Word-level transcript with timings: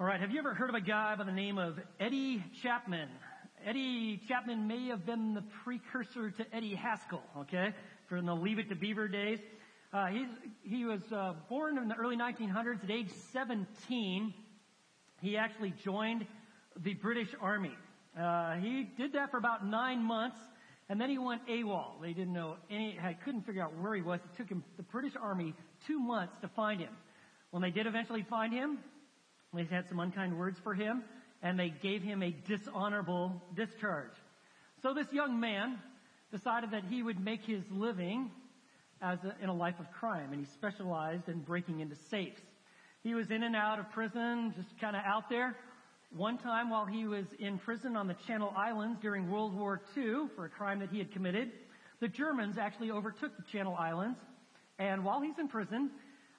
All 0.00 0.06
right, 0.08 0.20
have 0.20 0.32
you 0.32 0.40
ever 0.40 0.54
heard 0.54 0.70
of 0.70 0.74
a 0.74 0.80
guy 0.80 1.14
by 1.14 1.22
the 1.22 1.30
name 1.30 1.56
of 1.56 1.78
Eddie 2.00 2.42
Chapman? 2.64 3.08
Eddie 3.64 4.20
Chapman 4.26 4.66
may 4.66 4.88
have 4.88 5.06
been 5.06 5.34
the 5.34 5.44
precursor 5.62 6.32
to 6.32 6.44
Eddie 6.52 6.74
Haskell, 6.74 7.22
okay, 7.38 7.68
from 8.08 8.26
the 8.26 8.34
Leave 8.34 8.58
It 8.58 8.68
to 8.70 8.74
Beaver 8.74 9.06
days. 9.06 9.38
Uh, 9.92 10.06
he's, 10.06 10.26
he 10.64 10.84
was 10.84 11.00
uh, 11.12 11.34
born 11.48 11.78
in 11.78 11.86
the 11.86 11.94
early 11.94 12.16
1900s 12.16 12.82
at 12.82 12.90
age 12.90 13.10
17. 13.32 14.34
He 15.22 15.36
actually 15.36 15.72
joined 15.84 16.26
the 16.82 16.94
British 16.94 17.28
Army. 17.40 17.76
Uh, 18.20 18.54
he 18.54 18.90
did 18.98 19.12
that 19.12 19.30
for 19.30 19.36
about 19.36 19.64
nine 19.64 20.02
months, 20.02 20.38
and 20.88 21.00
then 21.00 21.08
he 21.08 21.18
went 21.18 21.46
AWOL. 21.46 22.02
They 22.02 22.14
didn't 22.14 22.32
know 22.32 22.56
any, 22.68 22.98
I 23.00 23.12
couldn't 23.12 23.46
figure 23.46 23.62
out 23.62 23.78
where 23.80 23.94
he 23.94 24.02
was. 24.02 24.18
It 24.24 24.36
took 24.36 24.48
him, 24.48 24.64
the 24.76 24.82
British 24.82 25.12
Army, 25.22 25.54
two 25.86 26.00
months 26.00 26.34
to 26.40 26.48
find 26.48 26.80
him. 26.80 26.96
When 27.52 27.62
they 27.62 27.70
did 27.70 27.86
eventually 27.86 28.26
find 28.28 28.52
him, 28.52 28.80
they 29.54 29.64
had 29.64 29.88
some 29.88 30.00
unkind 30.00 30.38
words 30.38 30.58
for 30.62 30.74
him, 30.74 31.02
and 31.42 31.58
they 31.58 31.70
gave 31.82 32.02
him 32.02 32.22
a 32.22 32.34
dishonorable 32.46 33.42
discharge. 33.54 34.14
So 34.82 34.94
this 34.94 35.12
young 35.12 35.40
man 35.40 35.78
decided 36.30 36.72
that 36.72 36.84
he 36.84 37.02
would 37.02 37.20
make 37.20 37.42
his 37.44 37.62
living 37.70 38.30
as 39.00 39.18
a, 39.24 39.34
in 39.42 39.48
a 39.48 39.54
life 39.54 39.78
of 39.78 39.90
crime, 39.92 40.32
and 40.32 40.40
he 40.40 40.46
specialized 40.52 41.28
in 41.28 41.40
breaking 41.40 41.80
into 41.80 41.96
safes. 42.10 42.40
He 43.02 43.14
was 43.14 43.30
in 43.30 43.42
and 43.42 43.54
out 43.54 43.78
of 43.78 43.90
prison, 43.92 44.52
just 44.56 44.68
kind 44.80 44.96
of 44.96 45.02
out 45.04 45.28
there. 45.28 45.54
One 46.16 46.38
time 46.38 46.70
while 46.70 46.86
he 46.86 47.06
was 47.06 47.26
in 47.38 47.58
prison 47.58 47.96
on 47.96 48.06
the 48.06 48.16
Channel 48.26 48.52
Islands 48.56 48.98
during 49.00 49.30
World 49.30 49.54
War 49.54 49.82
II 49.96 50.28
for 50.34 50.46
a 50.46 50.48
crime 50.48 50.78
that 50.80 50.90
he 50.90 50.98
had 50.98 51.12
committed, 51.12 51.50
the 52.00 52.08
Germans 52.08 52.56
actually 52.56 52.90
overtook 52.90 53.36
the 53.36 53.44
Channel 53.52 53.74
Islands, 53.74 54.18
and 54.78 55.04
while 55.04 55.20
he's 55.20 55.38
in 55.38 55.48
prison, 55.48 55.90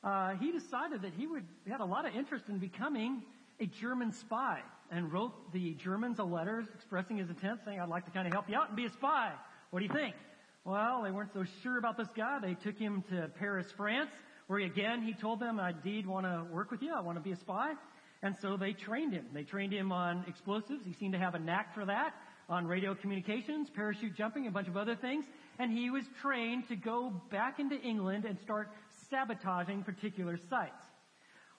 uh, 0.05 0.35
he 0.35 0.51
decided 0.51 1.01
that 1.01 1.13
he 1.17 1.25
would 1.25 1.43
he 1.65 1.71
had 1.71 1.81
a 1.81 1.85
lot 1.85 2.05
of 2.05 2.15
interest 2.15 2.45
in 2.47 2.59
becoming 2.59 3.23
a 3.59 3.65
German 3.65 4.11
spy 4.11 4.61
and 4.91 5.11
wrote 5.11 5.51
the 5.51 5.73
Germans 5.73 6.19
a 6.19 6.23
letter 6.23 6.63
expressing 6.75 7.17
his 7.17 7.29
intent, 7.29 7.61
saying, 7.65 7.79
"I'd 7.79 7.89
like 7.89 8.05
to 8.05 8.11
kind 8.11 8.27
of 8.27 8.33
help 8.33 8.47
you 8.47 8.55
out 8.55 8.67
and 8.67 8.77
be 8.77 8.85
a 8.85 8.89
spy. 8.89 9.31
What 9.71 9.79
do 9.79 9.85
you 9.85 9.91
think?" 9.91 10.15
Well, 10.63 11.03
they 11.03 11.11
weren't 11.11 11.33
so 11.33 11.43
sure 11.63 11.77
about 11.77 11.97
this 11.97 12.07
guy. 12.15 12.39
They 12.39 12.53
took 12.53 12.77
him 12.77 13.03
to 13.09 13.29
Paris, 13.39 13.71
France, 13.75 14.11
where 14.47 14.59
he, 14.59 14.65
again 14.65 15.01
he 15.01 15.13
told 15.13 15.39
them, 15.39 15.59
"I 15.59 15.71
indeed 15.71 16.05
want 16.05 16.27
to 16.27 16.45
work 16.53 16.69
with 16.69 16.83
you. 16.83 16.93
I 16.93 17.01
want 17.01 17.17
to 17.17 17.23
be 17.23 17.31
a 17.31 17.35
spy." 17.35 17.73
And 18.21 18.35
so 18.41 18.57
they 18.57 18.73
trained 18.73 19.13
him. 19.13 19.25
They 19.33 19.43
trained 19.43 19.73
him 19.73 19.91
on 19.91 20.23
explosives. 20.27 20.85
He 20.85 20.93
seemed 20.93 21.13
to 21.13 21.19
have 21.19 21.35
a 21.35 21.39
knack 21.39 21.73
for 21.73 21.85
that. 21.85 22.13
On 22.47 22.67
radio 22.67 22.93
communications, 22.93 23.69
parachute 23.71 24.15
jumping, 24.15 24.45
a 24.45 24.51
bunch 24.51 24.67
of 24.67 24.77
other 24.77 24.95
things. 24.95 25.25
And 25.57 25.71
he 25.71 25.89
was 25.89 26.05
trained 26.21 26.67
to 26.67 26.75
go 26.75 27.09
back 27.31 27.59
into 27.59 27.75
England 27.81 28.25
and 28.25 28.39
start 28.39 28.69
sabotaging 29.15 29.81
particular 29.83 30.37
sites. 30.49 30.73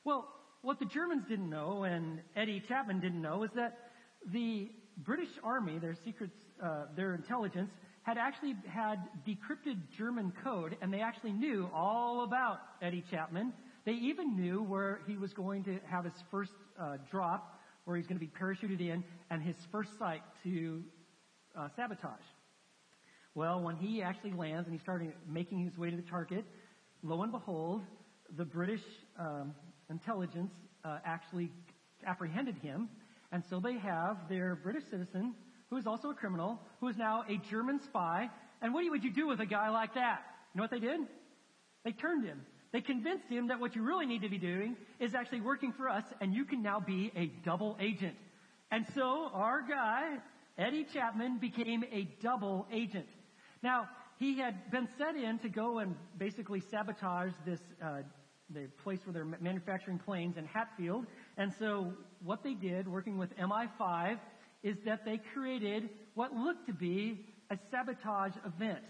Well, 0.04 0.28
what 0.60 0.78
the 0.78 0.84
Germans 0.84 1.24
didn't 1.26 1.48
know 1.48 1.84
and 1.84 2.20
Eddie 2.36 2.62
Chapman 2.68 3.00
didn't 3.00 3.22
know 3.22 3.44
is 3.44 3.50
that 3.56 3.78
the 4.30 4.70
British 4.98 5.30
Army, 5.42 5.78
their 5.78 5.96
secrets, 6.04 6.36
uh, 6.62 6.84
their 6.94 7.14
intelligence, 7.14 7.70
had 8.02 8.18
actually 8.18 8.54
had 8.68 8.98
decrypted 9.26 9.78
German 9.96 10.34
code 10.44 10.76
and 10.82 10.92
they 10.92 11.00
actually 11.00 11.32
knew 11.32 11.68
all 11.72 12.24
about 12.24 12.58
Eddie 12.82 13.04
Chapman. 13.10 13.54
They 13.86 13.92
even 13.92 14.36
knew 14.36 14.62
where 14.62 15.00
he 15.06 15.16
was 15.16 15.32
going 15.32 15.64
to 15.64 15.78
have 15.88 16.04
his 16.04 16.14
first 16.30 16.52
uh, 16.78 16.98
drop, 17.10 17.58
where 17.84 17.96
he's 17.96 18.06
going 18.06 18.20
to 18.20 18.24
be 18.24 18.32
parachuted 18.38 18.80
in, 18.80 19.02
and 19.30 19.42
his 19.42 19.56
first 19.72 19.90
site 19.98 20.22
to 20.42 20.82
uh, 21.58 21.68
sabotage. 21.74 22.20
Well, 23.34 23.60
when 23.60 23.76
he 23.76 24.02
actually 24.02 24.32
lands 24.32 24.66
and 24.66 24.74
he 24.76 24.82
started 24.82 25.12
making 25.28 25.64
his 25.64 25.76
way 25.76 25.90
to 25.90 25.96
the 25.96 26.02
target, 26.02 26.44
lo 27.06 27.22
and 27.22 27.30
behold, 27.30 27.82
the 28.36 28.44
British 28.44 28.80
um, 29.18 29.54
intelligence 29.88 30.52
uh, 30.84 30.98
actually 31.04 31.50
apprehended 32.04 32.56
him, 32.56 32.88
and 33.30 33.44
so 33.48 33.60
they 33.60 33.78
have 33.78 34.16
their 34.28 34.56
British 34.56 34.84
citizen, 34.90 35.34
who 35.70 35.76
is 35.76 35.86
also 35.86 36.10
a 36.10 36.14
criminal, 36.14 36.60
who 36.80 36.88
is 36.88 36.96
now 36.96 37.24
a 37.28 37.36
German 37.50 37.80
spy. 37.84 38.28
And 38.60 38.74
what 38.74 38.84
would 38.90 39.04
you 39.04 39.12
do 39.12 39.26
with 39.26 39.40
a 39.40 39.46
guy 39.46 39.68
like 39.70 39.94
that? 39.94 40.20
You 40.52 40.58
know 40.58 40.64
what 40.64 40.70
they 40.70 40.80
did? 40.80 41.00
They 41.84 41.92
turned 41.92 42.24
him. 42.24 42.40
They 42.72 42.80
convinced 42.80 43.28
him 43.28 43.48
that 43.48 43.60
what 43.60 43.76
you 43.76 43.82
really 43.82 44.06
need 44.06 44.22
to 44.22 44.28
be 44.28 44.38
doing 44.38 44.76
is 44.98 45.14
actually 45.14 45.40
working 45.40 45.72
for 45.72 45.88
us, 45.88 46.04
and 46.20 46.34
you 46.34 46.44
can 46.44 46.62
now 46.62 46.80
be 46.80 47.12
a 47.16 47.26
double 47.44 47.76
agent. 47.80 48.16
And 48.70 48.84
so 48.94 49.30
our 49.32 49.62
guy, 49.62 50.16
Eddie 50.58 50.86
Chapman, 50.92 51.38
became 51.38 51.84
a 51.92 52.08
double 52.20 52.66
agent. 52.72 53.06
Now, 53.62 53.88
he 54.18 54.38
had 54.38 54.70
been 54.70 54.88
set 54.98 55.16
in 55.16 55.38
to 55.40 55.48
go 55.48 55.78
and 55.78 55.94
basically 56.18 56.60
sabotage 56.60 57.32
this 57.44 57.60
uh, 57.82 58.02
the 58.50 58.68
place 58.84 59.00
where 59.04 59.12
they're 59.12 59.38
manufacturing 59.40 59.98
planes 59.98 60.36
in 60.36 60.44
Hatfield. 60.44 61.06
And 61.36 61.52
so 61.58 61.92
what 62.22 62.44
they 62.44 62.54
did, 62.54 62.86
working 62.86 63.18
with 63.18 63.36
MI5, 63.36 64.18
is 64.62 64.76
that 64.84 65.04
they 65.04 65.20
created 65.34 65.88
what 66.14 66.32
looked 66.32 66.66
to 66.66 66.72
be 66.72 67.26
a 67.50 67.58
sabotage 67.70 68.34
event. 68.44 68.84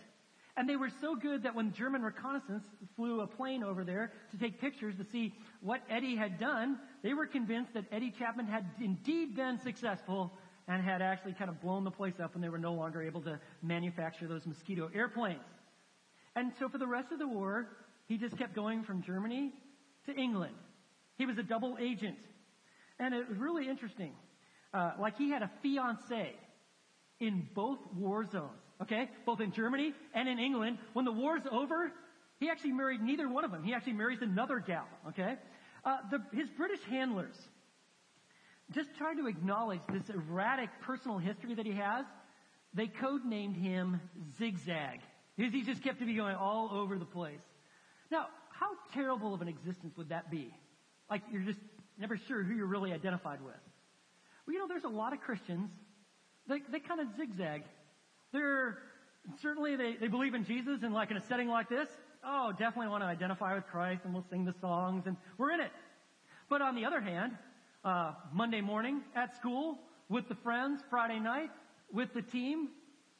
And 0.58 0.68
they 0.68 0.76
were 0.76 0.90
so 1.02 1.14
good 1.14 1.42
that 1.42 1.54
when 1.54 1.72
German 1.72 2.02
reconnaissance 2.02 2.64
flew 2.96 3.20
a 3.20 3.26
plane 3.26 3.62
over 3.62 3.84
there 3.84 4.12
to 4.30 4.38
take 4.38 4.58
pictures 4.58 4.94
to 4.96 5.04
see 5.04 5.34
what 5.60 5.82
Eddie 5.90 6.16
had 6.16 6.38
done, 6.38 6.78
they 7.02 7.12
were 7.12 7.26
convinced 7.26 7.74
that 7.74 7.84
Eddie 7.92 8.12
Chapman 8.18 8.46
had 8.46 8.64
indeed 8.80 9.36
been 9.36 9.58
successful 9.58 10.32
and 10.68 10.82
had 10.82 11.00
actually 11.00 11.32
kind 11.32 11.48
of 11.48 11.60
blown 11.60 11.84
the 11.84 11.90
place 11.90 12.14
up 12.22 12.34
and 12.34 12.42
they 12.42 12.48
were 12.48 12.58
no 12.58 12.72
longer 12.72 13.02
able 13.02 13.20
to 13.22 13.38
manufacture 13.62 14.26
those 14.26 14.44
mosquito 14.46 14.90
airplanes. 14.94 15.40
And 16.34 16.52
so 16.58 16.68
for 16.68 16.78
the 16.78 16.86
rest 16.86 17.12
of 17.12 17.18
the 17.18 17.28
war, 17.28 17.68
he 18.06 18.18
just 18.18 18.36
kept 18.36 18.54
going 18.54 18.84
from 18.84 19.02
Germany 19.02 19.52
to 20.06 20.12
England. 20.14 20.54
He 21.16 21.26
was 21.26 21.38
a 21.38 21.42
double 21.42 21.76
agent. 21.80 22.18
And 22.98 23.14
it 23.14 23.28
was 23.28 23.38
really 23.38 23.68
interesting. 23.68 24.12
Uh, 24.72 24.92
like 25.00 25.16
he 25.16 25.30
had 25.30 25.42
a 25.42 25.50
fiance 25.62 26.34
in 27.20 27.48
both 27.54 27.78
war 27.94 28.24
zones. 28.30 28.50
Okay? 28.82 29.08
Both 29.24 29.40
in 29.40 29.52
Germany 29.52 29.92
and 30.14 30.28
in 30.28 30.38
England. 30.38 30.78
When 30.92 31.04
the 31.04 31.12
war's 31.12 31.42
over, 31.50 31.92
he 32.38 32.50
actually 32.50 32.72
married 32.72 33.00
neither 33.00 33.28
one 33.28 33.44
of 33.44 33.50
them. 33.50 33.62
He 33.62 33.72
actually 33.72 33.94
marries 33.94 34.20
another 34.20 34.58
gal. 34.58 34.86
Okay? 35.08 35.36
Uh, 35.84 35.98
the, 36.10 36.36
his 36.36 36.48
British 36.56 36.80
handlers, 36.90 37.36
just 38.72 38.88
trying 38.96 39.18
to 39.18 39.26
acknowledge 39.26 39.80
this 39.92 40.08
erratic 40.10 40.70
personal 40.82 41.18
history 41.18 41.54
that 41.54 41.66
he 41.66 41.72
has, 41.72 42.04
they 42.74 42.86
codenamed 42.86 43.56
him 43.56 44.00
Zigzag. 44.38 45.00
Because 45.36 45.52
he 45.52 45.62
just 45.62 45.82
kept 45.82 46.00
to 46.00 46.06
be 46.06 46.14
going 46.14 46.34
all 46.34 46.70
over 46.72 46.98
the 46.98 47.04
place. 47.04 47.40
Now, 48.10 48.26
how 48.50 48.70
terrible 48.94 49.34
of 49.34 49.42
an 49.42 49.48
existence 49.48 49.96
would 49.96 50.08
that 50.08 50.30
be? 50.30 50.52
Like 51.10 51.22
you're 51.30 51.42
just 51.42 51.58
never 51.98 52.16
sure 52.16 52.42
who 52.42 52.54
you're 52.54 52.66
really 52.66 52.92
identified 52.92 53.40
with. 53.42 53.54
Well, 54.46 54.54
you 54.54 54.58
know, 54.58 54.68
there's 54.68 54.84
a 54.84 54.88
lot 54.88 55.12
of 55.12 55.20
Christians, 55.20 55.70
they, 56.48 56.60
they 56.70 56.80
kind 56.80 57.00
of 57.00 57.08
zigzag. 57.16 57.62
They're, 58.32 58.78
certainly 59.42 59.76
they, 59.76 59.96
they 60.00 60.08
believe 60.08 60.34
in 60.34 60.44
Jesus 60.44 60.82
and 60.82 60.94
like 60.94 61.10
in 61.10 61.16
a 61.16 61.20
setting 61.26 61.48
like 61.48 61.68
this, 61.68 61.88
oh, 62.24 62.52
definitely 62.52 62.88
want 62.88 63.02
to 63.02 63.06
identify 63.06 63.54
with 63.54 63.66
Christ 63.66 64.02
and 64.04 64.14
we'll 64.14 64.26
sing 64.30 64.44
the 64.44 64.54
songs 64.60 65.04
and 65.06 65.16
we're 65.38 65.52
in 65.52 65.60
it. 65.60 65.72
But 66.48 66.62
on 66.62 66.76
the 66.76 66.84
other 66.84 67.00
hand, 67.00 67.32
uh, 67.86 68.12
Monday 68.32 68.60
morning 68.60 69.00
at 69.14 69.36
school 69.36 69.78
with 70.08 70.28
the 70.28 70.34
friends, 70.34 70.82
Friday 70.90 71.20
night 71.20 71.50
with 71.92 72.12
the 72.12 72.22
team, 72.22 72.68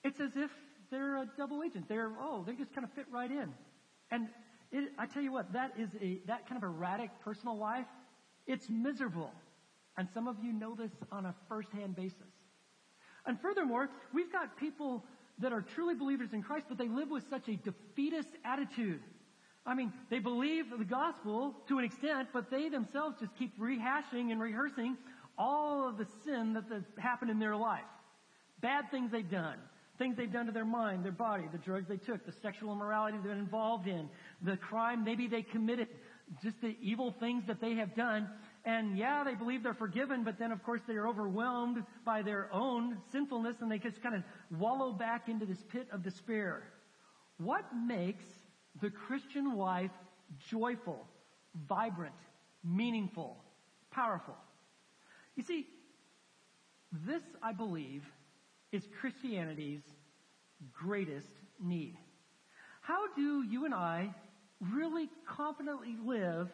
it's 0.02 0.18
as 0.18 0.32
if 0.34 0.50
they're 0.90 1.18
a 1.18 1.28
double 1.38 1.62
agent. 1.62 1.88
They're, 1.88 2.10
oh, 2.20 2.42
they 2.44 2.54
just 2.54 2.74
kind 2.74 2.84
of 2.84 2.92
fit 2.92 3.06
right 3.12 3.30
in. 3.30 3.54
And 4.10 4.28
it, 4.72 4.90
I 4.98 5.06
tell 5.06 5.22
you 5.22 5.32
what, 5.32 5.52
that 5.52 5.72
is 5.78 5.90
a, 6.02 6.18
that 6.26 6.48
kind 6.48 6.62
of 6.62 6.68
erratic 6.68 7.10
personal 7.24 7.56
life, 7.56 7.86
it's 8.46 8.68
miserable. 8.68 9.30
And 9.96 10.08
some 10.12 10.26
of 10.26 10.36
you 10.42 10.52
know 10.52 10.74
this 10.74 10.90
on 11.12 11.26
a 11.26 11.34
first-hand 11.48 11.94
basis. 11.94 12.18
And 13.24 13.40
furthermore, 13.40 13.88
we've 14.12 14.32
got 14.32 14.56
people 14.56 15.04
that 15.38 15.52
are 15.52 15.62
truly 15.62 15.94
believers 15.94 16.32
in 16.32 16.42
Christ, 16.42 16.66
but 16.68 16.76
they 16.76 16.88
live 16.88 17.10
with 17.10 17.22
such 17.30 17.48
a 17.48 17.56
defeatist 17.56 18.30
attitude. 18.44 19.00
I 19.66 19.74
mean, 19.74 19.92
they 20.10 20.20
believe 20.20 20.66
the 20.76 20.84
gospel 20.84 21.54
to 21.68 21.78
an 21.78 21.84
extent, 21.84 22.28
but 22.32 22.50
they 22.50 22.68
themselves 22.68 23.16
just 23.20 23.34
keep 23.36 23.58
rehashing 23.58 24.30
and 24.30 24.40
rehearsing 24.40 24.96
all 25.36 25.88
of 25.88 25.98
the 25.98 26.06
sin 26.24 26.54
that 26.54 26.64
has 26.72 26.84
happened 26.98 27.30
in 27.30 27.38
their 27.38 27.56
life. 27.56 27.82
Bad 28.60 28.90
things 28.90 29.10
they've 29.10 29.28
done. 29.28 29.58
Things 29.98 30.16
they've 30.16 30.32
done 30.32 30.46
to 30.46 30.52
their 30.52 30.64
mind, 30.64 31.04
their 31.04 31.12
body, 31.12 31.44
the 31.50 31.58
drugs 31.58 31.88
they 31.88 31.96
took, 31.96 32.24
the 32.26 32.32
sexual 32.42 32.72
immorality 32.72 33.16
they've 33.16 33.30
been 33.30 33.38
involved 33.38 33.88
in, 33.88 34.08
the 34.42 34.56
crime 34.56 35.04
maybe 35.04 35.26
they 35.26 35.42
committed, 35.42 35.88
just 36.42 36.60
the 36.60 36.76
evil 36.82 37.14
things 37.18 37.44
that 37.46 37.60
they 37.60 37.74
have 37.74 37.94
done. 37.94 38.28
And 38.66 38.98
yeah, 38.98 39.24
they 39.24 39.34
believe 39.34 39.62
they're 39.62 39.74
forgiven, 39.74 40.22
but 40.22 40.38
then 40.38 40.52
of 40.52 40.62
course 40.62 40.82
they're 40.86 41.08
overwhelmed 41.08 41.82
by 42.04 42.20
their 42.22 42.52
own 42.52 42.98
sinfulness 43.10 43.56
and 43.60 43.70
they 43.70 43.78
just 43.78 44.02
kind 44.02 44.14
of 44.14 44.22
wallow 44.58 44.92
back 44.92 45.28
into 45.28 45.46
this 45.46 45.62
pit 45.72 45.88
of 45.90 46.02
despair. 46.02 46.64
What 47.38 47.64
makes 47.74 48.24
the 48.80 48.90
Christian 48.90 49.56
life 49.56 49.90
joyful, 50.50 51.06
vibrant, 51.68 52.14
meaningful, 52.64 53.36
powerful? 53.90 54.36
You 55.36 55.42
see, 55.42 55.66
this, 57.06 57.22
I 57.42 57.52
believe, 57.52 58.02
is 58.72 58.82
Christianity's 59.00 59.82
greatest 60.72 61.28
need. 61.62 61.96
How 62.80 63.12
do 63.14 63.42
you 63.42 63.64
and 63.64 63.74
I 63.74 64.14
really 64.60 65.08
confidently 65.28 65.96
live 66.04 66.48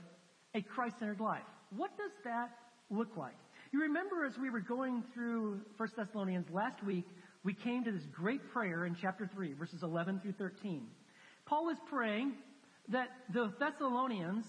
a 0.55 0.63
Christ-centered 0.63 1.21
life? 1.21 1.43
What 1.77 1.97
does 1.97 2.11
that 2.25 2.51
look 2.91 3.17
like? 3.17 3.37
You 3.73 3.83
remember 3.83 4.25
as 4.25 4.37
we 4.39 4.51
were 4.51 4.61
going 4.61 5.03
through 5.15 5.61
1 5.77 5.89
Thessalonians 5.97 6.47
last 6.51 6.83
week, 6.85 7.07
we 7.45 7.55
came 7.55 7.85
to 7.85 7.93
this 7.93 8.07
great 8.13 8.41
prayer 8.53 8.85
in 8.87 8.97
chapter 9.01 9.29
3, 9.33 9.55
verses 9.55 9.83
11 9.83 10.21
through 10.21 10.33
13. 10.33 10.87
Paul 11.47 11.71
is 11.71 11.79
praying 11.89 12.33
that 12.89 13.09
the 13.33 13.53
Thessalonians, 13.59 14.45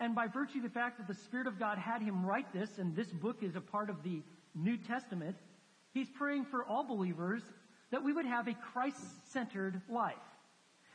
and 0.00 0.14
by 0.14 0.26
virtue 0.26 0.58
of 0.58 0.64
the 0.64 0.70
fact 0.70 0.98
that 0.98 1.06
the 1.06 1.20
Spirit 1.22 1.46
of 1.46 1.58
God 1.58 1.78
had 1.78 2.02
him 2.02 2.24
write 2.24 2.52
this, 2.52 2.78
and 2.78 2.94
this 2.96 3.08
book 3.08 3.42
is 3.42 3.56
a 3.56 3.60
part 3.60 3.90
of 3.90 4.02
the 4.02 4.22
New 4.54 4.76
Testament, 4.76 5.36
he's 5.92 6.08
praying 6.10 6.46
for 6.46 6.64
all 6.64 6.84
believers 6.84 7.42
that 7.90 8.02
we 8.02 8.12
would 8.12 8.26
have 8.26 8.48
a 8.48 8.54
Christ-centered 8.72 9.80
life. 9.88 10.14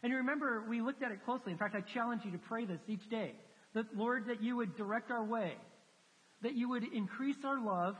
And 0.04 0.12
you 0.12 0.18
remember, 0.18 0.63
we 0.68 0.81
looked 0.81 1.04
at 1.04 1.12
it 1.12 1.24
closely. 1.25 1.51
In 1.51 1.57
fact, 1.57 1.75
I 1.75 1.81
challenge 1.81 2.24
you 2.25 2.31
to 2.31 2.38
pray 2.38 2.66
this 2.66 2.81
each 2.88 3.10
day. 3.10 3.33
That, 3.74 3.95
Lord, 3.95 4.28
that 4.28 4.42
you 4.42 4.56
would 4.56 4.75
direct 4.75 5.12
our 5.12 5.24
way, 5.24 5.54
that 6.42 6.56
you 6.56 6.69
would 6.69 6.83
increase 6.94 7.38
our 7.44 7.60
love, 7.60 7.95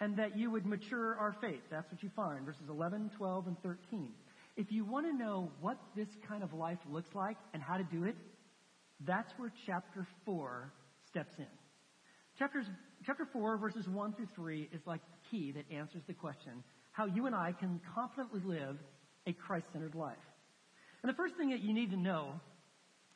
and 0.00 0.16
that 0.16 0.36
you 0.36 0.50
would 0.50 0.66
mature 0.66 1.16
our 1.16 1.32
faith. 1.40 1.60
That's 1.70 1.90
what 1.92 2.02
you 2.02 2.10
find, 2.16 2.46
verses 2.46 2.68
11, 2.68 3.10
12, 3.16 3.46
and 3.48 3.62
13. 3.62 4.08
If 4.56 4.72
you 4.72 4.84
want 4.84 5.06
to 5.06 5.12
know 5.12 5.50
what 5.60 5.78
this 5.96 6.08
kind 6.28 6.42
of 6.42 6.52
life 6.52 6.78
looks 6.90 7.14
like 7.14 7.36
and 7.54 7.62
how 7.62 7.76
to 7.76 7.84
do 7.84 8.04
it, 8.04 8.16
that's 9.06 9.32
where 9.38 9.52
chapter 9.66 10.06
4 10.26 10.72
steps 11.06 11.34
in. 11.38 11.46
Chapters, 12.38 12.66
chapter 13.04 13.26
4, 13.32 13.56
verses 13.58 13.88
1 13.88 14.12
through 14.14 14.28
3 14.34 14.68
is 14.72 14.80
like 14.86 15.00
the 15.00 15.30
key 15.30 15.52
that 15.52 15.64
answers 15.74 16.02
the 16.06 16.14
question 16.14 16.62
how 16.92 17.06
you 17.06 17.26
and 17.26 17.34
I 17.34 17.52
can 17.52 17.80
confidently 17.94 18.40
live 18.44 18.76
a 19.26 19.32
Christ-centered 19.32 19.94
life. 19.94 20.16
And 21.02 21.10
the 21.10 21.16
first 21.16 21.36
thing 21.36 21.50
that 21.50 21.60
you 21.60 21.72
need 21.72 21.92
to 21.92 21.96
know, 21.96 22.40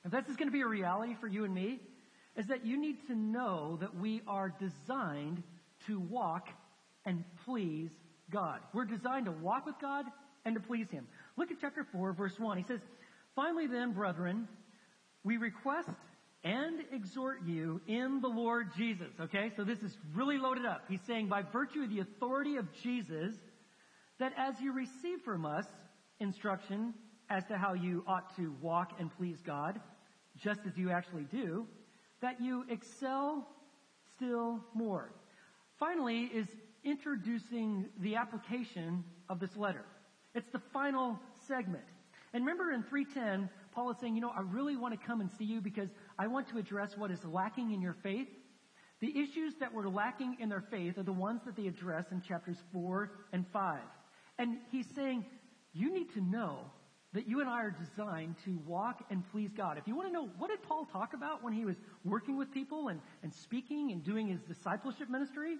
if 0.04 0.12
this 0.12 0.26
is 0.28 0.36
going 0.36 0.48
to 0.48 0.52
be 0.52 0.60
a 0.60 0.66
reality 0.66 1.16
for 1.20 1.26
you 1.26 1.44
and 1.44 1.52
me, 1.52 1.80
is 2.36 2.46
that 2.46 2.64
you 2.64 2.80
need 2.80 2.96
to 3.08 3.14
know 3.14 3.76
that 3.80 3.96
we 3.96 4.22
are 4.26 4.54
designed 4.58 5.42
to 5.86 5.98
walk 5.98 6.48
and 7.04 7.24
please 7.44 7.90
God. 8.30 8.60
We're 8.72 8.84
designed 8.84 9.26
to 9.26 9.32
walk 9.32 9.66
with 9.66 9.76
God 9.80 10.06
and 10.44 10.54
to 10.54 10.60
please 10.60 10.88
Him. 10.90 11.06
Look 11.36 11.50
at 11.50 11.58
chapter 11.60 11.86
4, 11.92 12.12
verse 12.12 12.38
1. 12.38 12.58
He 12.58 12.64
says, 12.64 12.80
Finally 13.34 13.66
then, 13.66 13.92
brethren, 13.92 14.48
we 15.24 15.36
request 15.36 15.90
and 16.44 16.80
exhort 16.92 17.38
you 17.44 17.80
in 17.88 18.20
the 18.20 18.28
Lord 18.28 18.68
Jesus. 18.76 19.08
Okay, 19.18 19.50
so 19.56 19.64
this 19.64 19.80
is 19.80 19.96
really 20.14 20.38
loaded 20.38 20.66
up. 20.66 20.82
He's 20.88 21.00
saying, 21.06 21.28
by 21.28 21.42
virtue 21.42 21.82
of 21.82 21.90
the 21.90 22.00
authority 22.00 22.56
of 22.56 22.66
Jesus, 22.82 23.34
that 24.18 24.32
as 24.36 24.60
you 24.60 24.72
receive 24.72 25.22
from 25.24 25.46
us 25.46 25.66
instruction 26.20 26.94
as 27.30 27.44
to 27.46 27.56
how 27.56 27.72
you 27.72 28.04
ought 28.06 28.36
to 28.36 28.54
walk 28.60 28.92
and 29.00 29.10
please 29.16 29.38
God, 29.44 29.80
just 30.36 30.60
as 30.66 30.76
you 30.76 30.90
actually 30.90 31.24
do, 31.24 31.66
that 32.20 32.40
you 32.40 32.64
excel 32.68 33.48
still 34.14 34.60
more. 34.74 35.12
Finally, 35.78 36.30
is 36.32 36.46
introducing 36.84 37.86
the 38.00 38.16
application 38.16 39.02
of 39.28 39.40
this 39.40 39.56
letter. 39.56 39.84
It's 40.34 40.50
the 40.52 40.60
final 40.72 41.18
segment. 41.46 41.84
And 42.32 42.44
remember 42.44 42.72
in 42.72 42.82
310, 42.82 43.48
Paul 43.72 43.90
is 43.90 43.96
saying, 44.00 44.14
you 44.14 44.20
know, 44.20 44.32
I 44.36 44.40
really 44.40 44.76
want 44.76 44.98
to 44.98 45.06
come 45.06 45.20
and 45.20 45.30
see 45.38 45.44
you 45.44 45.60
because 45.60 45.88
I 46.18 46.26
want 46.26 46.48
to 46.48 46.58
address 46.58 46.96
what 46.96 47.10
is 47.10 47.24
lacking 47.24 47.72
in 47.72 47.80
your 47.80 47.96
faith. 48.02 48.28
The 49.00 49.18
issues 49.18 49.54
that 49.60 49.72
were 49.72 49.88
lacking 49.88 50.38
in 50.40 50.48
their 50.48 50.64
faith 50.70 50.98
are 50.98 51.02
the 51.02 51.12
ones 51.12 51.42
that 51.46 51.56
they 51.56 51.66
address 51.66 52.06
in 52.10 52.20
chapters 52.20 52.56
4 52.72 53.10
and 53.32 53.44
5. 53.52 53.80
And 54.38 54.58
he's 54.70 54.86
saying, 54.94 55.24
you 55.72 55.92
need 55.92 56.12
to 56.14 56.20
know 56.20 56.58
that 57.12 57.28
you 57.28 57.40
and 57.40 57.48
I 57.48 57.62
are 57.62 57.70
designed 57.70 58.34
to 58.44 58.58
walk 58.66 59.04
and 59.10 59.22
please 59.30 59.50
God. 59.56 59.78
If 59.78 59.86
you 59.86 59.94
want 59.94 60.08
to 60.08 60.12
know, 60.12 60.28
what 60.38 60.50
did 60.50 60.62
Paul 60.62 60.84
talk 60.86 61.14
about 61.14 61.44
when 61.44 61.52
he 61.52 61.64
was 61.64 61.76
working 62.04 62.36
with 62.36 62.52
people 62.52 62.88
and, 62.88 63.00
and 63.22 63.32
speaking 63.32 63.92
and 63.92 64.02
doing 64.02 64.26
his 64.26 64.40
discipleship 64.40 65.08
ministry? 65.08 65.56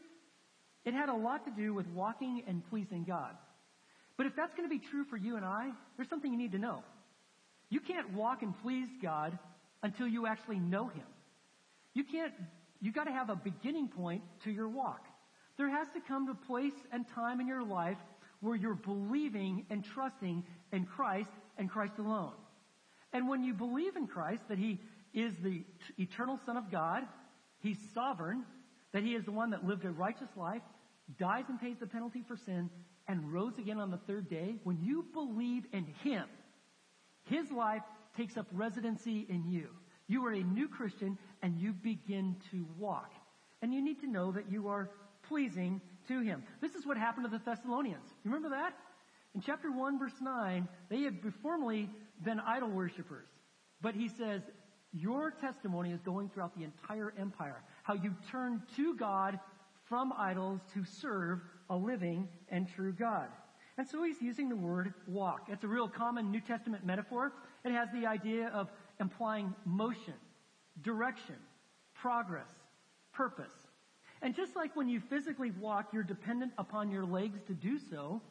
It 0.85 0.95
had 0.95 1.09
a 1.09 1.15
lot 1.15 1.45
to 1.45 1.53
do 1.53 1.73
with 1.73 1.87
walking 1.89 2.43
and 2.49 2.69
pleasing 2.69 3.05
God. 3.05 3.37
But 4.17 4.27
if 4.27 4.37
that's 4.37 4.55
going 4.55 4.69
to 4.69 4.73
be 4.73 4.85
true 4.85 5.05
for 5.05 5.17
you 5.17 5.37
and 5.37 5.45
I, 5.45 5.71
there's 5.97 6.09
something 6.09 6.31
you 6.31 6.39
need 6.39 6.53
to 6.53 6.59
know. 6.59 6.83
You 7.69 7.81
can't 7.81 8.13
walk 8.13 8.43
and 8.43 8.55
please 8.63 8.89
God 9.03 9.39
until 9.83 10.07
you 10.07 10.27
actually 10.27 10.59
know 10.59 10.89
Him. 10.89 11.07
You 11.93 12.05
can't, 12.05 12.33
you 12.81 12.93
gotta 12.93 13.13
have 13.13 13.31
a 13.31 13.37
beginning 13.37 13.89
point 13.89 14.23
to 14.45 14.51
your 14.51 14.69
walk. 14.69 15.07
There 15.57 15.71
has 15.71 15.89
to 15.95 16.01
come 16.01 16.29
a 16.29 16.35
place 16.35 16.73
and 16.93 17.07
time 17.09 17.41
in 17.41 17.47
your 17.47 17.63
life 17.63 17.99
where 18.41 18.57
you're 18.57 18.75
believing 18.75 19.67
and 19.71 19.85
trusting 19.85 20.45
in 20.73 20.85
Christ 20.85 21.31
and 21.57 21.71
Christ 21.71 21.95
alone. 21.99 22.33
And 23.13 23.29
when 23.29 23.45
you 23.45 23.55
believe 23.55 23.97
in 23.97 24.07
Christ, 24.07 24.43
that 24.49 24.59
He 24.59 24.81
is 25.13 25.33
the 25.43 25.65
eternal 25.99 26.39
Son 26.45 26.57
of 26.57 26.71
God, 26.71 27.05
He's 27.61 27.79
sovereign, 27.95 28.45
that 28.93 29.03
He 29.03 29.15
is 29.15 29.25
the 29.25 29.33
one 29.33 29.51
that 29.51 29.65
lived 29.65 29.85
a 29.85 29.91
righteous 29.91 30.29
life, 30.37 30.63
dies 31.19 31.45
and 31.49 31.61
pays 31.61 31.77
the 31.79 31.87
penalty 31.87 32.25
for 32.27 32.37
sin, 32.37 32.71
and 33.09 33.33
rose 33.33 33.59
again 33.59 33.79
on 33.79 33.91
the 33.91 33.99
third 33.99 34.29
day, 34.29 34.57
when 34.65 34.79
you 34.83 35.05
believe 35.13 35.65
in 35.73 35.87
Him, 36.03 36.25
His 37.25 37.51
life 37.51 37.83
takes 38.17 38.37
up 38.37 38.47
residency 38.53 39.27
in 39.29 39.45
you. 39.49 39.69
You 40.07 40.25
are 40.27 40.33
a 40.33 40.43
new 40.43 40.69
Christian 40.69 41.19
and 41.43 41.59
you 41.59 41.73
begin 41.73 42.37
to 42.51 42.67
walk. 42.79 43.13
And 43.63 43.73
you 43.73 43.83
need 43.83 44.01
to 44.01 44.07
know 44.07 44.33
that 44.33 44.51
you 44.51 44.69
are 44.69 44.91
pleasing 45.29 45.81
to 46.09 46.21
Him. 46.21 46.43
This 46.61 46.75
is 46.75 46.87
what 46.87 46.97
happened 46.97 47.25
to 47.25 47.31
the 47.31 47.43
Thessalonians. 47.45 48.07
You 48.25 48.31
remember 48.31 48.51
that? 48.51 48.75
In 49.35 49.41
chapter 49.41 49.71
1 49.71 49.99
verse 49.99 50.21
9, 50.21 50.69
they 50.91 51.01
had 51.01 51.19
formerly 51.43 51.89
been 52.23 52.41
idol 52.41 52.71
worshippers. 52.71 53.29
But 53.81 53.95
he 53.95 54.09
says, 54.09 54.43
your 54.93 55.33
testimony 55.33 55.91
is 55.91 56.01
going 56.03 56.29
throughout 56.29 56.57
the 56.57 56.65
entire 56.65 57.13
empire. 57.19 57.63
How 57.83 57.95
you 57.95 58.15
turn 58.31 58.63
to 58.77 58.95
God 58.95 59.41
from 59.89 60.13
idols 60.17 60.61
to 60.75 60.85
serve 60.85 61.41
a 61.71 61.77
living 61.77 62.29
and 62.49 62.69
true 62.69 62.93
God. 62.93 63.29
And 63.77 63.87
so 63.89 64.03
he's 64.05 64.21
using 64.23 64.49
the 64.49 64.57
word 64.57 64.95
walk. 65.07 65.49
It's 65.49 65.65
a 65.65 65.69
real 65.69 65.89
common 65.89 66.31
New 66.31 66.41
Testament 66.41 66.87
metaphor. 66.87 67.33
It 67.65 67.73
has 67.73 67.89
the 67.93 68.07
idea 68.07 68.49
of 68.49 68.69
implying 69.01 69.55
motion, 69.65 70.15
direction, 70.83 71.37
progress, 71.95 72.47
purpose. 73.13 73.53
And 74.23 74.35
just 74.35 74.55
like 74.57 74.77
when 74.77 74.89
you 74.89 75.01
physically 75.01 75.51
walk, 75.51 75.89
you're 75.93 76.03
dependent 76.03 76.53
upon 76.57 76.91
your 76.91 77.05
legs 77.05 77.41
to 77.47 77.53
do 77.55 77.79
so, 77.91 78.23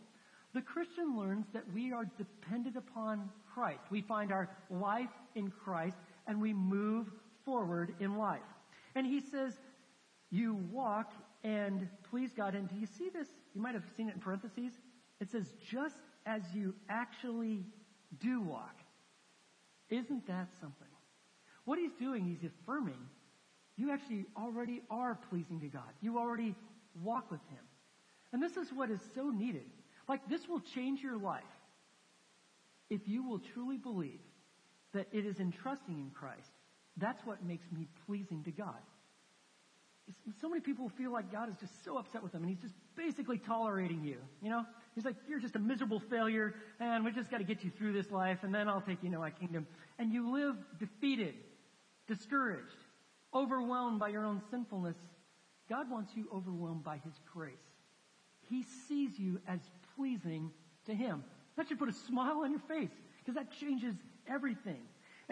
the 0.54 0.62
Christian 0.62 1.18
learns 1.18 1.46
that 1.54 1.64
we 1.74 1.92
are 1.92 2.06
dependent 2.18 2.78
upon 2.78 3.30
Christ. 3.54 3.82
We 3.90 4.02
find 4.02 4.32
our 4.32 4.50
life 4.70 5.10
in 5.36 5.52
Christ 5.52 5.98
and 6.28 6.42
we 6.42 6.54
move 6.54 7.12
forward 7.44 7.96
in 8.00 8.18
life. 8.18 8.42
And 8.96 9.06
he 9.06 9.20
says, 9.20 9.54
you 10.30 10.56
walk 10.72 11.12
and 11.44 11.88
please 12.10 12.32
God. 12.36 12.56
And 12.56 12.70
do 12.70 12.76
you 12.76 12.88
see 12.98 13.10
this? 13.10 13.28
You 13.54 13.62
might 13.62 13.74
have 13.74 13.84
seen 13.98 14.10
it 14.10 14.16
in 14.16 14.22
parentheses. 14.22 14.74
It 15.20 15.30
says, 15.32 15.46
just 15.70 15.96
as 16.26 16.42
you 16.54 16.74
actually 16.90 17.66
do 18.20 18.42
walk. 18.42 18.76
Isn't 19.90 20.26
that 20.28 20.48
something? 20.60 20.88
What 21.66 21.80
he's 21.80 21.94
doing, 22.00 22.26
he's 22.26 22.50
affirming 22.50 23.00
you 23.76 23.92
actually 23.92 24.26
already 24.38 24.82
are 24.90 25.18
pleasing 25.30 25.60
to 25.62 25.68
God. 25.68 25.90
You 26.02 26.20
already 26.20 26.56
walk 27.02 27.32
with 27.32 27.42
him. 27.50 27.64
And 28.32 28.42
this 28.42 28.56
is 28.58 28.68
what 28.74 28.90
is 28.90 29.00
so 29.16 29.30
needed. 29.30 29.66
Like 30.08 30.28
this 30.30 30.48
will 30.48 30.62
change 30.76 31.02
your 31.02 31.18
life 31.18 31.44
if 32.90 33.02
you 33.06 33.24
will 33.28 33.40
truly 33.54 33.78
believe 33.78 34.20
that 34.94 35.08
it 35.12 35.26
is 35.26 35.40
in 35.40 35.52
trusting 35.52 35.96
in 35.96 36.12
Christ. 36.12 36.52
That's 36.98 37.26
what 37.26 37.44
makes 37.44 37.66
me 37.72 37.88
pleasing 38.06 38.44
to 38.44 38.52
God. 38.52 38.78
So 40.40 40.50
many 40.50 40.62
people 40.62 40.90
feel 40.90 41.12
like 41.12 41.32
God 41.32 41.50
is 41.50 41.56
just 41.58 41.84
so 41.84 41.98
upset 41.98 42.24
with 42.24 42.34
them 42.34 42.44
and 42.44 42.50
he's 42.50 42.62
just 42.62 42.76
basically 42.96 43.38
tolerating 43.38 44.04
you. 44.04 44.18
You 44.42 44.50
know? 44.50 44.66
He's 44.96 45.06
like, 45.06 45.16
you're 45.28 45.40
just 45.40 45.56
a 45.56 45.60
miserable 45.60 46.00
failure 46.00 46.56
and 46.80 47.06
we 47.06 47.12
just 47.12 47.32
got 47.32 47.38
to 47.38 47.44
get 47.44 47.64
you 47.64 47.72
through 47.72 47.94
this 47.94 48.12
life 48.12 48.40
and 48.44 48.54
then 48.54 48.68
I'll 48.68 48.82
take 48.82 49.02
you 49.02 49.08
into 49.08 49.20
my 49.20 49.32
kingdom. 49.32 49.66
And 49.98 50.12
you 50.12 50.32
live 50.32 50.56
defeated, 50.80 51.36
discouraged, 52.08 52.76
overwhelmed 53.34 54.00
by 54.00 54.10
your 54.10 54.26
own 54.26 54.42
sinfulness. 54.52 54.98
God 55.70 55.90
wants 55.90 56.12
you 56.16 56.28
overwhelmed 56.34 56.84
by 56.84 56.98
his 56.98 57.14
grace. 57.32 57.56
He 58.50 58.64
sees 58.88 59.18
you 59.18 59.40
as 59.48 59.60
pleasing 59.96 60.52
to 60.86 60.94
him. 60.94 61.24
That 61.56 61.68
should 61.68 61.80
put 61.80 61.90
a 61.90 61.94
smile 61.94 62.42
on 62.44 62.52
your 62.52 62.60
face 62.60 62.92
because 63.20 63.36
that 63.36 63.52
changes 63.52 63.96
everything. 64.28 64.82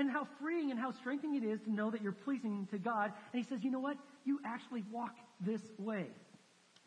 And 0.02 0.10
how 0.10 0.28
freeing 0.42 0.72
and 0.72 0.80
how 0.80 0.94
strengthening 0.94 1.44
it 1.44 1.46
is 1.46 1.60
to 1.66 1.72
know 1.72 1.92
that 1.92 2.02
you're 2.02 2.12
pleasing 2.12 2.68
to 2.72 2.80
God. 2.80 3.14
And 3.32 3.44
he 3.44 3.48
says, 3.48 3.60
you 3.64 3.70
know 3.70 3.80
what? 3.80 3.98
You 4.26 4.40
actually 4.44 4.84
walk 4.92 5.14
this 5.46 5.62
way. 5.78 6.08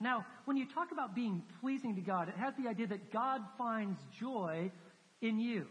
Now, 0.01 0.27
when 0.47 0.57
you 0.57 0.67
talk 0.75 0.91
about 0.91 1.15
being 1.15 1.45
pleasing 1.61 1.95
to 1.95 2.01
God, 2.01 2.29
it 2.29 2.35
has 2.37 2.55
the 2.61 2.69
idea 2.69 2.89
that 2.89 3.13
God 3.13 3.41
finds 3.57 4.01
joy 4.19 4.73
in 5.23 5.39
you. 5.39 5.67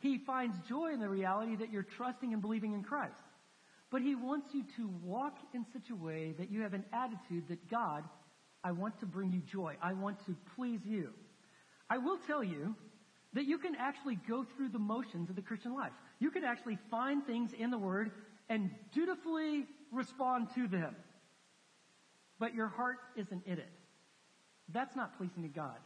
He 0.00 0.18
finds 0.26 0.54
joy 0.68 0.92
in 0.92 1.00
the 1.00 1.08
reality 1.08 1.56
that 1.56 1.72
you're 1.72 1.86
trusting 1.96 2.34
and 2.34 2.42
believing 2.42 2.74
in 2.74 2.82
Christ. 2.82 3.14
But 3.90 4.02
he 4.02 4.14
wants 4.14 4.48
you 4.52 4.64
to 4.76 4.90
walk 5.02 5.38
in 5.54 5.64
such 5.72 5.88
a 5.90 5.96
way 5.96 6.34
that 6.38 6.50
you 6.50 6.60
have 6.60 6.74
an 6.74 6.84
attitude 6.92 7.44
that 7.48 7.70
God, 7.70 8.04
I 8.62 8.72
want 8.72 9.00
to 9.00 9.06
bring 9.06 9.32
you 9.32 9.40
joy. 9.50 9.76
I 9.82 9.94
want 9.94 10.18
to 10.26 10.36
please 10.56 10.80
you. 10.84 11.08
I 11.88 11.96
will 11.96 12.18
tell 12.26 12.44
you 12.44 12.74
that 13.32 13.46
you 13.46 13.56
can 13.56 13.76
actually 13.76 14.18
go 14.28 14.44
through 14.56 14.68
the 14.68 14.78
motions 14.78 15.30
of 15.30 15.36
the 15.36 15.42
Christian 15.42 15.74
life. 15.74 15.92
You 16.20 16.30
can 16.30 16.44
actually 16.44 16.78
find 16.90 17.26
things 17.26 17.52
in 17.52 17.70
the 17.70 17.78
Word 17.78 18.12
and 18.48 18.70
dutifully 18.92 19.66
respond 19.90 20.48
to 20.54 20.68
them. 20.68 20.94
but 22.40 22.54
your 22.54 22.68
heart 22.68 22.96
isn't 23.16 23.46
in 23.46 23.58
it. 23.58 23.68
That's 24.72 24.96
not 24.96 25.16
pleasing 25.18 25.42
to 25.42 25.48
God. 25.48 25.76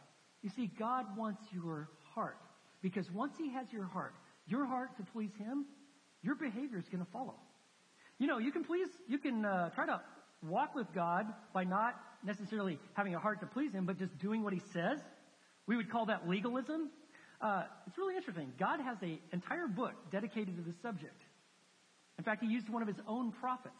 You 0.41 0.49
see, 0.49 0.71
God 0.79 1.05
wants 1.17 1.41
your 1.51 1.89
heart. 2.13 2.37
Because 2.81 3.11
once 3.11 3.33
He 3.37 3.51
has 3.51 3.71
your 3.71 3.85
heart, 3.85 4.13
your 4.47 4.65
heart 4.65 4.95
to 4.97 5.03
please 5.11 5.31
Him, 5.37 5.65
your 6.23 6.35
behavior 6.35 6.79
is 6.79 6.87
going 6.87 7.03
to 7.03 7.11
follow. 7.11 7.35
You 8.19 8.27
know, 8.27 8.37
you 8.37 8.51
can 8.51 8.63
please, 8.63 8.87
you 9.07 9.17
can 9.17 9.43
uh, 9.43 9.69
try 9.71 9.85
to 9.85 10.01
walk 10.41 10.75
with 10.75 10.87
God 10.93 11.25
by 11.53 11.65
not 11.65 11.95
necessarily 12.23 12.79
having 12.93 13.13
a 13.15 13.19
heart 13.19 13.41
to 13.41 13.47
please 13.47 13.73
Him, 13.73 13.85
but 13.85 13.99
just 13.99 14.17
doing 14.19 14.41
what 14.43 14.53
He 14.53 14.61
says. 14.71 14.99
We 15.67 15.75
would 15.75 15.89
call 15.91 16.05
that 16.05 16.29
legalism. 16.29 16.89
Uh, 17.45 17.61
it's 17.85 17.95
really 17.95 18.15
interesting. 18.15 18.51
God 18.59 18.79
has 18.79 18.97
an 19.03 19.19
entire 19.31 19.67
book 19.67 19.93
dedicated 20.11 20.57
to 20.57 20.63
this 20.63 20.73
subject. 20.81 21.21
In 22.17 22.23
fact, 22.23 22.41
He 22.41 22.49
used 22.49 22.67
one 22.69 22.81
of 22.81 22.87
His 22.87 22.97
own 23.07 23.33
prophets, 23.33 23.75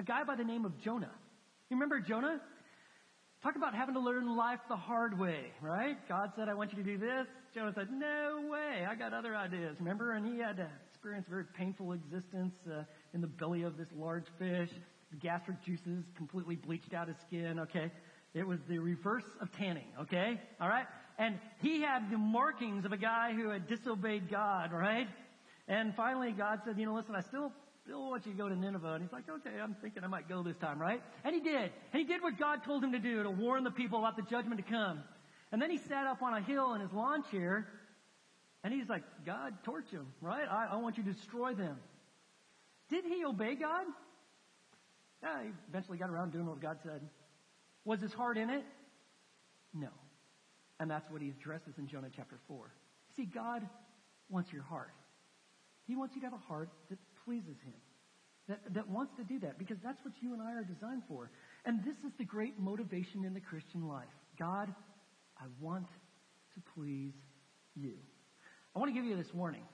a 0.00 0.02
guy 0.02 0.24
by 0.24 0.34
the 0.34 0.42
name 0.42 0.64
of 0.64 0.72
Jonah. 0.82 1.12
You 1.68 1.76
remember 1.76 2.00
Jonah? 2.00 2.40
Talk 3.44 3.54
about 3.54 3.76
having 3.76 3.94
to 3.94 4.00
learn 4.00 4.36
life 4.36 4.58
the 4.68 4.76
hard 4.76 5.20
way, 5.20 5.52
right? 5.62 5.96
God 6.08 6.32
said, 6.36 6.48
I 6.48 6.54
want 6.54 6.72
you 6.72 6.82
to 6.82 6.84
do 6.84 6.98
this. 6.98 7.26
Jonah 7.54 7.72
said, 7.76 7.88
no 7.92 8.48
way. 8.50 8.84
I 8.84 8.96
got 8.96 9.14
other 9.14 9.36
ideas. 9.36 9.76
Remember? 9.78 10.12
And 10.12 10.26
he 10.26 10.40
had 10.40 10.56
to 10.56 10.66
experience 10.90 11.26
a 11.28 11.30
very 11.30 11.44
painful 11.56 11.92
existence 11.92 12.56
uh, 12.68 12.82
in 13.14 13.20
the 13.20 13.28
belly 13.28 13.62
of 13.62 13.78
this 13.78 13.88
large 13.96 14.26
fish. 14.36 14.68
The 15.12 15.16
gastric 15.16 15.62
juices 15.64 16.04
completely 16.16 16.56
bleached 16.56 16.92
out 16.92 17.06
his 17.06 17.16
skin, 17.28 17.60
okay? 17.60 17.92
It 18.34 18.46
was 18.46 18.58
the 18.68 18.78
reverse 18.80 19.24
of 19.40 19.48
tanning, 19.52 19.86
okay? 20.02 20.40
All 20.60 20.68
right? 20.68 20.86
And 21.20 21.38
he 21.60 21.82
had 21.82 22.10
the 22.10 22.16
markings 22.16 22.86
of 22.86 22.92
a 22.92 22.96
guy 22.96 23.34
who 23.34 23.50
had 23.50 23.68
disobeyed 23.68 24.30
God, 24.30 24.72
right? 24.72 25.06
And 25.68 25.94
finally 25.94 26.32
God 26.32 26.60
said, 26.64 26.78
you 26.78 26.86
know, 26.86 26.94
listen, 26.94 27.14
I 27.14 27.20
still 27.20 27.52
still 27.84 28.08
want 28.08 28.24
you 28.24 28.32
to 28.32 28.38
go 28.38 28.48
to 28.48 28.56
Nineveh. 28.56 28.94
And 28.94 29.02
he's 29.02 29.12
like, 29.12 29.28
okay, 29.28 29.60
I'm 29.62 29.76
thinking 29.82 30.02
I 30.02 30.06
might 30.06 30.30
go 30.30 30.42
this 30.42 30.56
time, 30.56 30.80
right? 30.80 31.02
And 31.22 31.34
he 31.34 31.42
did. 31.42 31.70
And 31.92 32.00
he 32.00 32.04
did 32.04 32.22
what 32.22 32.38
God 32.38 32.64
told 32.64 32.82
him 32.82 32.92
to 32.92 32.98
do, 32.98 33.22
to 33.22 33.30
warn 33.30 33.64
the 33.64 33.70
people 33.70 33.98
about 33.98 34.16
the 34.16 34.22
judgment 34.22 34.64
to 34.64 34.72
come. 34.72 35.02
And 35.52 35.60
then 35.60 35.70
he 35.70 35.76
sat 35.76 36.06
up 36.06 36.22
on 36.22 36.32
a 36.32 36.40
hill 36.40 36.72
in 36.72 36.80
his 36.80 36.92
lawn 36.92 37.22
chair, 37.30 37.66
and 38.64 38.72
he's 38.72 38.88
like, 38.88 39.02
God, 39.26 39.52
torch 39.64 39.90
him, 39.90 40.06
right? 40.22 40.46
I, 40.50 40.68
I 40.72 40.76
want 40.76 40.96
you 40.96 41.04
to 41.04 41.12
destroy 41.12 41.52
them. 41.52 41.76
Did 42.88 43.04
he 43.04 43.24
obey 43.26 43.56
God? 43.56 43.84
Yeah, 45.22 45.42
he 45.42 45.50
eventually 45.68 45.98
got 45.98 46.08
around 46.08 46.32
doing 46.32 46.46
what 46.46 46.62
God 46.62 46.78
said. 46.82 47.02
Was 47.84 48.00
his 48.00 48.12
heart 48.12 48.38
in 48.38 48.48
it? 48.48 48.64
No. 49.74 49.88
And 50.80 50.90
that's 50.90 51.08
what 51.10 51.22
he 51.22 51.28
addresses 51.28 51.74
in 51.78 51.86
Jonah 51.86 52.08
chapter 52.14 52.38
4. 52.48 52.72
See, 53.14 53.26
God 53.26 53.68
wants 54.28 54.52
your 54.52 54.62
heart. 54.62 54.90
He 55.86 55.94
wants 55.94 56.14
you 56.14 56.20
to 56.22 56.26
have 56.28 56.34
a 56.34 56.46
heart 56.48 56.70
that 56.88 56.98
pleases 57.24 57.56
Him, 57.64 57.74
that, 58.48 58.60
that 58.74 58.88
wants 58.88 59.12
to 59.16 59.24
do 59.24 59.38
that, 59.40 59.58
because 59.58 59.78
that's 59.82 60.04
what 60.04 60.14
you 60.20 60.32
and 60.32 60.42
I 60.42 60.52
are 60.52 60.64
designed 60.64 61.02
for. 61.08 61.30
And 61.64 61.84
this 61.84 61.96
is 61.98 62.12
the 62.16 62.24
great 62.24 62.58
motivation 62.58 63.24
in 63.24 63.34
the 63.34 63.40
Christian 63.40 63.86
life. 63.86 64.08
God, 64.38 64.72
I 65.38 65.44
want 65.60 65.88
to 66.54 66.60
please 66.74 67.14
you. 67.74 67.94
I 68.74 68.78
want 68.78 68.88
to 68.88 68.94
give 68.94 69.04
you 69.04 69.16
this 69.16 69.34
warning. 69.34 69.64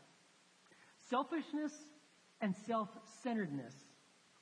Selfishness 1.09 1.73
and 2.41 2.55
self-centeredness 2.67 3.75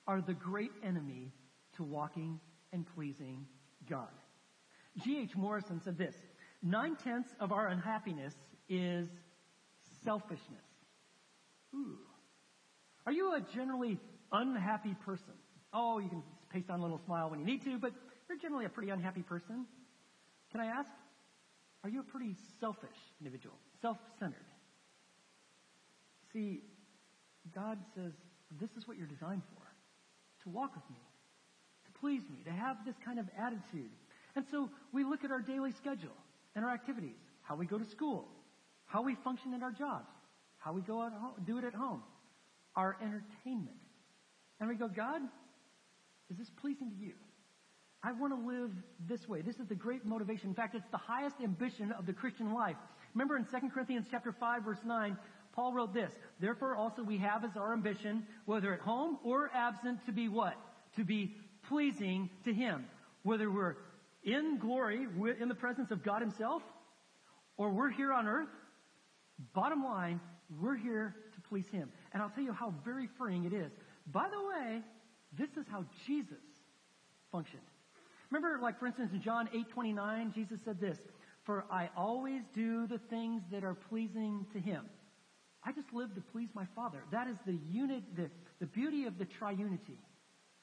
are 0.06 0.20
the 0.20 0.34
great 0.34 0.72
enemy 0.82 1.32
to 1.76 1.82
walking 1.82 2.40
and 2.72 2.86
pleasing 2.94 3.46
God. 3.88 4.08
G.H. 5.02 5.34
Morrison 5.34 5.80
said 5.82 5.98
this, 5.98 6.14
nine 6.64 6.96
tenths 7.04 7.28
of 7.38 7.52
our 7.52 7.68
unhappiness 7.68 8.34
is 8.68 9.06
selfishness. 10.02 10.64
Ooh. 11.74 11.98
Are 13.06 13.12
you 13.12 13.34
a 13.34 13.40
generally 13.54 13.98
unhappy 14.32 14.96
person? 15.04 15.34
Oh, 15.72 15.98
you 15.98 16.08
can 16.08 16.22
paste 16.50 16.70
on 16.70 16.80
a 16.80 16.82
little 16.82 17.00
smile 17.04 17.30
when 17.30 17.38
you 17.38 17.44
need 17.44 17.62
to, 17.64 17.78
but 17.78 17.92
you're 18.28 18.38
generally 18.38 18.64
a 18.64 18.70
pretty 18.70 18.90
unhappy 18.90 19.22
person. 19.22 19.66
Can 20.50 20.60
I 20.60 20.66
ask, 20.66 20.88
are 21.82 21.90
you 21.90 22.00
a 22.00 22.04
pretty 22.04 22.34
selfish 22.60 22.96
individual? 23.20 23.56
Self-centered? 23.82 24.38
See, 26.32 26.62
God 27.54 27.78
says, 27.94 28.12
this 28.58 28.70
is 28.78 28.88
what 28.88 28.96
you're 28.96 29.06
designed 29.06 29.42
for. 29.54 29.62
To 30.44 30.50
walk 30.50 30.74
with 30.74 30.88
me. 30.90 30.96
To 31.86 32.00
please 32.00 32.22
me. 32.30 32.42
To 32.44 32.52
have 32.52 32.84
this 32.86 32.94
kind 33.04 33.18
of 33.18 33.26
attitude. 33.38 33.90
And 34.34 34.44
so 34.50 34.70
we 34.92 35.04
look 35.04 35.24
at 35.24 35.30
our 35.30 35.40
daily 35.40 35.72
schedule 35.72 36.16
and 36.54 36.64
our 36.64 36.72
activities. 36.72 37.16
How 37.42 37.56
we 37.56 37.66
go 37.66 37.78
to 37.78 37.84
school. 37.84 38.28
How 38.86 39.02
we 39.02 39.16
function 39.16 39.54
in 39.54 39.62
our 39.62 39.72
jobs. 39.72 40.08
How 40.58 40.72
we 40.72 40.80
go 40.80 41.02
out 41.02 41.12
home, 41.12 41.34
do 41.46 41.58
it 41.58 41.64
at 41.64 41.74
home 41.74 42.02
our 42.76 42.96
entertainment. 43.00 43.76
And 44.60 44.68
we 44.68 44.74
go, 44.74 44.88
God, 44.88 45.22
is 46.30 46.38
this 46.38 46.50
pleasing 46.60 46.90
to 46.90 46.96
you? 46.96 47.12
I 48.02 48.12
want 48.12 48.32
to 48.32 48.46
live 48.46 48.70
this 49.08 49.26
way. 49.28 49.40
This 49.40 49.56
is 49.56 49.66
the 49.66 49.74
great 49.74 50.04
motivation. 50.04 50.48
In 50.48 50.54
fact, 50.54 50.74
it's 50.74 50.90
the 50.90 50.98
highest 50.98 51.36
ambition 51.42 51.92
of 51.92 52.06
the 52.06 52.12
Christian 52.12 52.52
life. 52.52 52.76
Remember 53.14 53.36
in 53.36 53.44
2 53.44 53.70
Corinthians 53.72 54.06
chapter 54.10 54.32
5 54.32 54.64
verse 54.64 54.78
9, 54.84 55.16
Paul 55.54 55.72
wrote 55.72 55.94
this, 55.94 56.10
Therefore 56.40 56.76
also 56.76 57.02
we 57.02 57.18
have 57.18 57.44
as 57.44 57.56
our 57.56 57.72
ambition, 57.72 58.26
whether 58.44 58.74
at 58.74 58.80
home 58.80 59.18
or 59.24 59.50
absent, 59.54 60.04
to 60.06 60.12
be 60.12 60.28
what? 60.28 60.54
To 60.96 61.04
be 61.04 61.36
pleasing 61.68 62.28
to 62.44 62.52
Him. 62.52 62.86
Whether 63.22 63.50
we're 63.50 63.76
in 64.24 64.58
glory, 64.58 65.06
in 65.40 65.48
the 65.48 65.54
presence 65.54 65.90
of 65.90 66.02
God 66.02 66.20
Himself, 66.20 66.62
or 67.56 67.70
we're 67.70 67.90
here 67.90 68.12
on 68.12 68.26
earth, 68.26 68.48
bottom 69.54 69.84
line, 69.84 70.20
we're 70.60 70.76
here 70.76 71.14
to 71.34 71.40
please 71.48 71.66
Him. 71.68 71.90
And 72.12 72.22
I'll 72.22 72.30
tell 72.30 72.44
you 72.44 72.52
how 72.52 72.74
very 72.84 73.08
freeing 73.18 73.44
it 73.44 73.52
is. 73.52 73.72
By 74.12 74.28
the 74.28 74.40
way, 74.46 74.82
this 75.36 75.50
is 75.56 75.66
how 75.70 75.84
Jesus 76.06 76.38
functioned. 77.32 77.62
Remember, 78.30 78.58
like 78.60 78.78
for 78.78 78.86
instance, 78.86 79.12
in 79.12 79.20
John 79.20 79.48
8:29, 79.52 80.32
Jesus 80.32 80.60
said 80.62 80.80
this, 80.80 80.98
"For 81.44 81.64
I 81.70 81.90
always 81.96 82.42
do 82.54 82.86
the 82.86 82.98
things 82.98 83.42
that 83.50 83.64
are 83.64 83.74
pleasing 83.74 84.46
to 84.52 84.60
Him." 84.60 84.88
I 85.62 85.72
just 85.72 85.92
live 85.92 86.14
to 86.14 86.20
please 86.20 86.48
my 86.54 86.66
Father. 86.74 87.02
That 87.10 87.26
is 87.26 87.38
the 87.46 87.58
unit, 87.70 88.04
the, 88.16 88.30
the 88.60 88.66
beauty 88.66 89.06
of 89.06 89.18
the 89.18 89.24
triunity. 89.24 89.98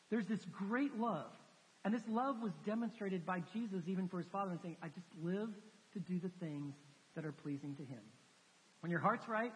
There's 0.09 0.27
this 0.27 0.45
great 0.45 0.95
love. 0.97 1.31
And 1.83 1.93
this 1.93 2.03
love 2.07 2.35
was 2.41 2.51
demonstrated 2.65 3.25
by 3.25 3.41
Jesus 3.53 3.83
even 3.87 4.07
for 4.07 4.19
his 4.19 4.27
Father 4.31 4.51
and 4.51 4.59
saying, 4.61 4.77
I 4.83 4.87
just 4.87 5.07
live 5.21 5.49
to 5.93 5.99
do 5.99 6.19
the 6.19 6.31
things 6.39 6.75
that 7.15 7.25
are 7.25 7.31
pleasing 7.31 7.75
to 7.75 7.83
Him. 7.83 8.01
When 8.81 8.91
your 8.91 8.99
heart's 8.99 9.27
right, 9.27 9.53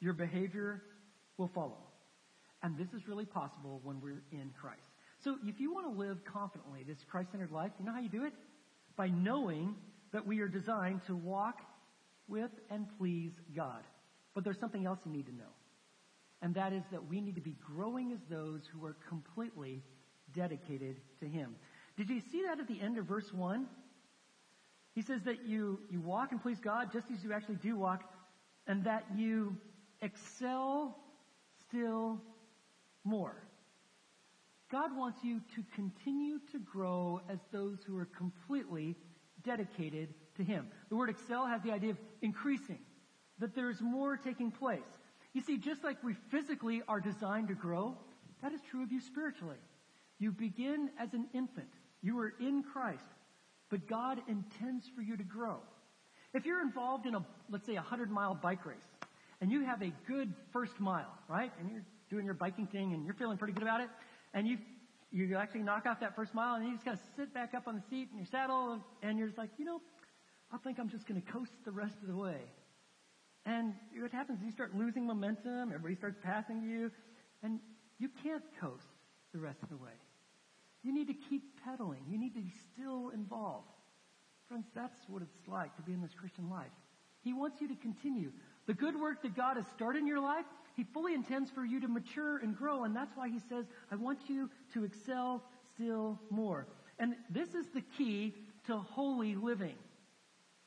your 0.00 0.12
behavior 0.12 0.82
will 1.36 1.50
follow. 1.54 1.78
And 2.62 2.76
this 2.76 2.88
is 2.94 3.08
really 3.08 3.24
possible 3.24 3.80
when 3.82 4.00
we're 4.00 4.22
in 4.30 4.50
Christ. 4.60 4.82
So 5.24 5.36
if 5.44 5.60
you 5.60 5.72
want 5.72 5.86
to 5.92 5.98
live 5.98 6.18
confidently 6.24 6.84
this 6.86 6.98
Christ-centered 7.08 7.52
life, 7.52 7.70
you 7.78 7.84
know 7.84 7.92
how 7.92 8.00
you 8.00 8.08
do 8.08 8.24
it? 8.24 8.32
By 8.96 9.08
knowing 9.08 9.74
that 10.12 10.26
we 10.26 10.40
are 10.40 10.48
designed 10.48 11.00
to 11.06 11.16
walk 11.16 11.60
with 12.28 12.50
and 12.70 12.86
please 12.98 13.32
God. 13.54 13.82
But 14.34 14.44
there's 14.44 14.58
something 14.58 14.86
else 14.86 14.98
you 15.04 15.12
need 15.12 15.26
to 15.26 15.34
know. 15.34 15.52
And 16.40 16.54
that 16.56 16.72
is 16.72 16.82
that 16.90 17.08
we 17.08 17.20
need 17.20 17.36
to 17.36 17.40
be 17.40 17.56
growing 17.74 18.12
as 18.12 18.18
those 18.28 18.62
who 18.72 18.84
are 18.84 18.96
completely 19.08 19.82
dedicated 20.34 21.00
to 21.20 21.26
Him. 21.26 21.54
Did 21.96 22.08
you 22.08 22.20
see 22.20 22.42
that 22.46 22.58
at 22.58 22.68
the 22.68 22.80
end 22.80 22.98
of 22.98 23.06
verse 23.06 23.32
1? 23.32 23.66
He 24.94 25.02
says 25.02 25.22
that 25.22 25.46
you, 25.46 25.80
you 25.90 26.00
walk 26.00 26.32
and 26.32 26.42
please 26.42 26.60
God 26.60 26.92
just 26.92 27.06
as 27.10 27.24
you 27.24 27.32
actually 27.32 27.56
do 27.56 27.76
walk, 27.76 28.04
and 28.66 28.84
that 28.84 29.04
you 29.16 29.56
excel 30.00 30.98
still 31.68 32.20
more. 33.04 33.36
God 34.70 34.96
wants 34.96 35.18
you 35.22 35.40
to 35.54 35.62
continue 35.74 36.38
to 36.50 36.58
grow 36.58 37.20
as 37.28 37.38
those 37.52 37.78
who 37.86 37.98
are 37.98 38.06
completely 38.06 38.96
dedicated 39.44 40.14
to 40.36 40.42
Him. 40.44 40.68
The 40.88 40.96
word 40.96 41.10
excel 41.10 41.46
has 41.46 41.62
the 41.62 41.72
idea 41.72 41.90
of 41.90 41.98
increasing, 42.22 42.78
that 43.38 43.54
there 43.54 43.70
is 43.70 43.80
more 43.80 44.16
taking 44.16 44.50
place. 44.50 44.80
You 45.34 45.40
see, 45.40 45.58
just 45.58 45.82
like 45.82 46.02
we 46.02 46.14
physically 46.30 46.82
are 46.88 47.00
designed 47.00 47.48
to 47.48 47.54
grow, 47.54 47.96
that 48.42 48.52
is 48.52 48.60
true 48.70 48.82
of 48.82 48.92
you 48.92 49.00
spiritually. 49.00 49.56
You 50.22 50.30
begin 50.30 50.88
as 51.00 51.14
an 51.14 51.26
infant. 51.34 51.66
You 52.00 52.16
are 52.20 52.32
in 52.38 52.62
Christ, 52.62 53.02
but 53.70 53.88
God 53.88 54.20
intends 54.28 54.88
for 54.94 55.02
you 55.02 55.16
to 55.16 55.24
grow. 55.24 55.56
If 56.32 56.46
you're 56.46 56.62
involved 56.62 57.06
in 57.06 57.16
a, 57.16 57.26
let's 57.50 57.66
say, 57.66 57.74
a 57.74 57.82
hundred 57.82 58.08
mile 58.08 58.32
bike 58.32 58.64
race, 58.64 58.86
and 59.40 59.50
you 59.50 59.64
have 59.64 59.82
a 59.82 59.92
good 60.06 60.32
first 60.52 60.78
mile, 60.78 61.12
right? 61.28 61.50
And 61.58 61.68
you're 61.68 61.82
doing 62.08 62.24
your 62.24 62.34
biking 62.34 62.68
thing 62.68 62.94
and 62.94 63.04
you're 63.04 63.14
feeling 63.14 63.36
pretty 63.36 63.52
good 63.52 63.64
about 63.64 63.80
it. 63.80 63.88
And 64.32 64.46
you, 64.46 64.58
you 65.10 65.34
actually 65.34 65.62
knock 65.62 65.86
off 65.86 65.98
that 65.98 66.14
first 66.14 66.34
mile 66.34 66.54
and 66.54 66.66
you 66.66 66.74
just 66.74 66.84
kind 66.84 66.96
of 66.96 67.02
sit 67.16 67.34
back 67.34 67.52
up 67.52 67.66
on 67.66 67.74
the 67.74 67.82
seat 67.90 68.06
in 68.12 68.18
your 68.18 68.26
saddle 68.26 68.78
and 69.02 69.18
you're 69.18 69.26
just 69.26 69.38
like, 69.38 69.50
you 69.58 69.64
know, 69.64 69.80
I 70.52 70.58
think 70.58 70.78
I'm 70.78 70.88
just 70.88 71.08
going 71.08 71.20
to 71.20 71.32
coast 71.32 71.50
the 71.64 71.72
rest 71.72 71.96
of 72.00 72.06
the 72.06 72.14
way. 72.14 72.38
And 73.44 73.74
what 73.98 74.12
happens 74.12 74.38
is 74.38 74.44
you 74.44 74.52
start 74.52 74.76
losing 74.76 75.04
momentum, 75.04 75.72
everybody 75.74 75.96
starts 75.96 76.18
passing 76.22 76.62
you, 76.62 76.92
and 77.42 77.58
you 77.98 78.08
can't 78.22 78.44
coast 78.60 78.86
the 79.32 79.40
rest 79.40 79.60
of 79.64 79.68
the 79.68 79.76
way. 79.76 79.90
You 80.82 80.92
need 80.92 81.08
to 81.08 81.14
keep 81.14 81.42
pedaling. 81.64 82.02
You 82.08 82.18
need 82.18 82.34
to 82.34 82.40
be 82.40 82.52
still 82.72 83.10
involved. 83.10 83.68
Friends, 84.48 84.66
that's 84.74 84.98
what 85.08 85.22
it's 85.22 85.48
like 85.48 85.74
to 85.76 85.82
be 85.82 85.92
in 85.92 86.02
this 86.02 86.14
Christian 86.14 86.50
life. 86.50 86.70
He 87.22 87.32
wants 87.32 87.60
you 87.60 87.68
to 87.68 87.76
continue. 87.76 88.32
The 88.66 88.74
good 88.74 89.00
work 89.00 89.22
that 89.22 89.36
God 89.36 89.56
has 89.56 89.66
started 89.74 90.00
in 90.00 90.06
your 90.06 90.20
life, 90.20 90.44
He 90.76 90.84
fully 90.92 91.14
intends 91.14 91.50
for 91.50 91.64
you 91.64 91.80
to 91.80 91.88
mature 91.88 92.38
and 92.38 92.56
grow, 92.56 92.84
and 92.84 92.94
that's 92.94 93.16
why 93.16 93.28
He 93.28 93.38
says, 93.48 93.66
I 93.90 93.96
want 93.96 94.18
you 94.28 94.50
to 94.74 94.84
excel 94.84 95.42
still 95.74 96.20
more. 96.30 96.66
And 96.98 97.14
this 97.30 97.54
is 97.54 97.66
the 97.74 97.82
key 97.96 98.34
to 98.66 98.76
holy 98.76 99.34
living. 99.34 99.76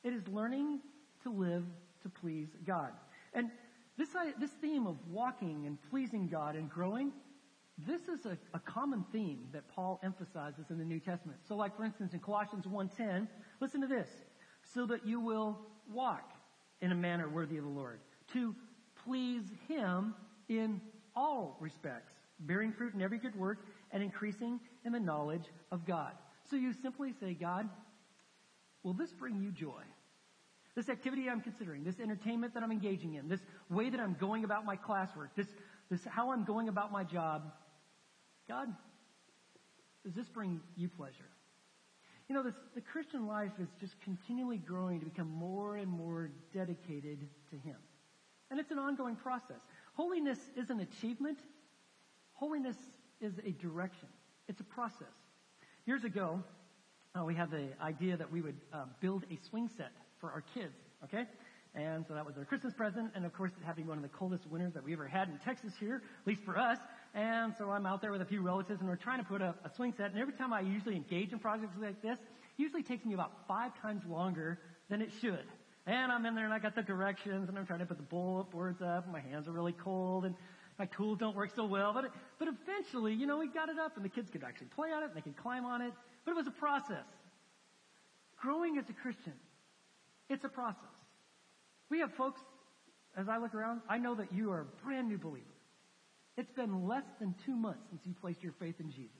It 0.02 0.12
is 0.12 0.26
learning 0.28 0.80
to 1.22 1.30
live 1.30 1.64
to 2.02 2.08
please 2.08 2.48
God. 2.66 2.90
And 3.34 3.50
this, 3.98 4.08
this 4.38 4.50
theme 4.60 4.86
of 4.86 4.96
walking 5.10 5.66
and 5.66 5.78
pleasing 5.90 6.28
God 6.28 6.54
and 6.54 6.68
growing, 6.68 7.12
this 7.78 8.02
is 8.08 8.24
a, 8.24 8.38
a 8.54 8.58
common 8.60 9.04
theme 9.12 9.48
that 9.52 9.68
Paul 9.68 10.00
emphasizes 10.02 10.70
in 10.70 10.78
the 10.78 10.84
New 10.84 11.00
Testament. 11.00 11.38
So 11.46 11.56
like 11.56 11.76
for 11.76 11.84
instance 11.84 12.14
in 12.14 12.20
Colossians 12.20 12.64
1.10, 12.64 13.28
listen 13.60 13.80
to 13.82 13.86
this. 13.86 14.08
So 14.74 14.86
that 14.86 15.06
you 15.06 15.20
will 15.20 15.58
walk 15.92 16.32
in 16.80 16.90
a 16.90 16.94
manner 16.94 17.28
worthy 17.28 17.58
of 17.58 17.64
the 17.64 17.70
Lord. 17.70 18.00
To 18.32 18.54
please 19.04 19.44
Him 19.68 20.14
in 20.48 20.80
all 21.14 21.56
respects, 21.60 22.12
bearing 22.40 22.72
fruit 22.72 22.94
in 22.94 23.02
every 23.02 23.18
good 23.18 23.36
work 23.36 23.58
and 23.92 24.02
increasing 24.02 24.60
in 24.84 24.92
the 24.92 25.00
knowledge 25.00 25.44
of 25.70 25.86
God. 25.86 26.12
So 26.50 26.56
you 26.56 26.72
simply 26.72 27.12
say, 27.20 27.34
God, 27.34 27.68
will 28.82 28.92
this 28.92 29.12
bring 29.12 29.40
you 29.40 29.50
joy? 29.50 29.82
This 30.74 30.88
activity 30.88 31.28
I'm 31.30 31.40
considering, 31.40 31.84
this 31.84 32.00
entertainment 32.00 32.54
that 32.54 32.62
I'm 32.62 32.70
engaging 32.70 33.14
in, 33.14 33.28
this 33.28 33.40
way 33.70 33.88
that 33.88 33.98
I'm 33.98 34.14
going 34.20 34.44
about 34.44 34.64
my 34.64 34.76
classwork, 34.76 35.28
this, 35.34 35.46
this 35.90 36.04
how 36.04 36.32
I'm 36.32 36.44
going 36.44 36.68
about 36.68 36.92
my 36.92 37.02
job, 37.02 37.52
God, 38.48 38.68
does 40.04 40.14
this 40.14 40.28
bring 40.28 40.60
you 40.76 40.88
pleasure? 40.88 41.30
You 42.28 42.34
know, 42.34 42.42
this, 42.42 42.54
the 42.74 42.80
Christian 42.80 43.26
life 43.26 43.52
is 43.60 43.68
just 43.80 43.94
continually 44.02 44.58
growing 44.58 45.00
to 45.00 45.06
become 45.06 45.30
more 45.30 45.76
and 45.76 45.88
more 45.88 46.30
dedicated 46.52 47.18
to 47.50 47.56
Him. 47.56 47.76
And 48.50 48.58
it's 48.58 48.70
an 48.70 48.78
ongoing 48.78 49.16
process. 49.16 49.60
Holiness 49.94 50.38
is 50.56 50.70
an 50.70 50.80
achievement. 50.80 51.38
Holiness 52.34 52.76
is 53.20 53.32
a 53.44 53.50
direction. 53.52 54.08
It's 54.48 54.60
a 54.60 54.64
process. 54.64 55.14
Years 55.86 56.04
ago, 56.04 56.42
uh, 57.18 57.24
we 57.24 57.34
had 57.34 57.50
the 57.50 57.68
idea 57.80 58.16
that 58.16 58.30
we 58.30 58.42
would 58.42 58.56
uh, 58.72 58.84
build 59.00 59.24
a 59.30 59.38
swing 59.48 59.70
set 59.76 59.92
for 60.20 60.30
our 60.30 60.42
kids, 60.54 60.74
okay? 61.04 61.24
And 61.74 62.04
so 62.08 62.14
that 62.14 62.24
was 62.24 62.36
our 62.38 62.44
Christmas 62.44 62.72
present, 62.74 63.12
and 63.14 63.24
of 63.24 63.32
course, 63.34 63.52
it 63.52 63.86
one 63.86 63.98
of 63.98 64.02
the 64.02 64.08
coldest 64.08 64.46
winters 64.46 64.72
that 64.74 64.82
we 64.82 64.92
ever 64.94 65.06
had 65.06 65.28
in 65.28 65.38
Texas 65.44 65.72
here, 65.78 65.96
at 66.22 66.26
least 66.26 66.42
for 66.44 66.58
us. 66.58 66.78
And 67.16 67.54
so 67.56 67.70
I'm 67.70 67.86
out 67.86 68.02
there 68.02 68.12
with 68.12 68.20
a 68.20 68.26
few 68.26 68.42
relatives, 68.42 68.80
and 68.80 68.88
we're 68.90 68.96
trying 68.96 69.18
to 69.18 69.24
put 69.24 69.40
a, 69.40 69.54
a 69.64 69.70
swing 69.74 69.94
set. 69.96 70.12
And 70.12 70.20
every 70.20 70.34
time 70.34 70.52
I 70.52 70.60
usually 70.60 70.96
engage 70.96 71.32
in 71.32 71.38
projects 71.38 71.74
like 71.80 72.02
this, 72.02 72.18
it 72.18 72.62
usually 72.62 72.82
takes 72.82 73.06
me 73.06 73.14
about 73.14 73.32
five 73.48 73.72
times 73.80 74.02
longer 74.06 74.60
than 74.90 75.00
it 75.00 75.08
should. 75.22 75.46
And 75.86 76.12
I'm 76.12 76.26
in 76.26 76.34
there, 76.34 76.44
and 76.44 76.52
I 76.52 76.58
got 76.58 76.74
the 76.74 76.82
directions, 76.82 77.48
and 77.48 77.58
I'm 77.58 77.66
trying 77.66 77.78
to 77.78 77.86
put 77.86 77.96
the 77.96 78.02
bullet 78.02 78.50
boards 78.50 78.82
up, 78.82 79.04
and 79.04 79.12
my 79.14 79.20
hands 79.20 79.48
are 79.48 79.52
really 79.52 79.72
cold, 79.72 80.26
and 80.26 80.34
my 80.78 80.84
tools 80.84 81.16
don't 81.18 81.34
work 81.34 81.52
so 81.56 81.64
well. 81.64 81.94
But 81.94 82.12
but 82.38 82.48
eventually, 82.48 83.14
you 83.14 83.26
know, 83.26 83.38
we 83.38 83.48
got 83.48 83.70
it 83.70 83.78
up, 83.78 83.96
and 83.96 84.04
the 84.04 84.10
kids 84.10 84.30
could 84.30 84.44
actually 84.44 84.68
play 84.76 84.92
on 84.92 85.02
it, 85.02 85.06
and 85.06 85.14
they 85.16 85.22
could 85.22 85.38
climb 85.38 85.64
on 85.64 85.80
it. 85.80 85.94
But 86.26 86.32
it 86.32 86.34
was 86.34 86.46
a 86.46 86.50
process. 86.50 87.06
Growing 88.36 88.76
as 88.76 88.90
a 88.90 88.92
Christian 88.92 89.32
it's 90.28 90.44
a 90.44 90.48
process. 90.48 90.82
We 91.88 92.00
have 92.00 92.12
folks, 92.14 92.40
as 93.16 93.28
I 93.28 93.38
look 93.38 93.54
around, 93.54 93.80
I 93.88 93.98
know 93.98 94.14
that 94.16 94.32
you 94.32 94.50
are 94.50 94.62
a 94.62 94.84
brand 94.84 95.08
new 95.08 95.18
believer. 95.18 95.55
It's 96.36 96.50
been 96.50 96.86
less 96.86 97.04
than 97.18 97.34
two 97.44 97.54
months 97.54 97.88
since 97.90 98.02
you 98.04 98.14
placed 98.20 98.42
your 98.42 98.52
faith 98.58 98.76
in 98.80 98.90
Jesus. 98.90 99.10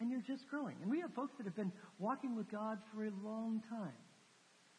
And 0.00 0.10
you're 0.10 0.22
just 0.22 0.48
growing. 0.48 0.76
And 0.80 0.90
we 0.90 1.00
have 1.00 1.12
folks 1.14 1.34
that 1.38 1.44
have 1.44 1.56
been 1.56 1.72
walking 1.98 2.36
with 2.36 2.50
God 2.50 2.78
for 2.94 3.04
a 3.04 3.10
long 3.22 3.62
time. 3.68 3.92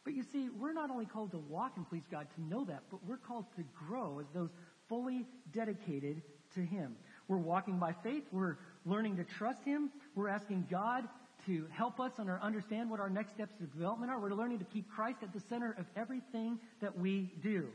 But 0.06 0.14
you 0.14 0.24
see, 0.32 0.50
we're 0.50 0.74
not 0.74 0.90
only 0.90 1.06
called 1.06 1.32
to 1.32 1.38
walk 1.38 1.74
and 1.76 1.88
please 1.88 2.04
God 2.10 2.28
to 2.36 2.42
know 2.42 2.64
that, 2.66 2.84
but 2.90 3.06
we're 3.06 3.18
called 3.18 3.46
to 3.58 3.64
grow 3.88 4.20
as 4.20 4.26
those 4.34 4.50
fully 4.88 5.26
dedicated 5.54 6.22
to 6.56 6.62
Him. 6.62 6.96
We're 7.28 7.38
walking 7.38 7.78
by 7.78 7.94
faith. 8.02 8.24
We're 8.32 8.58
learning 8.86 9.18
to 9.18 9.24
trust 9.24 9.64
Him. 9.64 9.92
We're 10.16 10.30
asking 10.30 10.68
God 10.72 11.04
to 11.46 11.68
help 11.72 12.00
us 12.00 12.14
and 12.18 12.30
understand 12.30 12.90
what 12.90 13.00
our 13.00 13.10
next 13.10 13.34
steps 13.34 13.60
of 13.62 13.72
development 13.74 14.12
are. 14.12 14.20
We're 14.20 14.34
learning 14.34 14.60
to 14.60 14.66
keep 14.66 14.90
Christ 14.90 15.20
at 15.22 15.34
the 15.34 15.42
center 15.50 15.76
of 15.78 15.86
everything 15.96 16.60
that 16.82 16.98
we 16.98 17.32
do. 17.44 17.68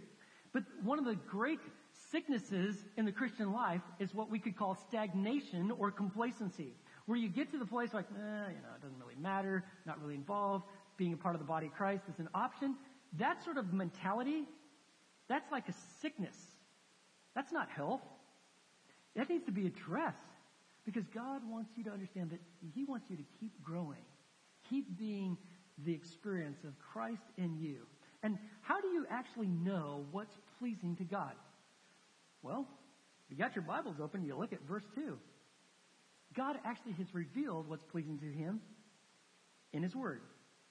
But 0.52 0.64
one 0.82 0.98
of 0.98 1.04
the 1.04 1.14
great 1.14 1.60
sicknesses 2.10 2.76
in 2.96 3.04
the 3.04 3.12
Christian 3.12 3.52
life 3.52 3.82
is 3.98 4.14
what 4.14 4.30
we 4.30 4.38
could 4.38 4.56
call 4.56 4.74
stagnation 4.74 5.70
or 5.70 5.90
complacency, 5.90 6.74
where 7.06 7.18
you 7.18 7.28
get 7.28 7.50
to 7.52 7.58
the 7.58 7.66
place 7.66 7.92
like, 7.92 8.06
eh, 8.10 8.48
you 8.48 8.62
know, 8.62 8.74
it 8.76 8.82
doesn't 8.82 8.98
really 8.98 9.16
matter, 9.20 9.64
not 9.86 10.00
really 10.00 10.14
involved, 10.14 10.64
being 10.96 11.12
a 11.12 11.16
part 11.16 11.34
of 11.34 11.40
the 11.40 11.46
body 11.46 11.66
of 11.66 11.72
Christ 11.72 12.04
is 12.08 12.18
an 12.18 12.28
option. 12.34 12.76
That 13.18 13.42
sort 13.44 13.58
of 13.58 13.72
mentality, 13.72 14.44
that's 15.28 15.50
like 15.50 15.68
a 15.68 15.74
sickness. 16.00 16.36
That's 17.34 17.52
not 17.52 17.68
health. 17.68 18.02
That 19.16 19.28
needs 19.28 19.44
to 19.46 19.52
be 19.52 19.66
addressed. 19.66 20.18
Because 20.84 21.04
God 21.14 21.40
wants 21.48 21.70
you 21.76 21.84
to 21.84 21.90
understand 21.90 22.30
that 22.30 22.40
He 22.74 22.84
wants 22.84 23.06
you 23.08 23.16
to 23.16 23.24
keep 23.40 23.52
growing, 23.62 24.04
keep 24.68 24.98
being 24.98 25.36
the 25.84 25.92
experience 25.92 26.62
of 26.64 26.78
Christ 26.78 27.22
in 27.38 27.56
you. 27.58 27.86
And 28.22 28.38
how 28.62 28.80
do 28.80 28.88
you 28.88 29.06
actually 29.10 29.48
know 29.48 30.04
what's 30.12 30.36
pleasing 30.58 30.96
to 30.96 31.04
God? 31.04 31.32
Well, 32.44 32.66
you 33.30 33.36
got 33.38 33.56
your 33.56 33.64
Bibles 33.64 33.96
open, 34.02 34.22
you 34.22 34.36
look 34.36 34.52
at 34.52 34.60
verse 34.68 34.84
2. 34.94 35.16
God 36.36 36.58
actually 36.62 36.92
has 36.92 37.06
revealed 37.14 37.68
what's 37.68 37.84
pleasing 37.84 38.18
to 38.18 38.26
Him 38.26 38.60
in 39.72 39.82
His 39.82 39.96
Word. 39.96 40.20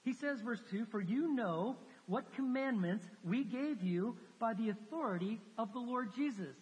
He 0.02 0.12
says, 0.12 0.40
verse 0.40 0.62
2, 0.70 0.86
For 0.86 1.00
you 1.00 1.34
know 1.34 1.76
what 2.06 2.32
commandments 2.34 3.04
we 3.24 3.42
gave 3.42 3.82
you 3.82 4.16
by 4.38 4.54
the 4.54 4.68
authority 4.68 5.40
of 5.58 5.72
the 5.72 5.80
Lord 5.80 6.14
Jesus. 6.14 6.54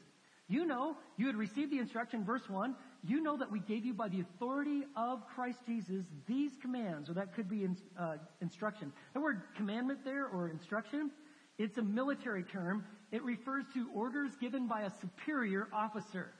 You 0.48 0.64
know, 0.64 0.96
you 1.18 1.26
had 1.26 1.36
received 1.36 1.72
the 1.72 1.78
instruction, 1.78 2.24
verse 2.24 2.48
1, 2.48 2.74
you 3.04 3.20
know 3.20 3.36
that 3.36 3.50
we 3.50 3.60
gave 3.60 3.84
you 3.84 3.92
by 3.92 4.08
the 4.08 4.20
authority 4.20 4.84
of 4.96 5.26
Christ 5.34 5.58
Jesus 5.66 6.06
these 6.26 6.52
commands, 6.62 7.10
or 7.10 7.14
that 7.14 7.34
could 7.34 7.50
be 7.50 7.64
in, 7.64 7.76
uh, 7.98 8.16
instruction. 8.40 8.92
The 9.12 9.20
word 9.20 9.42
commandment 9.56 10.04
there, 10.04 10.26
or 10.26 10.48
instruction, 10.48 11.10
it's 11.58 11.76
a 11.76 11.82
military 11.82 12.44
term. 12.44 12.86
It 13.12 13.22
refers 13.22 13.64
to 13.74 13.88
orders 13.94 14.32
given 14.40 14.66
by 14.66 14.82
a 14.82 14.90
superior 15.00 15.68
officer. 15.72 16.32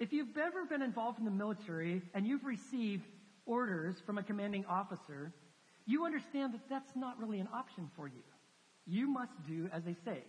If 0.00 0.12
you've 0.12 0.36
ever 0.36 0.66
been 0.66 0.82
involved 0.82 1.20
in 1.20 1.24
the 1.24 1.30
military 1.30 2.02
and 2.14 2.26
you've 2.26 2.44
received 2.44 3.04
orders 3.46 3.94
from 4.04 4.18
a 4.18 4.22
commanding 4.24 4.64
officer, 4.68 5.32
you 5.86 6.04
understand 6.04 6.52
that 6.54 6.68
that's 6.68 6.90
not 6.96 7.18
really 7.20 7.38
an 7.38 7.48
option 7.54 7.88
for 7.94 8.08
you. 8.08 8.22
You 8.86 9.06
must 9.06 9.32
do 9.46 9.68
as 9.72 9.84
they 9.84 9.94
say. 10.04 10.24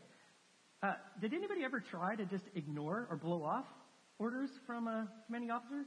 Uh, 0.84 0.94
did 1.20 1.34
anybody 1.34 1.64
ever 1.64 1.80
try 1.80 2.16
to 2.16 2.26
just 2.26 2.46
ignore 2.54 3.08
or 3.10 3.18
blow 3.18 3.44
off 3.44 3.66
orders 4.20 4.52
from 4.68 4.88
a 4.88 5.08
commanding 5.26 5.50
officer? 5.50 5.86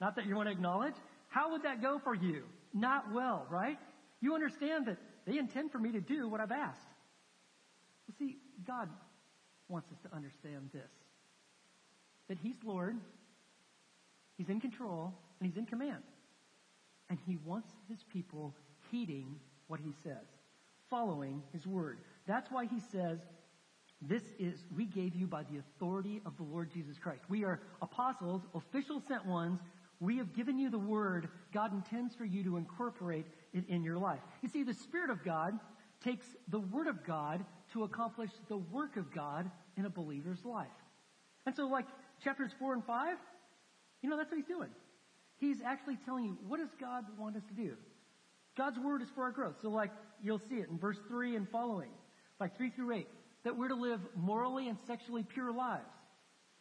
Not 0.00 0.16
that 0.16 0.26
you 0.26 0.34
want 0.34 0.48
to 0.48 0.52
acknowledge. 0.52 0.94
How 1.28 1.52
would 1.52 1.64
that 1.64 1.82
go 1.82 2.00
for 2.02 2.14
you? 2.14 2.44
Not 2.72 3.12
well, 3.12 3.46
right? 3.50 3.78
You 4.22 4.34
understand 4.34 4.86
that 4.86 4.96
they 5.26 5.36
intend 5.36 5.72
for 5.72 5.78
me 5.78 5.92
to 5.92 6.00
do 6.00 6.26
what 6.26 6.40
I've 6.40 6.52
asked. 6.52 6.93
Well, 8.20 8.28
see, 8.28 8.36
God 8.66 8.88
wants 9.68 9.90
us 9.90 9.98
to 10.02 10.14
understand 10.14 10.70
this. 10.72 10.90
That 12.28 12.38
He's 12.42 12.56
Lord, 12.64 12.96
He's 14.36 14.48
in 14.48 14.60
control, 14.60 15.12
and 15.40 15.48
He's 15.48 15.58
in 15.58 15.66
command. 15.66 16.02
And 17.10 17.18
He 17.26 17.38
wants 17.44 17.70
His 17.88 17.98
people 18.12 18.54
heeding 18.90 19.36
what 19.68 19.80
He 19.80 19.92
says, 20.02 20.26
following 20.90 21.42
His 21.52 21.66
word. 21.66 21.98
That's 22.26 22.50
why 22.50 22.66
He 22.66 22.80
says, 22.92 23.18
this 24.00 24.22
is, 24.38 24.64
we 24.76 24.84
gave 24.86 25.14
you 25.14 25.26
by 25.26 25.44
the 25.44 25.58
authority 25.58 26.20
of 26.26 26.36
the 26.36 26.42
Lord 26.42 26.70
Jesus 26.72 26.98
Christ. 26.98 27.22
We 27.28 27.44
are 27.44 27.60
apostles, 27.80 28.42
official 28.54 29.00
sent 29.06 29.24
ones. 29.26 29.60
We 30.00 30.18
have 30.18 30.34
given 30.34 30.58
you 30.58 30.68
the 30.68 30.78
word. 30.78 31.28
God 31.52 31.72
intends 31.72 32.14
for 32.14 32.24
you 32.24 32.44
to 32.44 32.56
incorporate 32.58 33.24
it 33.54 33.64
in 33.68 33.82
your 33.82 33.96
life. 33.96 34.20
You 34.42 34.48
see, 34.48 34.62
the 34.62 34.74
Spirit 34.74 35.10
of 35.10 35.24
God 35.24 35.58
takes 36.02 36.26
the 36.48 36.58
word 36.58 36.86
of 36.86 37.06
God 37.06 37.44
to 37.74 37.84
accomplish 37.84 38.30
the 38.48 38.56
work 38.56 38.96
of 38.96 39.14
God 39.14 39.50
in 39.76 39.84
a 39.84 39.90
believer's 39.90 40.44
life. 40.44 40.66
And 41.46 41.54
so 41.54 41.66
like 41.66 41.86
chapters 42.22 42.50
four 42.58 42.72
and 42.72 42.84
five, 42.84 43.16
you 44.02 44.08
know, 44.08 44.16
that's 44.16 44.30
what 44.30 44.38
he's 44.38 44.46
doing. 44.46 44.70
He's 45.36 45.58
actually 45.64 45.98
telling 46.04 46.24
you, 46.24 46.38
what 46.46 46.58
does 46.58 46.70
God 46.80 47.04
want 47.18 47.36
us 47.36 47.42
to 47.48 47.54
do? 47.54 47.74
God's 48.56 48.78
word 48.78 49.02
is 49.02 49.08
for 49.14 49.24
our 49.24 49.32
growth. 49.32 49.56
So 49.60 49.68
like, 49.68 49.90
you'll 50.22 50.40
see 50.48 50.56
it 50.56 50.68
in 50.70 50.78
verse 50.78 50.96
three 51.08 51.36
and 51.36 51.46
following, 51.50 51.90
like 52.40 52.56
three 52.56 52.70
through 52.70 52.96
eight 52.96 53.08
that 53.44 53.56
we're 53.56 53.68
to 53.68 53.74
live 53.74 54.00
morally 54.16 54.68
and 54.68 54.78
sexually 54.86 55.22
pure 55.22 55.52
lives. 55.52 55.84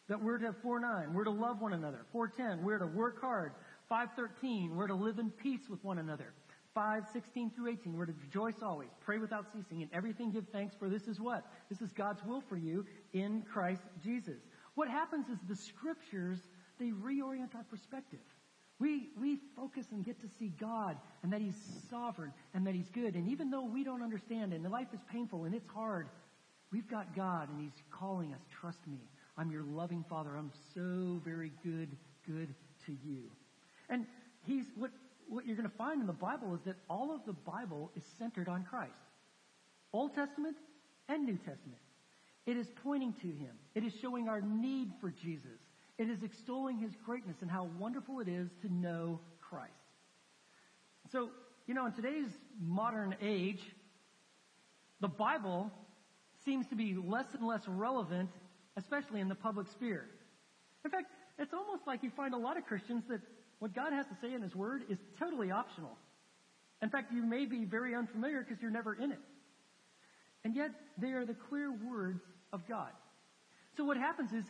That 0.09 0.21
we're 0.21 0.37
to 0.39 0.53
4-9, 0.65 1.13
we're 1.13 1.23
to 1.23 1.31
love 1.31 1.61
one 1.61 1.71
another. 1.71 2.05
4-10, 2.13 2.61
we're 2.61 2.79
to 2.79 2.87
work 2.87 3.21
hard. 3.21 3.53
5-13, 3.89 4.75
we're 4.75 4.87
to 4.87 4.95
live 4.95 5.17
in 5.17 5.29
peace 5.29 5.61
with 5.69 5.81
one 5.83 5.97
another. 5.97 6.33
5-16 6.75 7.55
through 7.55 7.71
18, 7.71 7.97
we're 7.97 8.05
to 8.05 8.13
rejoice 8.21 8.61
always, 8.61 8.89
pray 9.01 9.17
without 9.17 9.45
ceasing, 9.53 9.81
and 9.81 9.91
everything 9.93 10.31
give 10.31 10.47
thanks 10.51 10.75
for 10.75 10.89
this 10.89 11.07
is 11.07 11.19
what? 11.19 11.45
This 11.69 11.81
is 11.81 11.91
God's 11.91 12.23
will 12.23 12.41
for 12.41 12.57
you 12.57 12.85
in 13.13 13.43
Christ 13.51 13.83
Jesus. 14.03 14.39
What 14.75 14.89
happens 14.89 15.27
is 15.29 15.37
the 15.47 15.55
scriptures, 15.55 16.39
they 16.79 16.91
reorient 16.91 17.55
our 17.55 17.63
perspective. 17.69 18.19
We, 18.79 19.09
we 19.19 19.37
focus 19.55 19.85
and 19.91 20.03
get 20.03 20.19
to 20.21 20.27
see 20.39 20.51
God 20.59 20.97
and 21.21 21.31
that 21.31 21.41
He's 21.41 21.55
sovereign 21.89 22.33
and 22.53 22.65
that 22.65 22.73
He's 22.73 22.89
good. 22.89 23.15
And 23.15 23.29
even 23.29 23.49
though 23.49 23.65
we 23.65 23.83
don't 23.83 24.01
understand 24.01 24.51
and 24.51 24.69
life 24.69 24.87
is 24.93 24.99
painful 25.11 25.45
and 25.45 25.53
it's 25.53 25.67
hard, 25.67 26.07
We've 26.73 26.89
got 26.89 27.15
God 27.15 27.49
and 27.49 27.61
He's 27.61 27.83
calling 27.91 28.33
us, 28.33 28.41
trust 28.59 28.79
me. 28.87 28.97
I'm 29.37 29.51
your 29.51 29.61
loving 29.61 30.03
Father. 30.09 30.35
I'm 30.35 30.51
so 30.73 31.21
very 31.23 31.51
good, 31.63 31.95
good 32.25 32.53
to 32.87 32.91
you. 33.05 33.29
And 33.89 34.07
He's, 34.43 34.65
what, 34.75 34.89
what 35.33 35.47
you're 35.47 35.55
going 35.55 35.69
to 35.69 35.77
find 35.77 35.99
in 35.99 36.07
the 36.07 36.13
Bible 36.13 36.53
is 36.53 36.61
that 36.65 36.75
all 36.89 37.13
of 37.13 37.21
the 37.25 37.33
Bible 37.33 37.91
is 37.95 38.03
centered 38.19 38.47
on 38.47 38.63
Christ. 38.63 38.91
Old 39.91 40.13
Testament 40.13 40.55
and 41.09 41.25
New 41.25 41.37
Testament. 41.37 41.81
It 42.45 42.57
is 42.57 42.67
pointing 42.83 43.13
to 43.21 43.27
Him. 43.27 43.55
It 43.73 43.83
is 43.83 43.93
showing 44.01 44.29
our 44.29 44.41
need 44.41 44.91
for 45.01 45.11
Jesus. 45.23 45.59
It 45.97 46.09
is 46.09 46.21
extolling 46.23 46.77
His 46.77 46.91
greatness 47.05 47.37
and 47.41 47.49
how 47.49 47.69
wonderful 47.79 48.19
it 48.19 48.27
is 48.27 48.49
to 48.61 48.73
know 48.73 49.19
Christ. 49.41 49.71
So, 51.11 51.29
you 51.67 51.73
know, 51.73 51.85
in 51.87 51.93
today's 51.93 52.29
modern 52.61 53.15
age, 53.21 53.61
the 55.01 55.07
Bible 55.07 55.71
seems 56.45 56.67
to 56.67 56.75
be 56.75 56.95
less 56.95 57.25
and 57.33 57.45
less 57.45 57.61
relevant, 57.67 58.29
especially 58.77 59.19
in 59.19 59.29
the 59.29 59.35
public 59.35 59.67
sphere. 59.73 60.05
In 60.85 60.91
fact, 60.91 61.07
it's 61.39 61.53
almost 61.53 61.87
like 61.87 62.03
you 62.03 62.11
find 62.15 62.33
a 62.33 62.37
lot 62.37 62.57
of 62.57 62.65
Christians 62.65 63.03
that 63.09 63.21
what 63.63 63.73
God 63.73 63.93
has 63.93 64.05
to 64.07 64.17
say 64.21 64.33
in 64.33 64.41
His 64.41 64.53
Word 64.53 64.81
is 64.89 64.97
totally 65.17 65.49
optional. 65.49 65.97
In 66.81 66.89
fact, 66.89 67.13
you 67.13 67.23
may 67.23 67.45
be 67.45 67.63
very 67.63 67.95
unfamiliar 67.95 68.41
because 68.45 68.61
you're 68.61 68.69
never 68.69 68.93
in 68.93 69.13
it. 69.13 69.19
And 70.43 70.53
yet, 70.53 70.71
they 70.97 71.11
are 71.11 71.25
the 71.25 71.33
clear 71.47 71.71
words 71.71 72.19
of 72.51 72.67
God. 72.67 72.89
So 73.77 73.85
what 73.85 73.95
happens 73.95 74.33
is, 74.33 74.43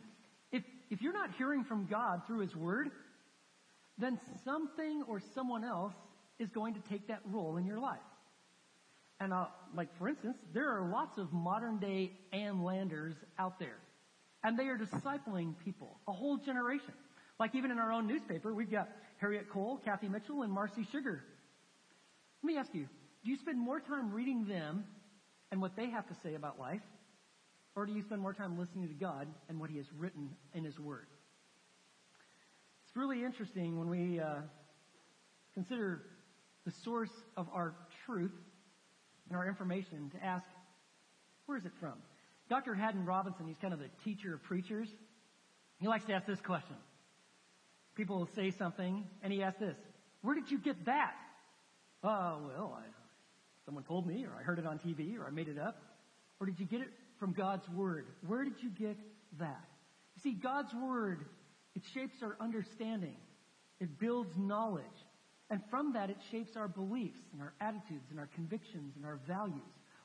if, 0.52 0.64
if 0.90 1.00
you're 1.04 1.14
not 1.14 1.30
hearing 1.38 1.64
from 1.64 1.86
God 1.86 2.24
through 2.26 2.40
His 2.40 2.56
Word, 2.56 2.90
then 4.00 4.20
something 4.44 5.04
or 5.08 5.22
someone 5.36 5.64
else 5.64 5.94
is 6.40 6.50
going 6.50 6.74
to 6.74 6.82
take 6.90 7.08
that 7.10 7.22
role 7.32 7.58
in 7.58 7.68
your 7.68 7.78
life. 7.78 8.00
And 9.20 9.32
uh, 9.32 9.46
like 9.78 9.96
for 10.00 10.10
instance, 10.10 10.38
there 10.56 10.76
are 10.76 10.90
lots 10.90 11.20
of 11.20 11.32
modern 11.32 11.78
day 11.78 12.14
Ann 12.32 12.64
Landers 12.64 13.14
out 13.38 13.60
there. 13.60 13.78
And 14.44 14.58
they 14.58 14.70
are 14.70 14.78
discipling 14.80 15.54
people, 15.64 16.00
a 16.08 16.12
whole 16.12 16.38
generation. 16.38 16.96
Like 17.44 17.56
even 17.56 17.72
in 17.72 17.78
our 17.78 17.92
own 17.92 18.08
newspaper, 18.08 18.54
we've 18.54 18.72
got 18.72 18.88
Harriette 19.22 19.50
Cole, 19.50 19.78
Kathy 19.84 20.08
Mitchell, 20.08 20.44
and 20.44 20.54
Marcy 20.54 20.88
Sugar. 20.94 21.26
Let 22.42 22.48
me 22.48 22.58
ask 22.58 22.74
you, 22.74 22.88
do 23.26 23.32
you 23.32 23.36
spend 23.36 23.60
more 23.60 23.82
time 23.82 24.14
reading 24.14 24.46
them 24.46 24.86
and 25.52 25.60
what 25.62 25.76
they 25.76 25.90
have 25.90 26.08
to 26.08 26.16
say 26.24 26.36
about 26.36 26.58
life? 26.58 26.80
Or 27.76 27.86
do 27.86 27.92
you 27.92 28.02
spend 28.02 28.22
more 28.22 28.32
time 28.32 28.58
listening 28.58 28.88
to 28.88 28.94
God 28.94 29.28
and 29.50 29.60
what 29.60 29.70
He 29.70 29.76
has 29.76 29.86
written 30.00 30.30
in 30.54 30.64
His 30.64 30.80
Word? 30.80 31.06
It's 32.88 32.96
really 32.96 33.26
interesting 33.26 33.78
when 33.78 33.90
we 33.90 34.22
uh, 34.22 34.36
consider 35.54 36.04
the 36.64 36.72
source 36.86 37.12
of 37.36 37.50
our 37.54 37.76
truth 38.06 38.32
and 39.28 39.38
our 39.38 39.46
information 39.46 40.12
to 40.12 40.26
ask, 40.26 40.46
where 41.46 41.58
is 41.58 41.66
it 41.66 41.74
from? 41.82 41.96
Dr. 42.50 42.74
Haddon 42.74 43.04
Robinson, 43.04 43.50
he's 43.50 43.58
kind 43.62 43.74
of 43.74 43.82
the 43.82 43.90
teacher 44.06 44.34
of 44.34 44.44
preachers. 44.44 44.88
He 45.82 45.90
likes 45.90 46.06
to 46.06 46.14
ask 46.14 46.26
this 46.26 46.40
question. 46.40 46.78
People 47.96 48.20
will 48.20 48.30
say 48.36 48.52
something, 48.52 49.06
and 49.22 49.32
he 49.32 49.44
asks 49.44 49.60
this, 49.60 49.76
where 50.22 50.36
did 50.36 50.50
you 50.50 50.60
get 50.60 50.86
that? 50.86 51.14
Oh, 52.04 52.40
well, 52.48 52.78
I, 52.80 52.84
someone 53.66 53.84
told 53.84 54.08
me, 54.08 54.26
or 54.26 54.32
I 54.38 54.44
heard 54.44 54.60
it 54.60 54.66
on 54.66 54.80
TV, 54.80 55.18
or 55.18 55.28
I 55.28 55.30
made 55.32 55.48
it 55.48 55.60
up. 55.60 55.82
Or 56.40 56.46
did 56.46 56.60
you 56.60 56.66
get 56.66 56.82
it 56.82 56.90
from 57.20 57.34
God's 57.34 57.68
Word? 57.70 58.08
Where 58.26 58.44
did 58.44 58.62
you 58.62 58.70
get 58.70 58.98
that? 59.40 59.64
You 60.16 60.22
see, 60.22 60.34
God's 60.34 60.74
Word, 60.74 61.26
it 61.76 61.84
shapes 61.94 62.16
our 62.22 62.36
understanding. 62.42 63.16
It 63.80 64.00
builds 64.00 64.32
knowledge. 64.38 64.84
And 65.50 65.62
from 65.70 65.94
that, 65.94 66.10
it 66.10 66.18
shapes 66.32 66.56
our 66.56 66.68
beliefs 66.68 67.20
and 67.32 67.42
our 67.42 67.54
attitudes 67.62 68.10
and 68.10 68.20
our 68.20 68.30
convictions 68.34 68.96
and 68.96 69.06
our 69.06 69.20
values. 69.28 69.62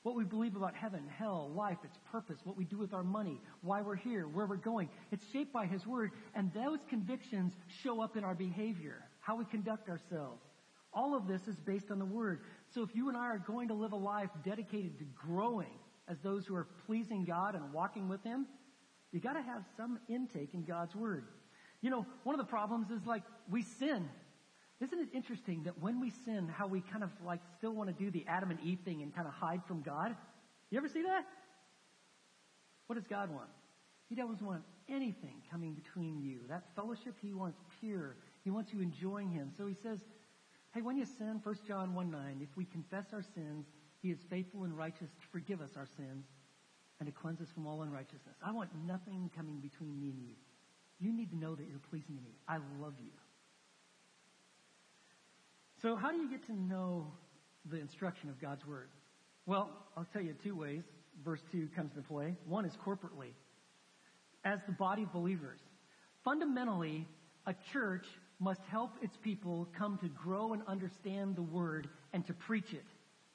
What 0.09 0.17
we 0.17 0.25
believe 0.25 0.57
about 0.57 0.75
heaven, 0.75 1.03
hell, 1.19 1.53
life, 1.55 1.77
its 1.85 1.99
purpose, 2.11 2.39
what 2.45 2.57
we 2.57 2.65
do 2.65 2.79
with 2.79 2.95
our 2.95 3.03
money, 3.03 3.43
why 3.61 3.83
we're 3.83 3.95
here, 3.95 4.27
where 4.27 4.47
we're 4.47 4.57
going. 4.57 4.89
It's 5.13 5.23
shaped 5.35 5.53
by 5.53 5.67
His 5.67 5.87
Word, 5.87 6.13
and 6.35 6.51
those 6.55 6.79
convictions 6.89 7.53
show 7.83 8.01
up 8.01 8.17
in 8.17 8.25
our 8.25 8.35
behavior, 8.35 9.05
how 9.21 9.37
we 9.37 9.45
conduct 9.45 9.91
ourselves. 9.91 10.41
All 10.95 11.15
of 11.15 11.29
this 11.29 11.47
is 11.47 11.61
based 11.61 11.91
on 11.91 11.99
the 11.99 12.07
Word. 12.07 12.41
So 12.71 12.83
if 12.83 12.89
you 12.95 13.11
and 13.11 13.19
I 13.19 13.27
are 13.27 13.45
going 13.47 13.69
to 13.69 13.75
live 13.75 13.93
a 13.93 13.97
life 13.97 14.31
dedicated 14.47 14.99
to 15.01 15.05
growing 15.15 15.79
as 16.09 16.17
those 16.21 16.47
who 16.47 16.55
are 16.55 16.69
pleasing 16.87 17.27
God 17.27 17.55
and 17.55 17.71
walking 17.71 18.09
with 18.09 18.25
Him, 18.25 18.47
you 19.13 19.21
gotta 19.21 19.43
have 19.43 19.63
some 19.77 19.99
intake 20.09 20.55
in 20.55 20.65
God's 20.65 20.95
Word. 20.95 21.27
You 21.83 21.91
know, 21.91 22.07
one 22.25 22.35
of 22.35 22.39
the 22.39 22.51
problems 22.51 22.91
is 22.91 23.05
like 23.05 23.25
we 23.51 23.63
sin 23.63 24.09
isn't 24.81 24.99
it 24.99 25.09
interesting 25.13 25.65
that 25.65 25.81
when 25.81 26.01
we 26.01 26.11
sin, 26.25 26.49
how 26.49 26.69
we 26.69 26.81
kind 26.81 27.03
of 27.03 27.11
like 27.25 27.41
still 27.57 27.73
want 27.73 27.89
to 27.89 28.05
do 28.05 28.11
the 28.11 28.25
Adam 28.29 28.51
and 28.51 28.61
Eve 28.61 28.79
thing 28.85 29.03
and 29.03 29.15
kind 29.15 29.27
of 29.27 29.35
hide 29.35 29.63
from 29.67 29.83
God? 29.83 30.15
You 30.71 30.79
ever 30.79 30.89
see 30.89 31.03
that? 31.03 31.25
What 32.87 32.95
does 32.95 33.07
God 33.07 33.31
want? 33.31 33.49
He 34.09 34.15
doesn't 34.15 34.41
want 34.41 34.63
anything 34.89 35.43
coming 35.51 35.75
between 35.75 36.21
you. 36.21 36.41
That 36.49 36.65
fellowship 36.77 37.15
he 37.21 37.35
wants 37.35 37.59
pure. 37.81 38.17
He 38.45 38.51
wants 38.51 38.73
you 38.73 38.81
enjoying 38.81 39.31
him. 39.31 39.51
So 39.57 39.67
he 39.67 39.75
says, 39.83 39.99
hey, 40.73 40.81
when 40.81 40.97
you 40.97 41.05
sin, 41.05 41.41
1 41.43 41.59
John 41.67 41.95
1 41.95 42.11
9, 42.11 42.41
if 42.41 42.57
we 42.57 42.65
confess 42.65 43.07
our 43.13 43.23
sins, 43.35 43.67
he 44.01 44.11
is 44.11 44.19
faithful 44.31 44.65
and 44.65 44.77
righteous 44.77 45.11
to 45.11 45.27
forgive 45.33 45.61
us 45.61 45.71
our 45.77 45.87
sins 45.97 46.25
and 47.01 47.07
to 47.07 47.13
cleanse 47.13 47.41
us 47.41 47.49
from 47.53 47.67
all 47.67 47.83
unrighteousness. 47.83 48.37
I 48.43 48.53
want 48.53 48.71
nothing 48.87 49.31
coming 49.37 49.59
between 49.59 49.99
me 50.01 50.11
and 50.11 50.23
you. 50.23 50.35
You 51.01 51.13
need 51.13 51.31
to 51.31 51.37
know 51.37 51.55
that 51.55 51.67
you're 51.69 51.79
pleasing 51.91 52.17
to 52.17 52.23
me. 52.23 52.39
I 52.49 52.59
love 52.81 52.95
you. 52.99 53.11
So 55.83 55.95
how 55.95 56.11
do 56.11 56.17
you 56.17 56.29
get 56.29 56.45
to 56.47 56.53
know 56.53 57.07
the 57.71 57.79
instruction 57.79 58.29
of 58.31 58.41
God's 58.41 58.67
Word? 58.67 58.89
Well, 59.47 59.71
I'll 59.97 60.07
tell 60.13 60.23
you 60.23 60.35
two 60.43 60.57
ways 60.57 60.83
verse 61.25 61.41
2 61.53 61.69
comes 61.75 61.93
into 61.97 62.07
play. 62.09 62.37
One 62.47 62.65
is 62.65 62.73
corporately. 62.85 63.33
As 64.45 64.61
the 64.67 64.73
body 64.73 65.03
of 65.03 65.13
believers. 65.13 65.61
Fundamentally, 66.25 67.07
a 67.47 67.55
church 67.73 68.07
must 68.41 68.61
help 68.71 68.93
its 69.03 69.17
people 69.23 69.69
come 69.77 69.99
to 69.99 70.09
grow 70.09 70.53
and 70.53 70.63
understand 70.67 71.37
the 71.37 71.43
Word 71.43 71.89
and 72.13 72.27
to 72.27 72.35
preach 72.35 72.73
it. 72.73 72.85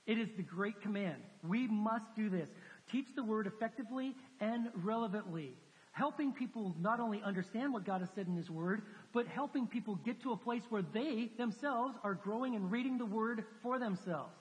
It 0.06 0.17
is 0.17 0.29
the 0.38 0.43
great 0.43 0.82
command. 0.82 1.21
We 1.47 1.67
must 1.67 2.06
do 2.15 2.29
this. 2.29 2.47
Teach 2.91 3.08
the 3.15 3.23
Word 3.23 3.47
effectively 3.47 4.15
and 4.39 4.67
relevantly. 4.75 5.56
Helping 5.93 6.34
people 6.34 6.75
not 6.79 6.99
only 6.99 7.21
understand 7.23 7.71
what 7.71 7.86
God 7.86 8.01
has 8.01 8.10
said 8.15 8.27
in 8.27 8.36
His 8.36 8.49
Word, 8.49 8.82
but 9.13 9.27
helping 9.27 9.67
people 9.67 9.95
get 10.03 10.21
to 10.23 10.32
a 10.32 10.38
place 10.38 10.63
where 10.69 10.84
they 10.93 11.29
themselves 11.38 11.95
are 12.03 12.15
growing 12.15 12.56
and 12.56 12.71
reading 12.71 12.97
the 12.97 13.06
Word 13.06 13.45
for 13.62 13.79
themselves. 13.79 14.34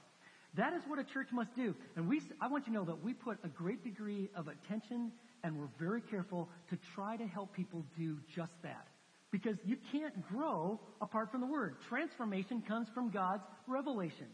That 0.54 0.72
is 0.72 0.82
what 0.86 0.98
a 0.98 1.04
church 1.04 1.28
must 1.30 1.54
do. 1.54 1.74
And 1.96 2.08
we, 2.08 2.20
I 2.40 2.48
want 2.48 2.66
you 2.66 2.72
to 2.72 2.78
know 2.78 2.84
that 2.86 3.02
we 3.02 3.12
put 3.12 3.38
a 3.44 3.48
great 3.48 3.84
degree 3.84 4.28
of 4.34 4.48
attention 4.48 5.12
and 5.44 5.58
we're 5.58 5.68
very 5.78 6.00
careful 6.00 6.48
to 6.70 6.78
try 6.94 7.16
to 7.16 7.26
help 7.26 7.54
people 7.54 7.84
do 7.98 8.18
just 8.34 8.52
that. 8.62 8.86
Because 9.30 9.56
you 9.64 9.76
can't 9.90 10.26
grow 10.28 10.78
apart 11.00 11.30
from 11.30 11.40
the 11.40 11.46
Word. 11.46 11.76
Transformation 11.88 12.62
comes 12.66 12.88
from 12.94 13.10
God's 13.10 13.44
revelation. 13.66 14.26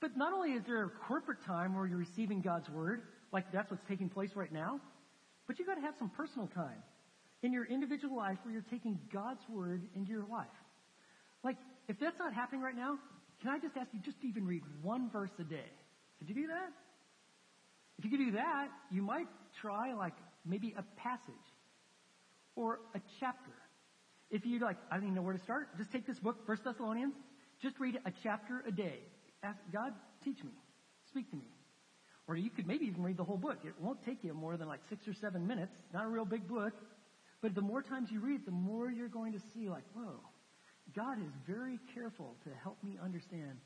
But 0.00 0.16
not 0.16 0.32
only 0.32 0.52
is 0.52 0.62
there 0.66 0.84
a 0.84 0.90
corporate 1.08 1.42
time 1.46 1.74
where 1.74 1.86
you're 1.86 1.98
receiving 1.98 2.40
God's 2.40 2.68
Word, 2.68 3.02
like 3.32 3.50
that's 3.52 3.70
what's 3.70 3.86
taking 3.88 4.08
place 4.08 4.30
right 4.34 4.52
now, 4.52 4.80
but 5.46 5.58
you 5.58 5.66
gotta 5.66 5.80
have 5.80 5.94
some 5.98 6.10
personal 6.10 6.48
time 6.48 6.82
in 7.42 7.52
your 7.52 7.64
individual 7.66 8.16
life 8.16 8.38
where 8.42 8.52
you're 8.52 8.64
taking 8.70 8.98
God's 9.12 9.42
word 9.48 9.82
into 9.94 10.10
your 10.10 10.26
life. 10.30 10.46
Like, 11.42 11.58
if 11.88 11.98
that's 12.00 12.18
not 12.18 12.32
happening 12.32 12.62
right 12.62 12.76
now, 12.76 12.98
can 13.42 13.50
I 13.50 13.58
just 13.58 13.76
ask 13.76 13.88
you 13.92 14.00
just 14.00 14.20
to 14.22 14.26
even 14.26 14.46
read 14.46 14.62
one 14.82 15.10
verse 15.10 15.30
a 15.38 15.44
day? 15.44 15.70
Could 16.18 16.28
you 16.28 16.34
do 16.34 16.46
that? 16.46 16.72
If 17.98 18.04
you 18.04 18.10
could 18.10 18.20
do 18.20 18.32
that, 18.32 18.68
you 18.90 19.02
might 19.02 19.26
try 19.60 19.92
like 19.92 20.14
maybe 20.44 20.74
a 20.76 20.82
passage 20.98 21.34
or 22.56 22.80
a 22.94 23.00
chapter. 23.20 23.52
If 24.30 24.46
you 24.46 24.58
like, 24.60 24.78
I 24.90 24.94
don't 24.94 25.04
even 25.04 25.14
know 25.14 25.22
where 25.22 25.36
to 25.36 25.42
start, 25.42 25.76
just 25.76 25.92
take 25.92 26.06
this 26.06 26.18
book, 26.18 26.46
First 26.46 26.64
Thessalonians, 26.64 27.14
just 27.60 27.78
read 27.78 27.98
a 28.04 28.12
chapter 28.22 28.64
a 28.66 28.72
day. 28.72 29.00
Ask 29.42 29.58
God, 29.72 29.92
teach 30.24 30.42
me, 30.42 30.52
speak 31.10 31.30
to 31.30 31.36
me. 31.36 31.44
Or 32.26 32.36
you 32.36 32.50
could 32.50 32.66
maybe 32.66 32.86
even 32.86 33.02
read 33.02 33.16
the 33.16 33.24
whole 33.24 33.36
book. 33.36 33.58
It 33.64 33.74
won't 33.78 34.02
take 34.04 34.24
you 34.24 34.32
more 34.32 34.56
than 34.56 34.66
like 34.68 34.80
six 34.88 35.06
or 35.06 35.12
seven 35.12 35.46
minutes. 35.46 35.72
Not 35.92 36.06
a 36.06 36.08
real 36.08 36.24
big 36.24 36.48
book. 36.48 36.72
But 37.42 37.54
the 37.54 37.60
more 37.60 37.82
times 37.82 38.10
you 38.10 38.20
read, 38.20 38.46
the 38.46 38.52
more 38.52 38.90
you're 38.90 39.08
going 39.08 39.32
to 39.34 39.40
see 39.52 39.68
like, 39.68 39.84
whoa, 39.94 40.20
God 40.96 41.18
is 41.18 41.32
very 41.46 41.78
careful 41.94 42.36
to 42.44 42.50
help 42.62 42.82
me 42.82 42.98
understand 43.02 43.58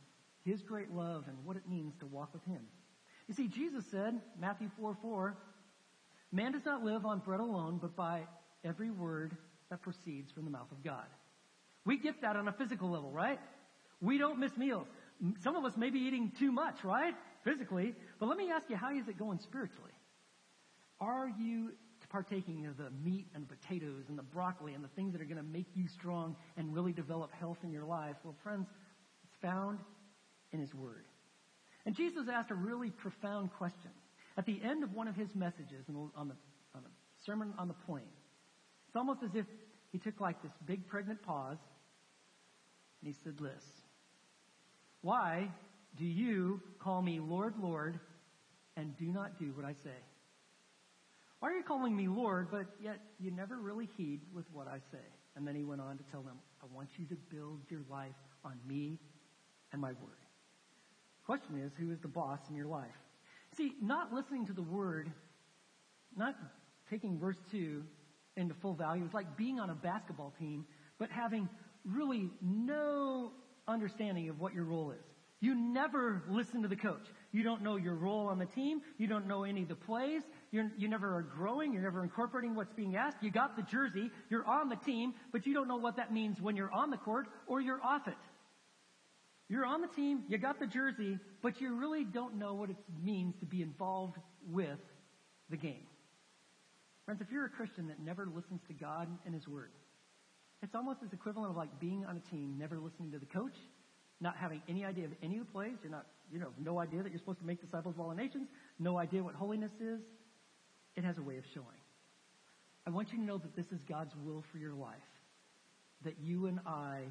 His 0.45 0.63
great 0.63 0.91
love 0.93 1.25
and 1.29 1.37
what 1.45 1.57
it 1.57 1.63
means 1.69 1.95
to 2.01 2.07
walk 2.07 2.31
with 2.33 2.45
Him. 2.45 2.63
You 3.29 3.35
see, 3.35 3.47
Jesus 3.47 3.85
said, 3.91 4.21
Matthew 4.41 4.71
4, 4.81 4.97
4, 5.01 5.37
man 6.33 6.53
does 6.53 6.65
not 6.65 6.83
live 6.83 7.07
on 7.07 7.21
bread 7.21 7.41
alone, 7.41 7.79
but 7.81 7.95
by 7.95 8.23
every 8.65 8.91
word 8.91 9.37
that 9.71 9.83
proceeds 9.83 10.33
from 10.33 10.45
the 10.45 10.51
mouth 10.51 10.73
of 10.73 10.83
God. 10.83 11.07
We 11.85 11.99
get 11.99 12.21
that 12.23 12.37
on 12.37 12.49
a 12.49 12.53
physical 12.53 12.91
level, 12.91 13.13
right? 13.13 13.39
We 14.01 14.19
don't 14.19 14.39
miss 14.39 14.57
meals. 14.57 14.87
Some 15.43 15.57
of 15.57 15.65
us 15.65 15.77
may 15.77 15.91
be 15.91 16.01
eating 16.01 16.33
too 16.39 16.53
much, 16.53 16.85
right? 16.85 17.15
Physically. 17.45 17.95
But 18.19 18.27
let 18.29 18.39
me 18.39 18.51
ask 18.51 18.69
you, 18.69 18.77
how 18.77 18.91
is 18.91 19.09
it 19.09 19.19
going 19.19 19.39
spiritually? 19.39 19.93
Are 21.01 21.31
you 21.39 21.71
partaking 22.11 22.67
of 22.67 22.77
the 22.77 22.91
meat 23.05 23.27
and 23.35 23.47
potatoes 23.49 24.05
and 24.09 24.19
the 24.19 24.23
broccoli 24.23 24.75
and 24.75 24.83
the 24.83 24.89
things 24.89 25.13
that 25.13 25.21
are 25.21 25.27
going 25.27 25.37
to 25.37 25.43
make 25.43 25.67
you 25.75 25.87
strong 25.89 26.37
and 26.57 26.75
really 26.75 26.93
develop 26.93 27.31
health 27.33 27.59
in 27.63 27.71
your 27.71 27.85
life? 27.85 28.17
Well, 28.25 28.35
friends, 28.43 28.67
it's 29.25 29.37
found 29.43 29.79
in 30.53 30.61
His 30.61 30.75
Word. 30.75 31.05
And 31.87 31.95
Jesus 31.95 32.27
asked 32.33 32.51
a 32.51 32.55
really 32.55 32.91
profound 32.91 33.51
question 33.53 33.91
at 34.37 34.47
the 34.47 34.61
end 34.63 34.85
of 34.85 34.93
one 34.95 35.09
of 35.09 35.17
his 35.17 35.35
messages 35.35 35.85
on 35.89 36.29
the, 36.29 36.35
on 36.75 36.83
the 36.83 36.91
Sermon 37.25 37.53
on 37.59 37.69
the 37.69 37.75
Plain. 37.87 38.05
It's 38.87 38.97
almost 38.97 39.23
as 39.23 39.31
if 39.35 39.47
he 39.91 39.99
took 39.99 40.21
like 40.21 40.43
this 40.43 40.53
big 40.67 40.87
pregnant 40.87 41.23
pause 41.23 41.59
and 43.01 43.13
he 43.13 43.19
said 43.25 43.39
this. 43.39 43.63
Why 45.01 45.49
do 45.99 46.05
you 46.05 46.61
call 46.79 47.03
me 47.03 47.21
Lord, 47.21 47.55
Lord, 47.61 47.99
and 48.77 48.97
do 48.97 49.07
not 49.07 49.39
do 49.39 49.47
what 49.55 49.65
I 49.65 49.73
say? 49.85 49.97
Why 51.41 51.51
are 51.51 51.57
you 51.57 51.63
calling 51.63 51.97
me 51.97 52.09
Lord, 52.09 52.49
but 52.51 52.67
yet 52.83 53.01
you 53.21 53.31
never 53.31 53.59
really 53.59 53.89
heed 53.97 54.21
with 54.35 54.45
what 54.53 54.67
I 54.67 54.79
say? 54.91 55.05
And 55.37 55.47
then 55.47 55.55
he 55.55 55.65
went 55.65 55.81
on 55.81 55.99
to 55.99 56.05
tell 56.11 56.23
them, 56.23 56.39
I 56.63 56.67
want 56.75 56.89
you 56.97 57.05
to 57.07 57.17
build 57.35 57.61
your 57.69 57.83
life 57.91 58.15
on 58.45 58.59
me 58.67 58.99
and 59.73 59.81
my 59.81 59.91
word. 59.91 60.19
Question 61.27 61.61
is, 61.61 61.73
who 61.79 61.93
is 61.93 62.01
the 62.01 62.09
boss 62.09 62.41
in 62.49 62.57
your 62.57 62.67
life? 62.67 62.87
See, 63.57 63.75
not 63.83 64.13
listening 64.13 64.47
to 64.47 64.53
the 64.53 64.63
word, 64.63 65.11
not 66.17 66.35
taking 66.91 67.19
verse 67.19 67.37
2 67.51 67.85
into 68.37 68.55
full 68.55 68.75
value 68.75 69.05
is 69.05 69.13
like 69.13 69.37
being 69.37 69.61
on 69.61 69.71
a 69.71 69.75
basketball 69.75 70.33
team, 70.39 70.65
but 70.99 71.11
having 71.11 71.49
really 71.85 72.31
no 72.41 73.33
understanding 73.67 74.29
of 74.29 74.41
what 74.41 74.55
your 74.55 74.65
role 74.65 74.91
is. 74.91 75.18
You 75.41 75.55
never 75.55 76.23
listen 76.29 76.63
to 76.63 76.69
the 76.69 76.77
coach. 76.77 77.07
You 77.31 77.45
don't 77.45 77.63
know 77.63 77.77
your 77.77 77.95
role 77.95 78.27
on 78.27 78.39
the 78.39 78.47
team. 78.47 78.81
You 78.97 79.07
don't 79.07 79.29
know 79.29 79.45
any 79.45 79.63
of 79.63 79.69
the 79.69 79.77
plays. 79.77 80.23
You're, 80.51 80.71
you 80.77 80.89
never 80.89 81.15
are 81.17 81.23
growing. 81.23 81.73
You're 81.73 81.83
never 81.83 82.03
incorporating 82.03 82.57
what's 82.57 82.73
being 82.73 82.97
asked. 82.97 83.19
You 83.21 83.31
got 83.31 83.55
the 83.55 83.63
jersey. 83.63 84.11
You're 84.31 84.45
on 84.45 84.69
the 84.69 84.77
team, 84.77 85.15
but 85.31 85.47
you 85.47 85.55
don't 85.55 85.69
know 85.69 85.77
what 85.77 85.97
that 85.97 86.13
means 86.13 86.41
when 86.41 86.57
you're 86.57 86.73
on 86.73 86.91
the 86.91 86.97
court 86.97 87.29
or 87.47 87.61
you're 87.61 87.81
off 87.85 88.09
it. 88.09 88.17
You're 89.49 89.65
on 89.65 89.81
the 89.81 89.89
team. 89.89 90.25
You 90.29 90.39
got 90.39 90.59
the 90.59 90.67
jersey, 90.67 91.19
but 91.41 91.61
you 91.61 91.75
really 91.77 92.05
don't 92.05 92.37
know 92.37 92.55
what 92.55 92.71
it 92.71 92.77
means 93.03 93.35
to 93.39 93.47
be 93.47 93.63
involved 93.63 94.17
with 94.51 94.81
the 95.51 95.57
game. 95.57 95.87
Friends, 97.05 97.21
if 97.23 97.31
you're 97.31 97.47
a 97.47 97.51
Christian 97.51 97.89
that 97.89 98.01
never 98.01 98.27
listens 98.27 98.61
to 98.67 98.75
God 98.75 99.09
and 99.25 99.35
His 99.35 99.47
Word, 99.47 99.71
it's 100.63 100.75
almost 100.75 101.01
as 101.05 101.13
equivalent 101.13 101.51
of 101.51 101.57
like 101.57 101.79
being 101.81 102.05
on 102.05 102.17
a 102.17 102.31
team, 102.31 102.57
never 102.59 102.79
listening 102.79 103.13
to 103.13 103.19
the 103.19 103.27
coach, 103.27 103.55
not 104.21 104.37
having 104.37 104.63
any 104.69 104.85
idea 104.85 105.05
of 105.05 105.13
any 105.23 105.39
of 105.39 105.47
the 105.47 105.53
plays. 105.53 105.77
You're 105.83 105.93
not, 105.93 106.07
you 106.33 106.39
know, 106.39 106.49
no 106.59 106.79
idea 106.79 107.03
that 107.03 107.11
you're 107.11 107.19
supposed 107.19 107.41
to 107.41 107.47
make 107.47 107.61
disciples 107.61 107.95
of 107.95 108.01
all 108.01 108.09
the 108.11 108.17
nations, 108.17 108.49
no 108.79 108.99
idea 108.99 109.23
what 109.23 109.35
holiness 109.35 109.73
is. 109.81 110.01
It 110.97 111.05
has 111.05 111.19
a 111.19 111.23
way 111.23 111.37
of 111.37 111.45
showing. 111.55 111.67
I 112.87 112.91
want 112.91 113.13
you 113.13 113.19
to 113.19 113.25
know 113.25 113.39
that 113.39 113.55
this 113.55 113.67
is 113.67 113.81
God's 113.89 114.13
will 114.25 114.45
for 114.51 114.59
your 114.59 114.73
life. 114.73 114.97
That 116.05 116.15
you 116.21 116.47
and 116.47 116.59
I 116.67 117.03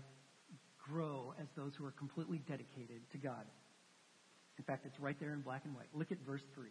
grow 0.90 1.34
as 1.40 1.48
those 1.56 1.74
who 1.78 1.86
are 1.86 1.92
completely 1.92 2.42
dedicated 2.48 3.02
to 3.12 3.18
God. 3.18 3.46
In 4.58 4.64
fact, 4.64 4.86
it's 4.86 5.00
right 5.00 5.16
there 5.20 5.34
in 5.34 5.42
black 5.42 5.62
and 5.66 5.76
white. 5.76 5.88
Look 5.94 6.12
at 6.12 6.18
verse 6.26 6.42
3. 6.56 6.70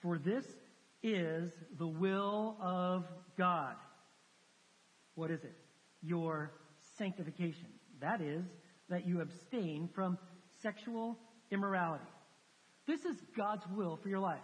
For 0.00 0.18
this 0.18 0.44
is 1.02 1.52
the 1.78 1.86
will 1.86 2.56
of 2.60 3.04
God. 3.38 3.74
What 5.14 5.30
is 5.30 5.40
it? 5.44 5.54
Your 6.02 6.52
sanctification. 6.98 7.68
That 8.00 8.20
is, 8.20 8.44
that 8.88 9.06
you 9.06 9.20
abstain 9.20 9.88
from 9.94 10.18
sexual 10.62 11.18
immorality. 11.50 12.04
This 12.86 13.04
is 13.04 13.16
God's 13.36 13.64
will 13.74 13.96
for 14.02 14.08
your 14.08 14.18
life. 14.18 14.40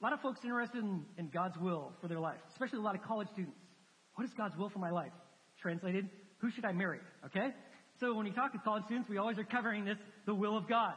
A 0.00 0.04
lot 0.04 0.12
of 0.12 0.20
folks 0.20 0.40
interested 0.44 0.82
in, 0.82 1.04
in 1.18 1.28
God's 1.28 1.56
will 1.58 1.92
for 2.00 2.08
their 2.08 2.20
life, 2.20 2.38
especially 2.50 2.78
a 2.78 2.82
lot 2.82 2.94
of 2.94 3.02
college 3.02 3.28
students. 3.32 3.58
What 4.16 4.24
is 4.24 4.34
God's 4.34 4.56
will 4.56 4.68
for 4.68 4.78
my 4.78 4.90
life? 4.90 5.12
Translated, 5.60 6.08
who 6.38 6.50
should 6.50 6.64
I 6.64 6.72
marry? 6.72 6.98
Okay? 7.26 7.50
So 8.00 8.14
when 8.14 8.26
you 8.26 8.32
talk 8.32 8.52
to 8.52 8.58
college 8.58 8.84
students, 8.84 9.08
we 9.08 9.18
always 9.18 9.38
are 9.38 9.44
covering 9.44 9.84
this, 9.84 9.98
the 10.26 10.34
will 10.34 10.56
of 10.56 10.68
God. 10.68 10.94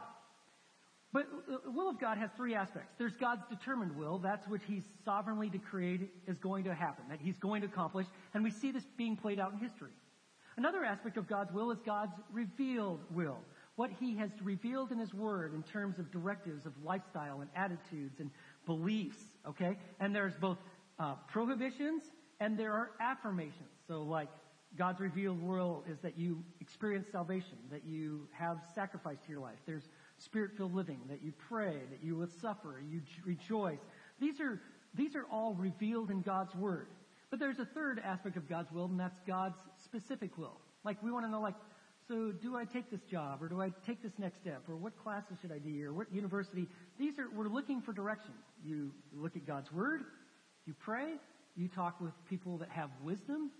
But 1.12 1.24
the 1.64 1.70
will 1.70 1.88
of 1.88 1.98
God 1.98 2.18
has 2.18 2.28
three 2.36 2.54
aspects. 2.54 2.92
There's 2.98 3.14
God's 3.18 3.42
determined 3.48 3.96
will. 3.96 4.18
That's 4.18 4.46
which 4.46 4.60
He's 4.66 4.82
sovereignly 5.04 5.48
decreed 5.48 6.08
is 6.26 6.36
going 6.38 6.64
to 6.64 6.74
happen, 6.74 7.04
that 7.08 7.18
He's 7.20 7.38
going 7.38 7.62
to 7.62 7.66
accomplish. 7.66 8.06
And 8.34 8.44
we 8.44 8.50
see 8.50 8.72
this 8.72 8.84
being 8.98 9.16
played 9.16 9.40
out 9.40 9.52
in 9.52 9.58
history. 9.58 9.92
Another 10.58 10.84
aspect 10.84 11.16
of 11.16 11.28
God's 11.28 11.52
will 11.52 11.70
is 11.70 11.78
God's 11.86 12.16
revealed 12.32 12.98
will. 13.12 13.38
What 13.76 13.90
He 14.00 14.16
has 14.16 14.30
revealed 14.42 14.90
in 14.90 14.98
His 14.98 15.14
Word 15.14 15.54
in 15.54 15.62
terms 15.62 16.00
of 16.00 16.10
directives 16.10 16.66
of 16.66 16.72
lifestyle 16.84 17.42
and 17.42 17.48
attitudes 17.54 18.18
and 18.18 18.28
beliefs, 18.66 19.22
okay? 19.46 19.78
And 20.00 20.12
there's 20.12 20.34
both 20.34 20.58
uh, 20.98 21.14
prohibitions 21.28 22.02
and 22.40 22.58
there 22.58 22.72
are 22.72 22.90
affirmations. 23.00 23.70
So 23.86 24.02
like 24.02 24.28
God's 24.76 24.98
revealed 24.98 25.40
will 25.40 25.84
is 25.88 26.00
that 26.00 26.18
you 26.18 26.42
experience 26.60 27.06
salvation, 27.12 27.58
that 27.70 27.86
you 27.86 28.26
have 28.32 28.58
sacrifice 28.74 29.18
to 29.26 29.30
your 29.30 29.40
life. 29.40 29.58
There's 29.64 29.88
spirit-filled 30.18 30.74
living, 30.74 30.98
that 31.08 31.22
you 31.22 31.32
pray, 31.48 31.76
that 31.88 32.02
you 32.02 32.16
will 32.16 32.26
suffer, 32.40 32.82
you 32.90 33.00
rejoice. 33.24 33.78
These 34.18 34.40
are, 34.40 34.60
these 34.92 35.14
are 35.14 35.24
all 35.30 35.54
revealed 35.54 36.10
in 36.10 36.20
God's 36.20 36.56
Word. 36.56 36.88
But 37.30 37.38
there's 37.38 37.58
a 37.58 37.66
third 37.66 38.00
aspect 38.02 38.36
of 38.36 38.48
God's 38.48 38.72
will, 38.72 38.86
and 38.86 38.98
that's 38.98 39.20
God's 39.26 39.58
specific 39.88 40.36
will. 40.38 40.60
Like, 40.84 41.02
we 41.02 41.10
want 41.10 41.26
to 41.26 41.30
know, 41.30 41.40
like, 41.40 41.54
so 42.06 42.32
do 42.32 42.56
I 42.56 42.64
take 42.64 42.90
this 42.90 43.02
job, 43.10 43.42
or 43.42 43.48
do 43.48 43.60
I 43.60 43.70
take 43.86 44.02
this 44.02 44.12
next 44.18 44.38
step, 44.38 44.62
or 44.68 44.76
what 44.76 44.96
classes 45.02 45.36
should 45.40 45.52
I 45.52 45.58
do, 45.58 45.86
or 45.86 45.92
what 45.92 46.12
university? 46.12 46.66
These 46.98 47.18
are, 47.18 47.28
we're 47.34 47.48
looking 47.48 47.82
for 47.82 47.92
direction. 47.92 48.32
You 48.64 48.92
look 49.14 49.36
at 49.36 49.46
God's 49.46 49.70
Word, 49.72 50.02
you 50.66 50.74
pray, 50.78 51.14
you 51.56 51.68
talk 51.68 52.00
with 52.00 52.12
people 52.30 52.58
that 52.58 52.70
have 52.70 52.90
wisdom, 53.02 53.50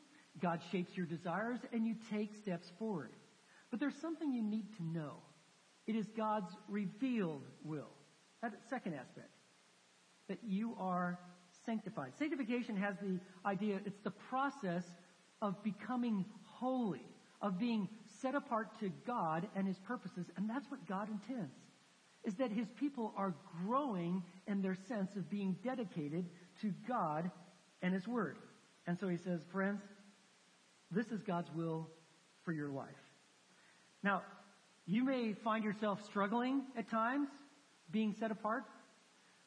God 0.41 0.61
shapes 0.71 0.97
your 0.97 1.07
desires, 1.07 1.59
and 1.73 1.87
you 1.87 1.97
take 2.11 2.35
steps 2.37 2.71
forward. 2.79 3.11
But 3.71 3.81
there's 3.81 3.97
something 4.01 4.33
you 4.33 4.43
need 4.43 4.67
to 4.77 4.83
know. 4.85 5.17
It 5.87 5.97
is 5.97 6.07
God's 6.17 6.53
revealed 6.69 7.45
will. 7.65 7.91
That 8.43 8.53
second 8.71 8.95
aspect. 8.95 9.31
That 10.29 10.39
you 10.47 10.75
are 10.79 11.19
sanctified. 11.67 12.13
Sanctification 12.19 12.77
has 12.77 12.95
the 13.03 13.19
idea, 13.45 13.81
it's 13.85 14.01
the 14.05 14.11
process 14.11 14.85
of 15.41 15.63
becoming 15.63 16.25
holy, 16.45 17.07
of 17.41 17.59
being 17.59 17.89
set 18.21 18.35
apart 18.35 18.79
to 18.81 18.91
God 19.07 19.49
and 19.55 19.67
His 19.67 19.79
purposes, 19.79 20.27
and 20.37 20.49
that's 20.49 20.71
what 20.71 20.87
God 20.87 21.09
intends. 21.09 21.55
Is 22.25 22.35
that 22.35 22.51
His 22.51 22.67
people 22.79 23.15
are 23.17 23.35
growing 23.65 24.23
in 24.47 24.61
their 24.61 24.77
sense 24.89 25.15
of 25.17 25.31
being 25.31 25.57
dedicated 25.63 26.27
to 26.63 26.73
God 26.87 27.31
and 27.81 27.95
His 27.95 28.07
Word. 28.09 28.39
And 28.87 28.99
so 28.99 29.09
He 29.09 29.17
says, 29.17 29.41
friends, 29.53 29.81
this 30.91 31.07
is 31.09 31.23
God's 31.23 31.51
will 31.55 31.89
for 32.45 32.53
your 32.53 32.71
life. 32.71 32.89
Now, 34.03 34.23
you 34.87 35.05
may 35.05 35.35
find 35.45 35.65
yourself 35.65 36.05
struggling 36.05 36.63
at 36.77 36.89
times, 36.91 37.29
being 37.91 38.15
set 38.19 38.31
apart. 38.31 38.65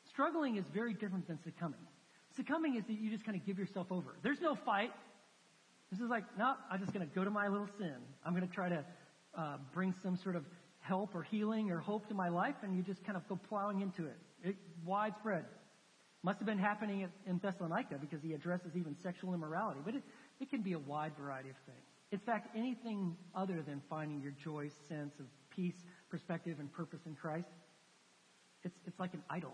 Struggling 0.09 0.55
is 0.55 0.65
very 0.73 0.93
different 0.93 1.27
than 1.27 1.39
succumbing. 1.43 1.79
Succumbing 2.35 2.75
is 2.75 2.85
that 2.85 2.93
you 2.93 3.09
just 3.09 3.25
kind 3.25 3.37
of 3.37 3.45
give 3.45 3.57
yourself 3.57 3.91
over. 3.91 4.15
There's 4.23 4.39
no 4.39 4.55
fight. 4.55 4.91
This 5.91 5.99
is 5.99 6.09
like, 6.09 6.23
no, 6.37 6.55
I'm 6.69 6.79
just 6.79 6.93
going 6.93 7.07
to 7.07 7.13
go 7.13 7.23
to 7.23 7.29
my 7.29 7.47
little 7.47 7.67
sin. 7.77 7.95
I'm 8.25 8.33
going 8.33 8.47
to 8.47 8.53
try 8.53 8.69
to 8.69 8.85
uh, 9.37 9.57
bring 9.73 9.93
some 10.01 10.17
sort 10.17 10.35
of 10.35 10.45
help 10.79 11.13
or 11.13 11.23
healing 11.23 11.69
or 11.69 11.79
hope 11.79 12.07
to 12.07 12.13
my 12.13 12.29
life, 12.29 12.55
and 12.63 12.75
you 12.75 12.81
just 12.81 13.03
kind 13.05 13.17
of 13.17 13.27
go 13.27 13.39
plowing 13.49 13.81
into 13.81 14.05
it. 14.05 14.17
it 14.43 14.55
widespread. 14.85 15.45
Must 16.23 16.37
have 16.39 16.45
been 16.45 16.59
happening 16.59 17.07
in 17.27 17.39
Thessalonica 17.39 17.95
because 17.99 18.21
he 18.21 18.33
addresses 18.33 18.71
even 18.75 18.95
sexual 19.03 19.33
immorality. 19.33 19.81
But 19.83 19.95
it, 19.95 20.03
it 20.39 20.49
can 20.49 20.61
be 20.61 20.73
a 20.73 20.79
wide 20.79 21.13
variety 21.19 21.49
of 21.49 21.55
things. 21.65 21.85
In 22.11 22.19
fact, 22.19 22.55
anything 22.55 23.15
other 23.35 23.61
than 23.61 23.81
finding 23.89 24.21
your 24.21 24.33
joy, 24.43 24.69
sense 24.87 25.13
of 25.19 25.25
peace, 25.49 25.75
perspective, 26.09 26.57
and 26.59 26.71
purpose 26.71 26.99
in 27.05 27.15
Christ, 27.15 27.47
it's, 28.63 28.75
it's 28.85 28.99
like 28.99 29.13
an 29.13 29.23
idol. 29.29 29.53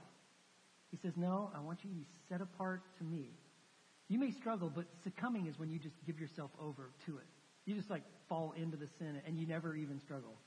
He 0.91 0.97
says, 1.01 1.13
No, 1.15 1.51
I 1.55 1.61
want 1.61 1.79
you 1.83 1.89
to 1.89 1.95
be 1.95 2.05
set 2.29 2.41
apart 2.41 2.81
to 2.97 3.03
me. 3.03 3.29
You 4.09 4.19
may 4.19 4.31
struggle, 4.31 4.71
but 4.73 4.85
succumbing 5.03 5.47
is 5.47 5.59
when 5.59 5.69
you 5.69 5.79
just 5.79 5.95
give 6.05 6.19
yourself 6.19 6.51
over 6.61 6.91
to 7.05 7.17
it. 7.17 7.25
You 7.65 7.75
just 7.75 7.89
like 7.89 8.03
fall 8.29 8.53
into 8.55 8.77
the 8.77 8.87
sin 8.99 9.21
and 9.25 9.37
you 9.37 9.45
never 9.45 9.75
even 9.75 9.99
struggle. 9.99 10.37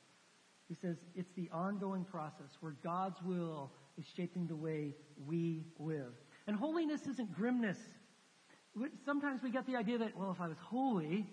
He 0.68 0.75
says 0.75 0.96
it's 1.14 1.33
the 1.37 1.51
ongoing 1.53 2.05
process 2.05 2.57
where 2.61 2.75
God's 2.83 3.20
will 3.23 3.70
is 3.99 4.07
shaping 4.16 4.46
the 4.46 4.57
way 4.57 4.94
we 5.27 5.64
live. 5.79 6.12
And 6.46 6.57
holiness 6.57 7.07
isn't 7.07 7.35
grimness 7.35 7.77
sometimes 9.05 9.42
we 9.42 9.51
get 9.51 9.66
the 9.66 9.77
idea 9.77 9.99
that, 9.99 10.16
well, 10.16 10.31
if 10.31 10.40
I 10.40 10.49
was 10.49 10.57
holy, 10.62 11.27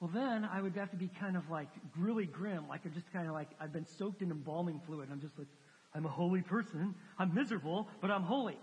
well, 0.00 0.10
then 0.12 0.44
I 0.44 0.60
would 0.60 0.74
have 0.76 0.90
to 0.90 0.96
be 0.96 1.08
kind 1.08 1.36
of 1.36 1.48
like 1.50 1.68
really 1.96 2.26
grim, 2.26 2.68
like 2.68 2.80
I'm 2.84 2.92
just 2.92 3.12
kind 3.12 3.28
of 3.28 3.34
like 3.34 3.50
I've 3.60 3.72
been 3.72 3.86
soaked 3.86 4.22
in 4.22 4.30
embalming 4.30 4.80
fluid. 4.86 5.08
I'm 5.12 5.20
just 5.20 5.38
like, 5.38 5.48
I'm 5.94 6.06
a 6.06 6.10
holy 6.10 6.42
person. 6.42 6.94
I'm 7.18 7.34
miserable, 7.34 7.88
but 8.00 8.10
I'm 8.10 8.22
holy. 8.22 8.58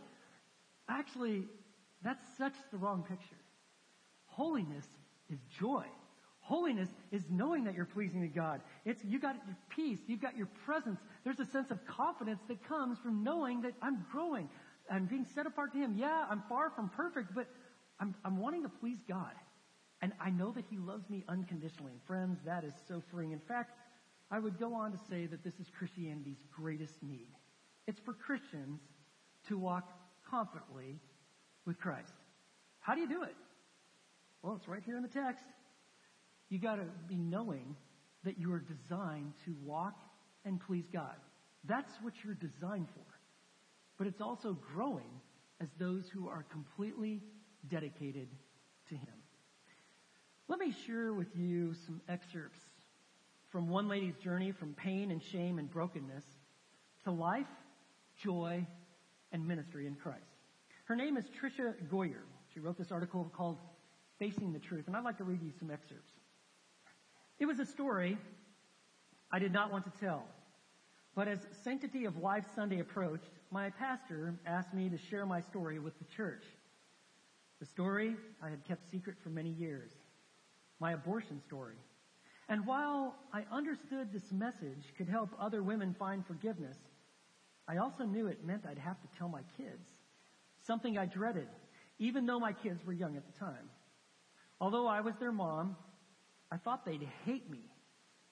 Actually, 0.90 1.44
that's 2.04 2.24
such 2.38 2.54
the 2.72 2.78
wrong 2.78 3.04
picture. 3.08 3.36
Holiness 4.26 4.86
is 5.30 5.40
joy. 5.60 5.86
Holiness 6.40 6.90
is 7.12 7.22
knowing 7.30 7.66
that 7.66 7.76
you're 7.76 7.86
pleasing 7.86 8.22
to 8.22 8.28
God. 8.28 8.62
It's 8.86 9.04
you 9.04 9.20
got 9.20 9.36
your 9.46 9.56
peace, 9.70 10.00
you've 10.08 10.22
got 10.22 10.36
your 10.36 10.48
presence. 10.66 11.00
There's 11.24 11.40
a 11.40 11.46
sense 11.46 11.70
of 11.72 11.86
confidence 11.86 12.42
that 12.48 12.68
comes 12.68 12.98
from 13.00 13.24
knowing 13.24 13.62
that 13.62 13.74
I'm 13.82 14.06
growing. 14.12 14.50
I'm 14.90 15.06
being 15.06 15.28
set 15.36 15.46
apart 15.46 15.74
to 15.74 15.78
Him. 15.78 15.96
Yeah, 15.96 16.26
I'm 16.30 16.42
far 16.50 16.72
from 16.72 16.90
perfect, 16.90 17.36
but 17.36 17.48
I'm, 18.00 18.16
I'm 18.26 18.38
wanting 18.38 18.64
to 18.64 18.70
please 18.70 18.98
God. 19.08 19.34
And 20.02 20.14
I 20.20 20.30
know 20.30 20.52
that 20.54 20.66
He 20.70 20.78
loves 20.78 21.08
me 21.10 21.24
unconditionally. 21.28 21.92
And 21.92 22.02
friends, 22.08 22.40
that 22.46 22.64
is 22.64 22.74
so 22.88 23.04
freeing. 23.12 23.32
In 23.32 23.40
fact, 23.40 23.74
I 24.32 24.40
would 24.40 24.60
go 24.60 24.74
on 24.74 24.92
to 24.92 25.00
say 25.10 25.26
that 25.26 25.44
this 25.44 25.60
is 25.60 25.68
Christianity's 25.78 26.44
greatest 26.56 27.04
need. 27.04 27.28
It's 27.86 28.00
for 28.00 28.14
Christians 28.14 28.80
to 29.48 29.58
walk 29.58 29.92
confidently 30.30 31.00
with 31.70 31.80
Christ. 31.80 32.12
How 32.80 32.96
do 32.96 33.02
you 33.02 33.08
do 33.08 33.22
it? 33.22 33.36
Well, 34.42 34.56
it's 34.56 34.68
right 34.68 34.82
here 34.84 34.98
in 34.98 35.04
the 35.04 35.08
text. 35.08 35.46
You 36.50 36.58
got 36.58 36.78
to 36.78 36.86
be 37.08 37.16
knowing 37.16 37.76
that 38.24 38.40
you 38.40 38.52
are 38.52 38.60
designed 38.60 39.34
to 39.46 39.54
walk 39.64 39.94
and 40.46 40.60
please 40.60 40.86
God. 40.92 41.16
That's 41.66 41.92
what 42.02 42.14
you're 42.24 42.34
designed 42.34 42.88
for. 42.96 43.06
But 44.00 44.08
it's 44.08 44.20
also 44.20 44.58
growing 44.74 45.22
as 45.62 45.68
those 45.80 46.10
who 46.12 46.28
are 46.28 46.44
completely 46.52 47.22
dedicated 47.70 48.30
to 48.88 48.96
Him. 48.96 49.14
Let 50.48 50.58
me 50.58 50.74
share 50.88 51.14
with 51.14 51.36
you 51.36 51.76
some 51.86 52.02
excerpts 52.10 52.62
from 53.52 53.70
one 53.70 53.88
lady's 53.88 54.16
journey 54.24 54.54
from 54.54 54.74
pain 54.74 55.12
and 55.12 55.22
shame 55.22 55.60
and 55.60 55.70
brokenness 55.70 56.24
to 57.04 57.12
life, 57.12 57.46
joy, 58.24 58.66
and 59.32 59.48
ministry 59.48 59.86
in 59.86 59.94
Christ. 59.94 60.29
Her 60.90 60.96
name 60.96 61.18
is 61.18 61.26
Tricia 61.26 61.76
Goyer. 61.88 62.24
She 62.52 62.60
wrote 62.60 62.76
this 62.76 62.92
article 62.92 63.32
called 63.38 63.60
Facing 64.18 64.52
the 64.52 64.58
Truth, 64.58 64.88
and 64.88 64.98
I'd 64.98 65.04
like 65.04 65.20
to 65.20 65.24
read 65.24 65.40
you 65.40 65.52
some 65.60 65.70
excerpts. 65.70 66.12
It 67.38 67.46
was 67.46 67.60
a 67.60 67.66
story 67.66 68.18
I 69.32 69.38
did 69.38 69.54
not 69.54 69.72
want 69.72 69.86
to 69.86 69.92
tell. 70.04 70.26
But 71.14 71.28
as 71.28 71.46
Sanctity 71.64 72.06
of 72.06 72.18
Life 72.18 72.46
Sunday 72.56 72.80
approached, 72.80 73.30
my 73.52 73.70
pastor 73.70 74.34
asked 74.48 74.74
me 74.74 74.90
to 74.90 74.98
share 74.98 75.28
my 75.28 75.42
story 75.42 75.78
with 75.78 75.94
the 76.00 76.06
church. 76.06 76.44
The 77.60 77.68
story 77.68 78.16
I 78.42 78.50
had 78.50 78.66
kept 78.68 78.90
secret 78.90 79.18
for 79.22 79.30
many 79.30 79.52
years. 79.52 79.92
My 80.80 80.94
abortion 80.94 81.40
story. 81.46 81.76
And 82.48 82.66
while 82.66 83.14
I 83.32 83.44
understood 83.52 84.12
this 84.12 84.32
message 84.32 84.92
could 84.98 85.08
help 85.08 85.30
other 85.40 85.62
women 85.62 85.96
find 86.00 86.26
forgiveness, 86.26 86.78
I 87.68 87.78
also 87.78 88.06
knew 88.06 88.26
it 88.26 88.44
meant 88.44 88.66
I'd 88.68 88.80
have 88.80 89.00
to 89.02 89.08
tell 89.20 89.30
my 89.30 89.42
kids. 89.56 89.86
Something 90.70 91.00
I 91.00 91.08
dreaded, 91.08 91.48
even 91.98 92.28
though 92.28 92.40
my 92.40 92.54
kids 92.54 92.86
were 92.86 92.94
young 92.94 93.18
at 93.18 93.24
the 93.26 93.40
time. 93.40 93.72
Although 94.62 94.86
I 94.86 95.02
was 95.02 95.16
their 95.20 95.32
mom, 95.32 95.76
I 96.52 96.58
thought 96.58 96.86
they'd 96.86 97.10
hate 97.26 97.50
me 97.50 97.72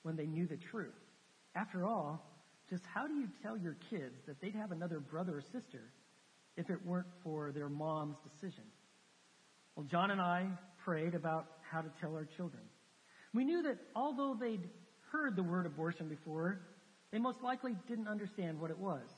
when 0.04 0.16
they 0.16 0.28
knew 0.28 0.46
the 0.46 0.56
truth. 0.56 0.94
After 1.56 1.84
all, 1.84 2.24
just 2.70 2.84
how 2.94 3.08
do 3.08 3.16
you 3.16 3.28
tell 3.42 3.58
your 3.58 3.76
kids 3.90 4.22
that 4.28 4.40
they'd 4.40 4.54
have 4.54 4.72
another 4.72 5.00
brother 5.00 5.40
or 5.40 5.42
sister 5.42 5.92
if 6.56 6.70
it 6.70 6.86
weren't 6.86 7.08
for 7.24 7.52
their 7.52 7.70
mom's 7.70 8.18
decision? 8.20 8.66
Well, 9.76 9.88
John 9.88 10.12
and 10.12 10.22
I 10.22 10.46
prayed 10.86 11.16
about 11.16 11.48
how 11.72 11.82
to 11.82 11.90
tell 12.00 12.14
our 12.14 12.26
children. 12.26 12.62
We 13.34 13.46
knew 13.46 13.64
that 13.64 13.80
although 13.96 14.38
they'd 14.40 14.70
heard 15.12 15.36
the 15.36 15.42
word 15.42 15.66
abortion 15.66 16.08
before, 16.08 16.62
they 17.12 17.18
most 17.18 17.42
likely 17.42 17.76
didn't 17.88 18.08
understand 18.08 18.62
what 18.62 18.70
it 18.70 18.78
was. 18.78 19.10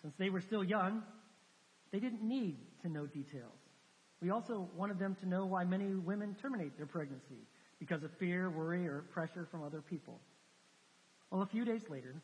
Since 0.00 0.14
they 0.16 0.30
were 0.30 0.40
still 0.40 0.64
young, 0.64 1.02
they 1.92 1.98
didn't 1.98 2.22
need 2.22 2.58
to 2.82 2.88
know 2.88 3.06
details. 3.06 3.58
We 4.20 4.30
also 4.30 4.68
wanted 4.76 4.98
them 4.98 5.16
to 5.20 5.28
know 5.28 5.46
why 5.46 5.64
many 5.64 5.94
women 5.94 6.36
terminate 6.40 6.76
their 6.76 6.86
pregnancy 6.86 7.46
because 7.78 8.02
of 8.02 8.10
fear, 8.18 8.50
worry, 8.50 8.86
or 8.86 9.04
pressure 9.12 9.48
from 9.50 9.62
other 9.62 9.80
people. 9.80 10.20
Well, 11.30 11.42
a 11.42 11.46
few 11.46 11.64
days 11.64 11.82
later, 11.88 12.14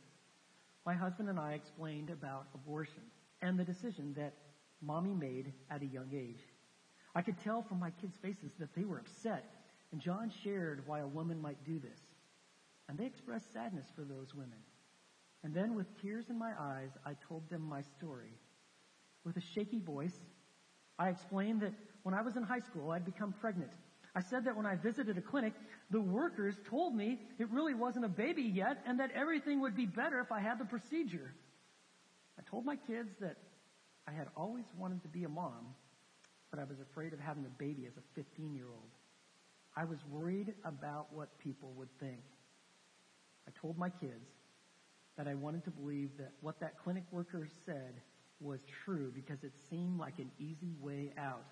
my 0.85 0.95
husband 0.95 1.29
and 1.29 1.39
I 1.41 1.53
explained 1.53 2.11
about 2.11 2.47
abortion 2.55 3.03
and 3.41 3.59
the 3.59 3.65
decision 3.65 4.15
that 4.17 4.35
mommy 4.83 5.15
made 5.15 5.53
at 5.71 5.83
a 5.83 5.87
young 5.87 6.11
age. 6.15 6.41
I 7.15 7.23
could 7.23 7.39
tell 7.43 7.63
from 7.63 7.81
my 7.81 7.91
kids' 7.91 8.17
faces 8.21 8.53
that 8.59 8.75
they 8.75 8.85
were 8.85 8.99
upset, 8.99 9.45
and 9.91 10.01
John 10.01 10.31
shared 10.45 10.83
why 10.87 11.01
a 11.01 11.07
woman 11.07 11.41
might 11.41 11.65
do 11.65 11.79
this. 11.79 12.01
And 12.89 12.99
they 12.99 13.07
expressed 13.07 13.53
sadness 13.53 13.87
for 13.97 14.03
those 14.03 14.35
women. 14.35 14.59
And 15.43 15.55
then, 15.55 15.75
with 15.75 15.87
tears 16.03 16.27
in 16.29 16.39
my 16.39 16.53
eyes, 16.59 16.91
I 17.05 17.15
told 17.29 17.49
them 17.49 17.63
my 17.63 17.83
story. 17.97 18.33
With 19.27 19.37
a 19.37 19.43
shaky 19.55 19.81
voice, 19.81 20.19
I 20.99 21.11
explained 21.11 21.61
that 21.61 21.75
when 22.05 22.15
I 22.15 22.23
was 22.23 22.37
in 22.37 22.45
high 22.45 22.61
school, 22.61 22.93
I'd 22.93 23.05
become 23.05 23.35
pregnant 23.39 23.73
I 24.17 24.21
said 24.21 24.47
that 24.47 24.57
when 24.57 24.65
I 24.65 24.77
visited 24.77 25.19
a 25.19 25.21
clinic, 25.21 25.53
the 25.91 26.01
workers 26.01 26.57
told 26.71 26.97
me 26.97 27.21
it 27.39 27.51
really 27.51 27.75
wasn't 27.75 28.07
a 28.07 28.09
baby 28.09 28.45
yet 28.45 28.79
and 28.87 28.99
that 28.99 29.11
everything 29.15 29.61
would 29.61 29.77
be 29.77 29.85
better 29.85 30.21
if 30.21 30.33
I 30.33 30.41
had 30.41 30.59
the 30.59 30.65
procedure. 30.65 31.35
I 32.39 32.43
told 32.51 32.65
my 32.65 32.77
kids 32.77 33.11
that 33.21 33.37
I 34.09 34.13
had 34.13 34.29
always 34.35 34.65
wanted 34.79 35.03
to 35.03 35.09
be 35.09 35.25
a 35.25 35.29
mom, 35.29 35.75
but 36.51 36.59
I 36.59 36.65
was 36.65 36.81
afraid 36.81 37.13
of 37.13 37.21
having 37.21 37.45
a 37.45 37.51
baby 37.63 37.85
as 37.87 37.93
a 37.99 38.03
15 38.15 38.55
year 38.55 38.69
old. 38.69 38.89
I 39.77 39.85
was 39.85 39.99
worried 40.11 40.55
about 40.65 41.13
what 41.13 41.39
people 41.39 41.75
would 41.77 41.91
think. 42.01 42.23
I 43.47 43.53
told 43.61 43.77
my 43.77 43.91
kids 43.91 44.31
that 45.19 45.29
I 45.29 45.35
wanted 45.35 45.63
to 45.65 45.71
believe 45.71 46.09
that 46.17 46.33
what 46.41 46.59
that 46.61 46.79
clinic 46.83 47.05
worker 47.11 47.47
said 47.67 48.01
was 48.41 48.61
true 48.85 49.11
because 49.15 49.43
it 49.43 49.53
seemed 49.71 49.99
like 49.99 50.19
an 50.19 50.31
easy 50.39 50.75
way 50.81 51.13
out 51.19 51.47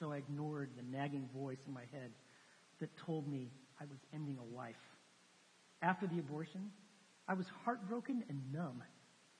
so 0.00 0.12
I 0.12 0.16
ignored 0.16 0.70
the 0.76 0.96
nagging 0.96 1.28
voice 1.34 1.58
in 1.66 1.74
my 1.74 1.84
head 1.92 2.10
that 2.80 2.96
told 2.96 3.28
me 3.28 3.50
I 3.78 3.84
was 3.84 3.98
ending 4.14 4.38
a 4.38 4.56
life. 4.56 4.74
After 5.82 6.06
the 6.06 6.18
abortion, 6.18 6.70
I 7.28 7.34
was 7.34 7.46
heartbroken 7.64 8.24
and 8.30 8.52
numb. 8.52 8.82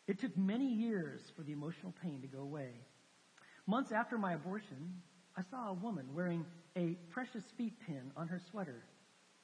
It 0.06 0.20
took 0.20 0.36
many 0.36 0.66
years 0.66 1.22
for 1.34 1.42
the 1.42 1.52
emotional 1.52 1.94
pain 2.02 2.20
to 2.20 2.28
go 2.28 2.40
away. 2.40 2.72
Months 3.66 3.90
after 3.90 4.18
my 4.18 4.34
abortion, 4.34 5.00
I 5.36 5.42
saw 5.50 5.70
a 5.70 5.74
woman 5.74 6.06
wearing 6.14 6.44
a 6.76 6.98
precious 7.10 7.44
feet 7.56 7.74
pin 7.86 8.10
on 8.16 8.28
her 8.28 8.40
sweater. 8.50 8.84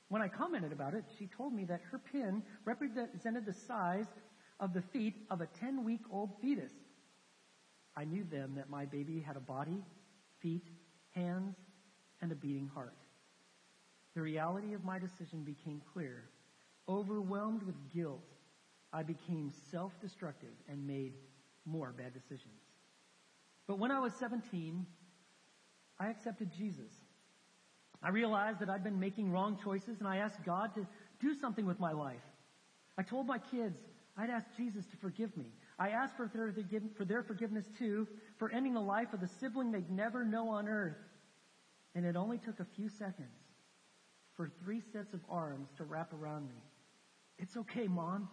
When 0.08 0.20
I 0.20 0.28
commented 0.28 0.72
about 0.72 0.94
it, 0.94 1.04
she 1.18 1.28
told 1.28 1.54
me 1.54 1.64
that 1.64 1.80
her 1.90 1.98
pin 1.98 2.42
represented 2.64 3.46
the 3.46 3.54
size 3.54 4.06
of 4.60 4.72
the 4.72 4.82
feet 4.82 5.14
of 5.30 5.40
a 5.40 5.46
10 5.46 5.84
week 5.84 6.00
old 6.10 6.30
fetus. 6.40 6.72
I 7.96 8.04
knew 8.04 8.24
then 8.30 8.54
that 8.56 8.70
my 8.70 8.84
baby 8.84 9.20
had 9.20 9.36
a 9.36 9.40
body, 9.40 9.82
feet, 10.40 10.66
hands, 11.12 11.56
and 12.20 12.32
a 12.32 12.34
beating 12.34 12.70
heart. 12.74 12.96
The 14.14 14.22
reality 14.22 14.74
of 14.74 14.84
my 14.84 14.98
decision 14.98 15.42
became 15.44 15.82
clear. 15.92 16.24
Overwhelmed 16.88 17.62
with 17.62 17.74
guilt, 17.92 18.24
I 18.92 19.02
became 19.02 19.50
self-destructive 19.70 20.54
and 20.68 20.86
made 20.86 21.14
more 21.64 21.92
bad 21.92 22.14
decisions. 22.14 22.60
But 23.66 23.78
when 23.78 23.90
I 23.90 23.98
was 23.98 24.12
17, 24.14 24.86
I 25.98 26.08
accepted 26.08 26.50
Jesus. 26.56 26.92
I 28.02 28.10
realized 28.10 28.60
that 28.60 28.70
I'd 28.70 28.84
been 28.84 29.00
making 29.00 29.32
wrong 29.32 29.58
choices 29.62 29.98
and 29.98 30.08
I 30.08 30.18
asked 30.18 30.44
God 30.44 30.74
to 30.74 30.86
do 31.20 31.34
something 31.34 31.66
with 31.66 31.80
my 31.80 31.92
life. 31.92 32.22
I 32.96 33.02
told 33.02 33.26
my 33.26 33.38
kids 33.38 33.78
I'd 34.16 34.30
ask 34.30 34.46
Jesus 34.56 34.86
to 34.86 34.96
forgive 34.96 35.36
me. 35.36 35.52
I 35.78 35.90
asked 35.90 36.16
for 36.16 36.30
their, 36.32 36.54
for 36.96 37.04
their 37.04 37.22
forgiveness 37.22 37.66
too, 37.78 38.08
for 38.38 38.50
ending 38.50 38.74
the 38.74 38.80
life 38.80 39.12
of 39.12 39.20
the 39.20 39.28
sibling 39.40 39.72
they'd 39.72 39.90
never 39.90 40.24
know 40.24 40.48
on 40.48 40.68
earth. 40.68 40.96
And 41.94 42.06
it 42.06 42.16
only 42.16 42.38
took 42.38 42.60
a 42.60 42.66
few 42.76 42.88
seconds 42.88 43.28
for 44.34 44.50
three 44.62 44.80
sets 44.92 45.12
of 45.14 45.20
arms 45.28 45.68
to 45.76 45.84
wrap 45.84 46.12
around 46.12 46.48
me. 46.48 46.62
It's 47.38 47.56
okay, 47.56 47.86
Mom. 47.86 48.28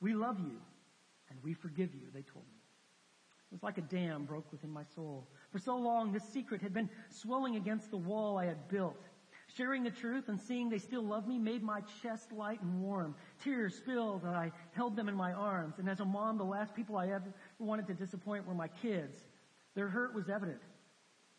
We 0.00 0.14
love 0.14 0.38
you 0.38 0.58
and 1.30 1.38
we 1.42 1.54
forgive 1.54 1.94
you, 1.94 2.08
they 2.12 2.22
told 2.22 2.44
me. 2.46 2.58
It 3.50 3.54
was 3.54 3.62
like 3.62 3.78
a 3.78 3.82
dam 3.82 4.24
broke 4.24 4.50
within 4.52 4.70
my 4.70 4.84
soul. 4.94 5.26
For 5.50 5.58
so 5.58 5.76
long, 5.76 6.12
this 6.12 6.24
secret 6.32 6.60
had 6.60 6.74
been 6.74 6.90
swelling 7.08 7.56
against 7.56 7.90
the 7.90 7.96
wall 7.96 8.36
I 8.36 8.44
had 8.44 8.68
built. 8.68 9.02
Sharing 9.58 9.82
the 9.82 9.90
truth 9.90 10.28
and 10.28 10.40
seeing 10.40 10.70
they 10.70 10.78
still 10.78 11.02
love 11.02 11.28
me 11.28 11.38
made 11.38 11.62
my 11.62 11.82
chest 12.02 12.32
light 12.32 12.62
and 12.62 12.80
warm. 12.80 13.14
Tears 13.44 13.74
spilled 13.74 14.22
and 14.22 14.34
I 14.34 14.52
held 14.72 14.96
them 14.96 15.08
in 15.08 15.14
my 15.14 15.34
arms. 15.34 15.74
And 15.78 15.90
as 15.90 16.00
a 16.00 16.04
mom, 16.06 16.38
the 16.38 16.44
last 16.44 16.74
people 16.74 16.96
I 16.96 17.08
ever 17.08 17.34
wanted 17.58 17.86
to 17.88 17.94
disappoint 17.94 18.46
were 18.46 18.54
my 18.54 18.68
kids. 18.68 19.18
Their 19.74 19.88
hurt 19.88 20.14
was 20.14 20.30
evident 20.30 20.60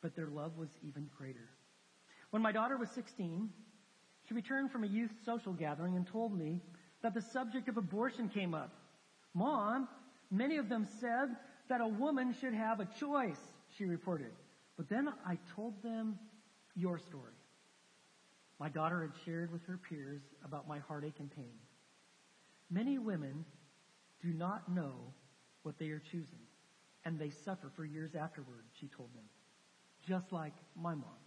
but 0.01 0.15
their 0.15 0.27
love 0.27 0.58
was 0.58 0.69
even 0.88 1.10
greater. 1.17 1.49
When 2.29 2.41
my 2.41 2.51
daughter 2.51 2.77
was 2.77 2.89
16, 2.91 3.49
she 4.27 4.34
returned 4.34 4.71
from 4.71 4.84
a 4.84 4.88
youth 4.88 5.12
social 5.25 5.53
gathering 5.53 5.95
and 5.95 6.08
told 6.08 6.38
me 6.38 6.62
that 7.01 7.13
the 7.13 7.21
subject 7.21 7.67
of 7.67 7.77
abortion 7.77 8.29
came 8.29 8.53
up. 8.53 8.73
Mom, 9.34 9.88
many 10.32 10.58
of 10.58 10.69
them 10.69 10.88
said 10.99 11.36
that 11.69 11.82
a 11.82 11.88
woman 11.88 12.36
should 12.39 12.53
have 12.53 12.79
a 12.79 12.88
choice, 12.99 13.39
she 13.77 13.86
reported. 13.86 14.32
But 14.77 14.89
then 14.89 15.09
I 15.26 15.38
told 15.55 15.82
them 15.84 16.17
your 16.76 16.99
story. 16.99 17.34
My 18.60 18.70
daughter 18.70 19.01
had 19.01 19.14
shared 19.26 19.51
with 19.51 19.66
her 19.68 19.78
peers 19.78 20.22
about 20.43 20.68
my 20.68 20.80
heartache 20.80 21.20
and 21.20 21.32
pain. 21.32 21.55
Many 22.70 22.97
women 22.99 23.45
do 24.22 24.30
not 24.30 24.70
know 24.70 25.14
what 25.64 25.80
they 25.80 25.89
are 25.89 26.01
choosing, 26.12 26.39
and 27.05 27.18
they 27.18 27.30
suffer 27.30 27.72
for 27.76 27.86
years 27.86 28.16
afterward, 28.16 28.66
she 28.80 28.88
told 28.88 29.14
them 29.14 29.24
just 30.07 30.32
like 30.32 30.53
my 30.76 30.95
mom. 30.95 31.20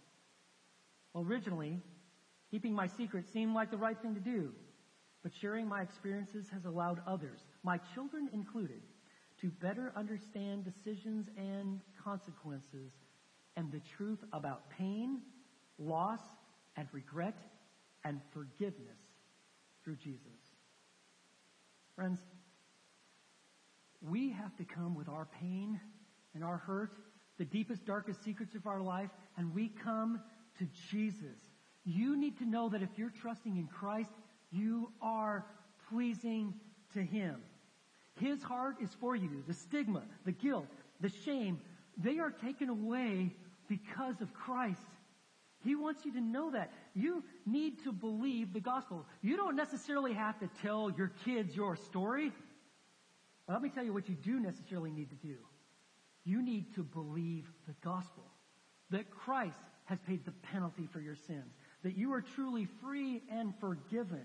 Originally, 1.15 1.79
keeping 2.49 2.73
my 2.73 2.87
secret 2.87 3.25
seemed 3.31 3.53
like 3.53 3.69
the 3.69 3.77
right 3.77 3.97
thing 4.01 4.15
to 4.15 4.19
do, 4.19 4.51
but 5.21 5.31
sharing 5.39 5.67
my 5.67 5.81
experiences 5.81 6.49
has 6.51 6.65
allowed 6.65 6.99
others, 7.07 7.39
my 7.63 7.79
children 7.93 8.29
included, 8.33 8.81
to 9.41 9.49
better 9.61 9.91
understand 9.95 10.63
decisions 10.65 11.27
and 11.37 11.81
consequences 12.03 12.91
and 13.55 13.71
the 13.71 13.81
truth 13.97 14.19
about 14.33 14.69
pain, 14.69 15.21
loss, 15.77 16.19
and 16.75 16.87
regret 16.91 17.37
and 18.03 18.19
forgiveness 18.31 18.99
through 19.83 19.95
Jesus. 19.97 20.19
Friends, 21.95 22.19
we 24.01 24.31
have 24.31 24.55
to 24.57 24.65
come 24.65 24.95
with 24.95 25.07
our 25.07 25.27
pain 25.39 25.79
and 26.33 26.43
our 26.43 26.57
hurt 26.57 26.97
the 27.37 27.45
deepest, 27.45 27.85
darkest 27.85 28.23
secrets 28.23 28.55
of 28.55 28.67
our 28.67 28.81
life, 28.81 29.09
and 29.37 29.53
we 29.53 29.69
come 29.83 30.21
to 30.59 30.67
Jesus. 30.91 31.37
You 31.83 32.15
need 32.15 32.37
to 32.37 32.45
know 32.45 32.69
that 32.69 32.81
if 32.81 32.89
you're 32.95 33.13
trusting 33.21 33.57
in 33.57 33.67
Christ, 33.67 34.11
you 34.51 34.91
are 35.01 35.45
pleasing 35.89 36.53
to 36.93 36.99
Him. 37.03 37.41
His 38.19 38.41
heart 38.43 38.75
is 38.81 38.89
for 38.99 39.15
you. 39.15 39.43
The 39.47 39.55
stigma, 39.55 40.03
the 40.25 40.31
guilt, 40.31 40.69
the 41.01 41.11
shame, 41.25 41.59
they 41.97 42.19
are 42.19 42.29
taken 42.29 42.69
away 42.69 43.35
because 43.67 44.21
of 44.21 44.33
Christ. 44.33 44.79
He 45.63 45.75
wants 45.75 46.05
you 46.05 46.13
to 46.13 46.21
know 46.21 46.51
that. 46.51 46.71
You 46.93 47.23
need 47.45 47.83
to 47.83 47.91
believe 47.91 48.53
the 48.53 48.59
gospel. 48.59 49.05
You 49.21 49.37
don't 49.37 49.55
necessarily 49.55 50.13
have 50.13 50.39
to 50.39 50.49
tell 50.61 50.91
your 50.91 51.11
kids 51.23 51.55
your 51.55 51.75
story. 51.75 52.31
Let 53.47 53.61
me 53.61 53.69
tell 53.69 53.83
you 53.83 53.93
what 53.93 54.09
you 54.09 54.15
do 54.15 54.39
necessarily 54.39 54.91
need 54.91 55.09
to 55.09 55.27
do. 55.27 55.35
You 56.25 56.41
need 56.41 56.73
to 56.75 56.83
believe 56.83 57.45
the 57.67 57.75
gospel. 57.83 58.23
That 58.91 59.09
Christ 59.09 59.57
has 59.85 59.99
paid 60.07 60.25
the 60.25 60.31
penalty 60.51 60.87
for 60.91 61.01
your 61.01 61.15
sins. 61.15 61.53
That 61.83 61.97
you 61.97 62.13
are 62.13 62.21
truly 62.21 62.67
free 62.81 63.21
and 63.31 63.53
forgiven. 63.59 64.23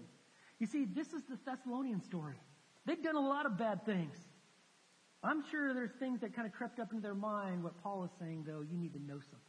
You 0.59 0.67
see, 0.67 0.85
this 0.85 1.13
is 1.13 1.23
the 1.29 1.39
Thessalonian 1.45 2.03
story. 2.03 2.41
They've 2.85 3.03
done 3.03 3.17
a 3.17 3.21
lot 3.21 3.47
of 3.47 3.57
bad 3.57 3.85
things. 3.87 4.17
I'm 5.23 5.43
sure 5.51 5.75
there's 5.75 5.91
things 5.99 6.21
that 6.21 6.35
kind 6.35 6.47
of 6.47 6.53
crept 6.53 6.79
up 6.79 6.93
into 6.93 7.03
their 7.03 7.15
mind. 7.15 7.65
What 7.65 7.81
Paul 7.83 8.05
is 8.05 8.11
saying, 8.21 8.45
though, 8.47 8.61
you 8.61 8.79
need 8.79 8.93
to 8.93 9.03
know 9.03 9.19
something. 9.21 9.48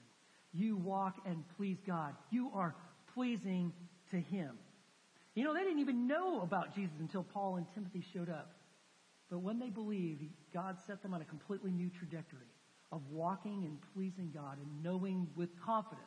You 0.54 0.78
walk 0.78 1.18
and 1.26 1.44
please 1.58 1.78
God. 1.86 2.16
You 2.32 2.52
are 2.54 2.76
pleasing 3.14 3.74
to 4.12 4.18
Him. 4.18 4.58
You 5.36 5.44
know, 5.44 5.54
they 5.54 5.64
didn't 5.64 5.80
even 5.80 6.08
know 6.08 6.42
about 6.42 6.76
Jesus 6.76 6.96
until 7.00 7.24
Paul 7.24 7.58
and 7.58 7.66
Timothy 7.74 8.04
showed 8.14 8.30
up. 8.30 8.52
But 9.30 9.40
when 9.40 9.60
they 9.60 9.70
believed, 9.70 10.24
God 10.54 10.78
set 10.88 11.04
them 11.04 11.14
on 11.14 11.22
a 11.22 11.26
completely 11.26 11.72
new 11.72 11.90
trajectory 11.90 12.48
of 12.92 13.02
walking 13.12 13.64
and 13.66 13.78
pleasing 13.94 14.32
God 14.34 14.58
and 14.58 14.84
knowing 14.84 15.28
with 15.36 15.50
confidence 15.64 16.06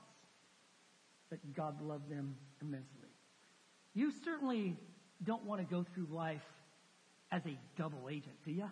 that 1.30 1.54
God 1.54 1.80
loved 1.80 2.10
them 2.10 2.34
immensely. 2.60 3.08
You 3.94 4.12
certainly 4.24 4.76
don't 5.22 5.44
want 5.44 5.60
to 5.60 5.74
go 5.74 5.84
through 5.94 6.08
life 6.10 6.42
as 7.30 7.46
a 7.46 7.56
double 7.76 8.08
agent, 8.08 8.34
do 8.44 8.50
you? 8.50 8.68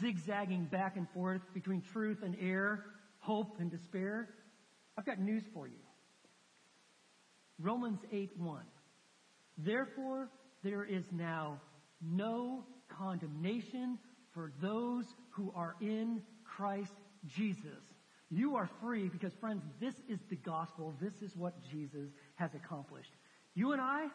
Zigzagging 0.00 0.64
back 0.64 0.96
and 0.96 1.08
forth 1.10 1.42
between 1.54 1.80
truth 1.80 2.18
and 2.24 2.36
error, 2.40 2.84
hope 3.20 3.56
and 3.60 3.70
despair. 3.70 4.28
I've 4.98 5.06
got 5.06 5.18
news 5.18 5.42
for 5.52 5.66
you. 5.66 5.78
Romans 7.58 8.00
8 8.12 8.32
1. 8.38 8.62
Therefore, 9.58 10.28
there 10.62 10.84
is 10.84 11.04
now 11.12 11.60
no 12.02 12.64
condemnation 12.88 13.98
for 14.32 14.52
those 14.60 15.04
who 15.30 15.52
are 15.54 15.76
in 15.80 16.22
Christ 16.44 16.92
Jesus. 17.26 17.82
You 18.30 18.56
are 18.56 18.68
free 18.82 19.08
because, 19.08 19.32
friends, 19.40 19.62
this 19.80 19.94
is 20.08 20.18
the 20.28 20.36
gospel. 20.36 20.94
This 21.00 21.14
is 21.22 21.36
what 21.36 21.54
Jesus 21.70 22.10
has 22.34 22.50
accomplished. 22.54 23.12
You 23.54 23.72
and 23.72 23.80
I, 23.80 24.08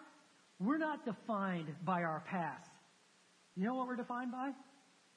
we're 0.59 0.77
not 0.77 1.05
defined 1.05 1.73
by 1.83 2.03
our 2.03 2.23
past. 2.27 2.69
You 3.55 3.65
know 3.65 3.75
what 3.75 3.87
we're 3.87 3.95
defined 3.95 4.31
by? 4.31 4.51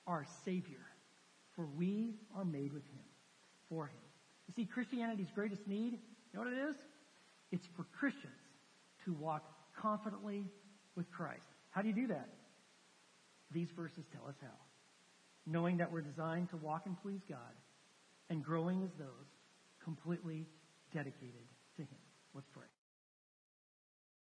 Our 0.06 0.24
Savior. 0.44 0.86
For 1.54 1.66
we 1.66 2.14
are 2.34 2.44
made 2.44 2.72
with 2.72 2.84
Him, 2.84 3.04
for 3.68 3.86
Him. 3.86 4.03
You 4.48 4.54
see, 4.54 4.66
Christianity's 4.66 5.30
greatest 5.34 5.66
need, 5.66 5.92
you 5.92 5.98
know 6.34 6.40
what 6.40 6.52
it 6.52 6.68
is? 6.70 6.76
It's 7.52 7.66
for 7.76 7.86
Christians 7.98 8.32
to 9.04 9.12
walk 9.14 9.44
confidently 9.80 10.46
with 10.96 11.10
Christ. 11.10 11.46
How 11.70 11.82
do 11.82 11.88
you 11.88 11.94
do 11.94 12.06
that? 12.08 12.28
These 13.50 13.68
verses 13.76 14.04
tell 14.12 14.26
us 14.28 14.36
how. 14.40 14.56
Knowing 15.46 15.76
that 15.78 15.92
we're 15.92 16.00
designed 16.00 16.50
to 16.50 16.56
walk 16.56 16.82
and 16.86 17.00
please 17.02 17.20
God 17.28 17.38
and 18.30 18.42
growing 18.42 18.82
as 18.82 18.90
those 18.98 19.26
completely 19.82 20.46
dedicated 20.92 21.46
to 21.76 21.82
Him. 21.82 21.98
Let's 22.34 22.48
pray. 22.52 22.73